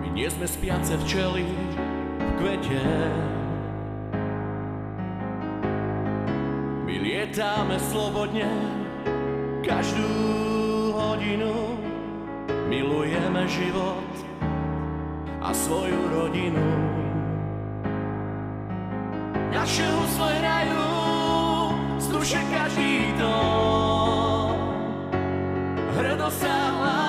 My 0.00 0.08
nie 0.10 0.26
sme 0.32 0.48
spiace 0.48 0.96
včely 1.04 1.44
v 1.44 2.30
kvete. 2.40 3.29
Lietáme 7.30 7.78
slobodne 7.78 8.50
každú 9.62 10.10
hodinu. 10.98 11.78
Milujeme 12.66 13.46
život 13.46 14.10
a 15.38 15.54
svoju 15.54 16.10
rodinu. 16.10 16.66
Naše 19.54 19.86
husle 19.86 20.42
hrajú 20.42 20.86
z 22.02 22.06
duše 22.18 22.40
každý 22.50 23.14
dom. 23.14 24.58
Hrdo 26.02 26.34
sa 26.34 26.50
hlási, 26.50 26.99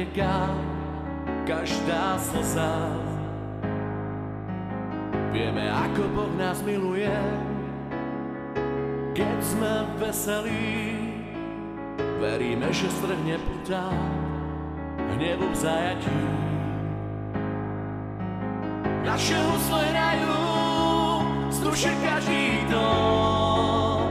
ním 0.00 0.06
preteká 0.06 0.48
každá 1.46 2.18
slza. 2.18 2.96
Vieme, 5.32 5.70
ako 5.70 6.02
Boh 6.14 6.32
nás 6.38 6.62
miluje, 6.62 7.12
keď 9.14 9.38
sme 9.44 9.72
veselí. 10.00 10.96
Veríme, 12.20 12.68
že 12.72 12.88
strhne 12.90 13.36
puta 13.40 13.92
hnevu 15.16 15.46
v 15.52 15.56
zajatí. 15.56 16.20
Naše 19.04 19.36
husle 19.36 19.84
hrajú 19.84 20.36
duše 21.60 21.92
každý 22.04 22.66
dom. 22.72 24.04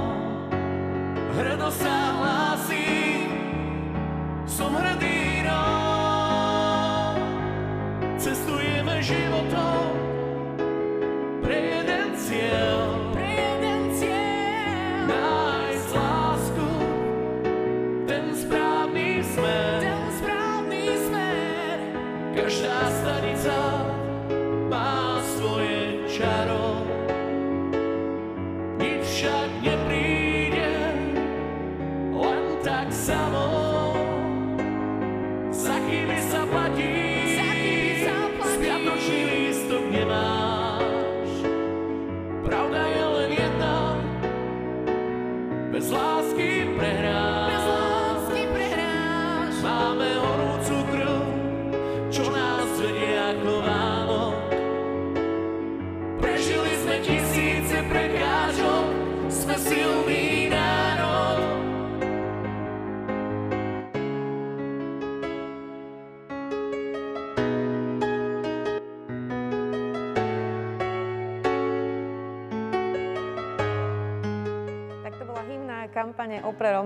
Hrdo 1.34 1.70
sa 1.72 1.96
hlási, 2.18 3.26
som 4.50 4.74
hrdý 4.74 5.19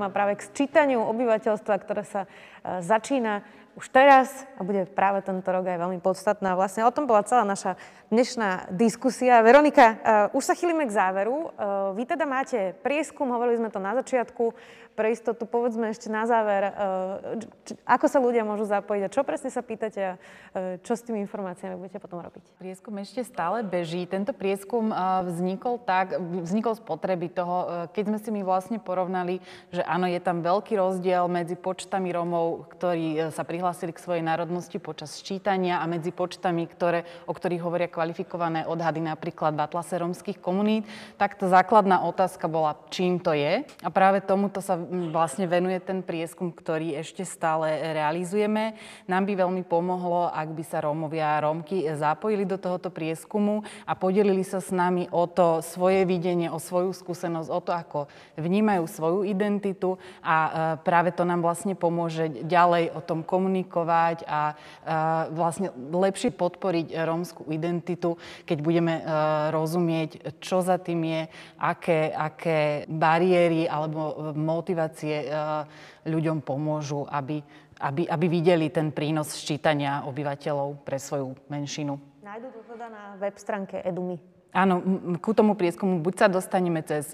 Roma 0.03 0.11
práve 0.11 0.35
k 0.35 0.43
sčítaniu 0.51 0.99
obyvateľstva, 0.99 1.79
ktoré 1.79 2.03
sa 2.03 2.27
e, 2.27 2.83
začína 2.83 3.39
už 3.79 3.87
teraz. 3.87 4.43
a 4.52 4.52
bude 4.63 4.87
práve 4.89 5.21
tento 5.21 5.45
rok 5.45 5.67
aj 5.67 5.77
veľmi 5.77 5.99
podstatná. 5.99 6.55
Vlastne 6.55 6.87
o 6.87 6.91
tom 6.91 7.05
bola 7.05 7.21
celá 7.27 7.43
naša 7.43 7.75
dnešná 8.13 8.73
diskusia. 8.73 9.41
Veronika, 9.41 9.85
e, 9.85 9.95
už 10.37 10.43
sa 10.45 10.53
chýlime 10.53 10.85
k 10.85 10.93
záveru. 10.93 11.49
E, 11.49 11.97
vy 11.97 12.03
teda 12.05 12.29
máte 12.29 12.77
prieskum, 12.85 13.33
hovorili 13.33 13.57
sme 13.57 13.73
to 13.73 13.81
na 13.81 13.97
začiatku. 13.97 14.53
Pre 14.93 15.09
istotu 15.09 15.49
povedzme 15.49 15.89
ešte 15.89 16.05
na 16.05 16.29
záver, 16.29 16.69
e, 16.69 16.71
č- 17.65 17.73
ako 17.81 18.05
sa 18.05 18.21
ľudia 18.21 18.45
môžu 18.45 18.69
zapojiť 18.69 19.01
a 19.01 19.13
čo 19.13 19.25
presne 19.25 19.49
sa 19.49 19.65
pýtate 19.65 20.01
a 20.05 20.13
čo 20.85 20.93
s 20.93 21.01
tými 21.01 21.17
informáciami 21.25 21.73
budete 21.73 21.97
potom 21.97 22.21
robiť. 22.21 22.61
Prieskum 22.61 22.93
ešte 23.01 23.25
stále 23.25 23.65
beží. 23.65 24.05
Tento 24.05 24.37
prieskum 24.37 24.93
vznikol 25.25 25.81
tak, 25.81 26.21
vznikol 26.21 26.77
z 26.77 26.81
potreby 26.85 27.33
toho, 27.33 27.89
keď 27.89 28.03
sme 28.05 28.19
si 28.21 28.29
my 28.29 28.41
vlastne 28.45 28.77
porovnali, 28.77 29.41
že 29.73 29.81
áno, 29.81 30.05
je 30.05 30.21
tam 30.21 30.45
veľký 30.45 30.77
rozdiel 30.77 31.25
medzi 31.25 31.57
počtami 31.57 32.13
Rómov, 32.13 32.69
ktorí 32.77 33.33
sa 33.33 33.41
prihlásili 33.41 33.97
k 33.97 34.03
svojej 34.03 34.21
národnosti 34.53 34.77
počas 34.77 35.09
sčítania 35.17 35.81
a 35.81 35.89
medzi 35.89 36.13
počtami, 36.13 36.69
ktoré, 36.69 37.09
o 37.25 37.33
ktorých 37.33 37.65
hovoria 37.65 37.89
kvalifikované 37.89 38.69
odhady 38.69 39.01
napríklad 39.01 39.57
v 39.57 39.65
atlase 39.65 39.97
rómskych 39.97 40.37
komunít, 40.37 40.85
tak 41.17 41.41
tá 41.41 41.49
základná 41.49 42.05
otázka 42.05 42.45
bola, 42.45 42.77
čím 42.93 43.17
to 43.17 43.33
je. 43.33 43.65
A 43.81 43.89
práve 43.89 44.21
tomuto 44.21 44.61
sa 44.61 44.77
vlastne 45.09 45.49
venuje 45.49 45.81
ten 45.81 46.05
prieskum, 46.05 46.53
ktorý 46.53 47.01
ešte 47.01 47.25
stále 47.25 47.97
realizujeme. 47.97 48.77
Nám 49.09 49.25
by 49.25 49.41
veľmi 49.41 49.63
pomohlo, 49.65 50.29
ak 50.29 50.53
by 50.53 50.61
sa 50.61 50.85
Rómovia 50.85 51.41
a 51.41 51.49
Rómky 51.49 51.89
zapojili 51.97 52.45
do 52.45 52.61
tohoto 52.61 52.93
prieskumu 52.93 53.65
a 53.89 53.97
podelili 53.97 54.45
sa 54.45 54.61
s 54.61 54.69
nami 54.69 55.09
o 55.09 55.25
to 55.25 55.65
svoje 55.65 56.05
videnie, 56.05 56.45
o 56.53 56.61
svoju 56.61 56.93
skúsenosť, 56.93 57.49
o 57.49 57.57
to, 57.57 57.73
ako 57.73 57.99
vnímajú 58.37 58.85
svoju 58.85 59.25
identitu 59.25 59.97
a 60.21 60.35
e, 60.37 60.49
práve 60.85 61.09
to 61.09 61.25
nám 61.25 61.41
vlastne 61.41 61.73
pomôže 61.73 62.29
ďalej 62.45 62.93
o 62.93 63.01
tom 63.01 63.25
komunikovať 63.25 64.27
a 64.27 64.42
e, 64.51 64.55
vlastne 65.31 65.71
lepšie 65.77 66.35
podporiť 66.35 66.91
rómskú 67.07 67.47
identitu, 67.47 68.19
keď 68.43 68.57
budeme 68.59 68.99
e, 68.99 69.03
rozumieť, 69.55 70.41
čo 70.43 70.59
za 70.59 70.75
tým 70.75 71.07
je, 71.07 71.21
aké, 71.63 72.11
aké 72.11 72.59
bariéry 72.91 73.63
alebo 73.71 74.33
motivácie 74.35 75.31
ľuďom 76.03 76.43
pomôžu, 76.43 77.07
aby, 77.07 77.39
aby, 77.79 78.03
aby 78.09 78.25
videli 78.27 78.67
ten 78.67 78.91
prínos 78.91 79.31
sčítania 79.31 80.03
obyvateľov 80.03 80.83
pre 80.83 80.99
svoju 80.99 81.37
menšinu. 81.47 81.95
Nájdu 82.23 82.47
to 82.51 82.61
teda 82.75 82.87
na 82.91 83.03
web 83.19 83.35
stránke 83.39 83.79
Edumy. 83.83 84.19
Áno, 84.53 84.85
ku 85.17 85.33
tomu 85.33 85.57
prieskumu 85.57 85.97
buď 86.05 86.13
sa 86.13 86.27
dostaneme 86.29 86.85
cez 86.85 87.09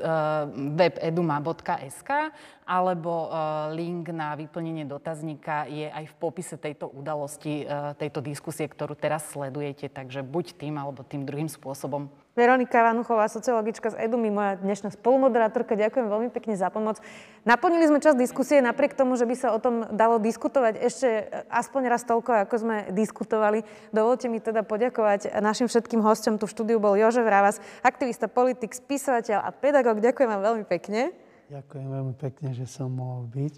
web 0.76 1.00
eduma.sk, 1.00 2.36
alebo 2.70 3.26
uh, 3.26 3.74
link 3.74 4.14
na 4.14 4.38
vyplnenie 4.38 4.86
dotazníka 4.86 5.66
je 5.66 5.90
aj 5.90 6.06
v 6.06 6.18
popise 6.22 6.54
tejto 6.54 6.86
udalosti, 6.86 7.66
uh, 7.66 7.98
tejto 7.98 8.22
diskusie, 8.22 8.70
ktorú 8.70 8.94
teraz 8.94 9.26
sledujete. 9.34 9.90
Takže 9.90 10.22
buď 10.22 10.54
tým, 10.54 10.78
alebo 10.78 11.02
tým 11.02 11.26
druhým 11.26 11.50
spôsobom. 11.50 12.14
Veronika 12.38 12.86
Vanuchová, 12.86 13.28
sociologička 13.28 13.92
z 13.92 14.06
Edumy, 14.06 14.30
moja 14.30 14.56
dnešná 14.62 14.94
spolumoderátorka. 14.94 15.74
Ďakujem 15.76 16.08
veľmi 16.08 16.30
pekne 16.30 16.56
za 16.56 16.70
pomoc. 16.70 17.02
Naplnili 17.44 17.90
sme 17.90 18.00
čas 18.00 18.14
diskusie 18.14 18.62
napriek 18.62 18.94
tomu, 18.94 19.18
že 19.18 19.26
by 19.26 19.36
sa 19.36 19.52
o 19.52 19.60
tom 19.60 19.90
dalo 19.92 20.22
diskutovať 20.22 20.80
ešte 20.80 21.10
aspoň 21.52 21.82
raz 21.90 22.06
toľko, 22.06 22.48
ako 22.48 22.56
sme 22.56 22.78
diskutovali. 22.94 23.66
Dovolte 23.92 24.32
mi 24.32 24.40
teda 24.40 24.64
poďakovať 24.64 25.42
našim 25.42 25.68
všetkým 25.68 26.00
hosťom. 26.00 26.40
Tu 26.40 26.46
v 26.48 26.54
štúdiu 26.54 26.78
bol 26.78 26.96
Jožef 26.96 27.28
Rávas, 27.28 27.60
aktivista, 27.84 28.32
politik, 28.32 28.72
spisovateľ 28.72 29.44
a 29.44 29.50
pedagóg. 29.52 30.00
Ďakujem 30.00 30.30
vám 30.30 30.44
veľmi 30.54 30.66
pekne. 30.70 31.12
Ďakujem 31.50 31.88
veľmi 31.90 32.14
pekne, 32.14 32.54
že 32.54 32.70
som 32.70 32.94
mohol 32.94 33.26
byť 33.26 33.54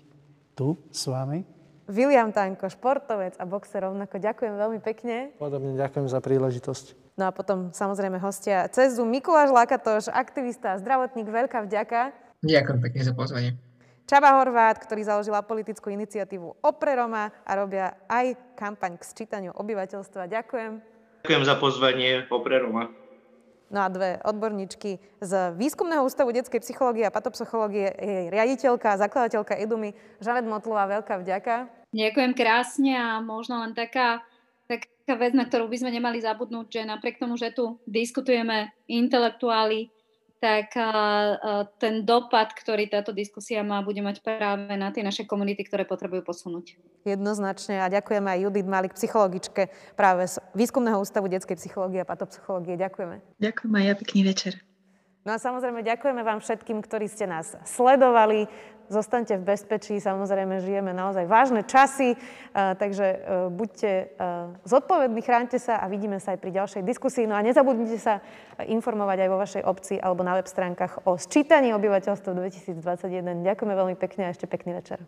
tu 0.55 0.79
s 0.95 1.11
vami. 1.11 1.43
William 1.91 2.31
Tanko, 2.31 2.71
športovec 2.71 3.35
a 3.35 3.43
boxer 3.43 3.83
rovnako. 3.83 4.15
Ďakujem 4.15 4.55
veľmi 4.55 4.79
pekne. 4.79 5.35
Podobne 5.35 5.75
ďakujem 5.75 6.07
za 6.07 6.23
príležitosť. 6.23 6.95
No 7.19 7.27
a 7.27 7.35
potom 7.35 7.75
samozrejme 7.75 8.15
hostia 8.23 8.71
cez 8.71 8.95
Zoom 8.95 9.11
Mikuláš 9.11 9.51
Lakatoš, 9.51 10.07
aktivista 10.07 10.79
a 10.79 10.79
zdravotník. 10.79 11.27
Veľká 11.27 11.67
vďaka. 11.67 12.15
Ďakujem 12.39 12.79
pekne 12.79 13.01
za 13.03 13.11
pozvanie. 13.11 13.51
Čaba 14.07 14.39
Horvát, 14.39 14.79
ktorý 14.79 15.03
založila 15.03 15.43
politickú 15.43 15.91
iniciatívu 15.91 16.63
Opre 16.63 16.95
Roma 16.95 17.27
a 17.43 17.51
robia 17.59 17.95
aj 18.07 18.55
kampaň 18.55 18.95
k 18.95 19.03
sčítaniu 19.03 19.51
obyvateľstva. 19.51 20.31
Ďakujem. 20.31 20.71
Ďakujem 21.27 21.43
za 21.43 21.55
pozvanie 21.59 22.23
Opre 22.31 22.55
Roma. 22.63 23.00
No 23.71 23.79
a 23.79 23.87
dve 23.87 24.19
odborníčky 24.27 24.99
z 25.23 25.31
Výskumného 25.55 26.03
ústavu 26.03 26.35
detskej 26.35 26.59
psychológie 26.59 27.07
a 27.07 27.15
patopsychológie, 27.15 27.87
jej 27.95 28.27
riaditeľka 28.27 28.93
a 28.93 28.99
zakladateľka 28.99 29.55
Edumy, 29.55 29.95
Žanet 30.19 30.43
Motlová, 30.43 30.91
veľká 30.91 31.23
vďaka. 31.23 31.71
Ďakujem 31.95 32.31
krásne 32.35 32.91
a 32.99 33.23
možno 33.23 33.63
len 33.63 33.71
taká, 33.71 34.19
taká 34.67 35.15
vec, 35.15 35.31
na 35.31 35.47
ktorú 35.47 35.71
by 35.71 35.77
sme 35.79 35.95
nemali 35.95 36.19
zabudnúť, 36.19 36.67
že 36.67 36.81
napriek 36.83 37.15
tomu, 37.23 37.39
že 37.39 37.55
tu 37.55 37.79
diskutujeme 37.87 38.75
intelektuáli 38.91 39.87
tak 40.41 40.73
ten 41.77 42.01
dopad, 42.01 42.49
ktorý 42.57 42.89
táto 42.89 43.13
diskusia 43.13 43.61
má, 43.61 43.85
bude 43.85 44.01
mať 44.01 44.25
práve 44.25 44.73
na 44.73 44.89
tie 44.89 45.05
naše 45.05 45.29
komunity, 45.29 45.61
ktoré 45.61 45.85
potrebujú 45.85 46.25
posunúť. 46.25 46.81
Jednoznačne 47.05 47.85
a 47.85 47.93
ďakujeme 47.93 48.25
aj 48.25 48.41
Judith 48.41 48.65
Malik, 48.65 48.97
psychologičke 48.97 49.69
práve 49.93 50.25
z 50.25 50.41
Výskumného 50.57 50.97
ústavu 50.97 51.29
detskej 51.29 51.61
psychológie 51.61 52.01
a 52.01 52.09
patopsychológie. 52.09 52.73
Ďakujeme. 52.81 53.21
Ďakujem 53.37 53.73
aj 53.77 53.85
ja, 53.85 53.93
pekný 53.93 54.21
večer. 54.25 54.53
No 55.21 55.37
a 55.37 55.37
samozrejme 55.37 55.85
ďakujeme 55.85 56.25
vám 56.25 56.41
všetkým, 56.41 56.81
ktorí 56.81 57.05
ste 57.05 57.29
nás 57.29 57.53
sledovali. 57.61 58.49
Zostaňte 58.89 59.39
v 59.39 59.47
bezpečí, 59.53 60.01
samozrejme 60.01 60.59
žijeme 60.65 60.91
naozaj 60.91 61.23
vážne 61.23 61.63
časy, 61.63 62.19
takže 62.51 63.07
e, 63.07 63.17
buďte 63.47 63.87
e, 63.87 64.05
zodpovední, 64.67 65.23
chránte 65.23 65.63
sa 65.63 65.79
a 65.79 65.87
vidíme 65.87 66.19
sa 66.19 66.35
aj 66.35 66.43
pri 66.43 66.51
ďalšej 66.51 66.83
diskusii. 66.83 67.23
No 67.23 67.39
a 67.39 67.45
nezabudnite 67.45 67.95
sa 67.95 68.19
informovať 68.59 69.17
aj 69.23 69.29
vo 69.31 69.37
vašej 69.39 69.63
obci 69.63 69.95
alebo 69.95 70.27
na 70.27 70.35
web 70.35 70.49
stránkach 70.49 71.07
o 71.07 71.15
sčítaní 71.15 71.71
obyvateľstva 71.71 72.35
2021. 72.35 73.47
Ďakujeme 73.47 73.73
veľmi 73.79 73.95
pekne 73.95 74.27
a 74.27 74.35
ešte 74.35 74.43
pekný 74.49 74.75
večer. 74.75 74.99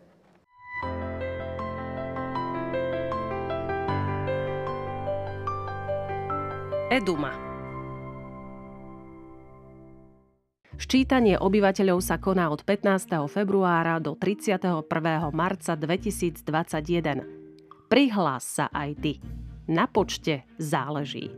Eduma. 6.87 7.52
Ščítanie 10.83 11.39
obyvateľov 11.39 12.03
sa 12.03 12.19
koná 12.19 12.51
od 12.51 12.67
15. 12.67 13.15
februára 13.31 14.03
do 14.03 14.19
31. 14.19 14.83
marca 15.31 15.79
2021. 15.79 17.87
Prihlás 17.87 18.43
sa 18.43 18.67
aj 18.67 18.91
ty. 18.99 19.23
Na 19.71 19.87
počte 19.87 20.43
záleží. 20.59 21.31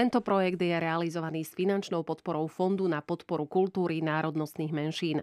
Tento 0.00 0.24
projekt 0.24 0.56
je 0.56 0.72
realizovaný 0.80 1.44
s 1.44 1.52
finančnou 1.52 2.00
podporou 2.08 2.48
Fondu 2.48 2.88
na 2.88 3.04
podporu 3.04 3.44
kultúry 3.44 4.00
národnostných 4.00 4.72
menšín. 4.72 5.16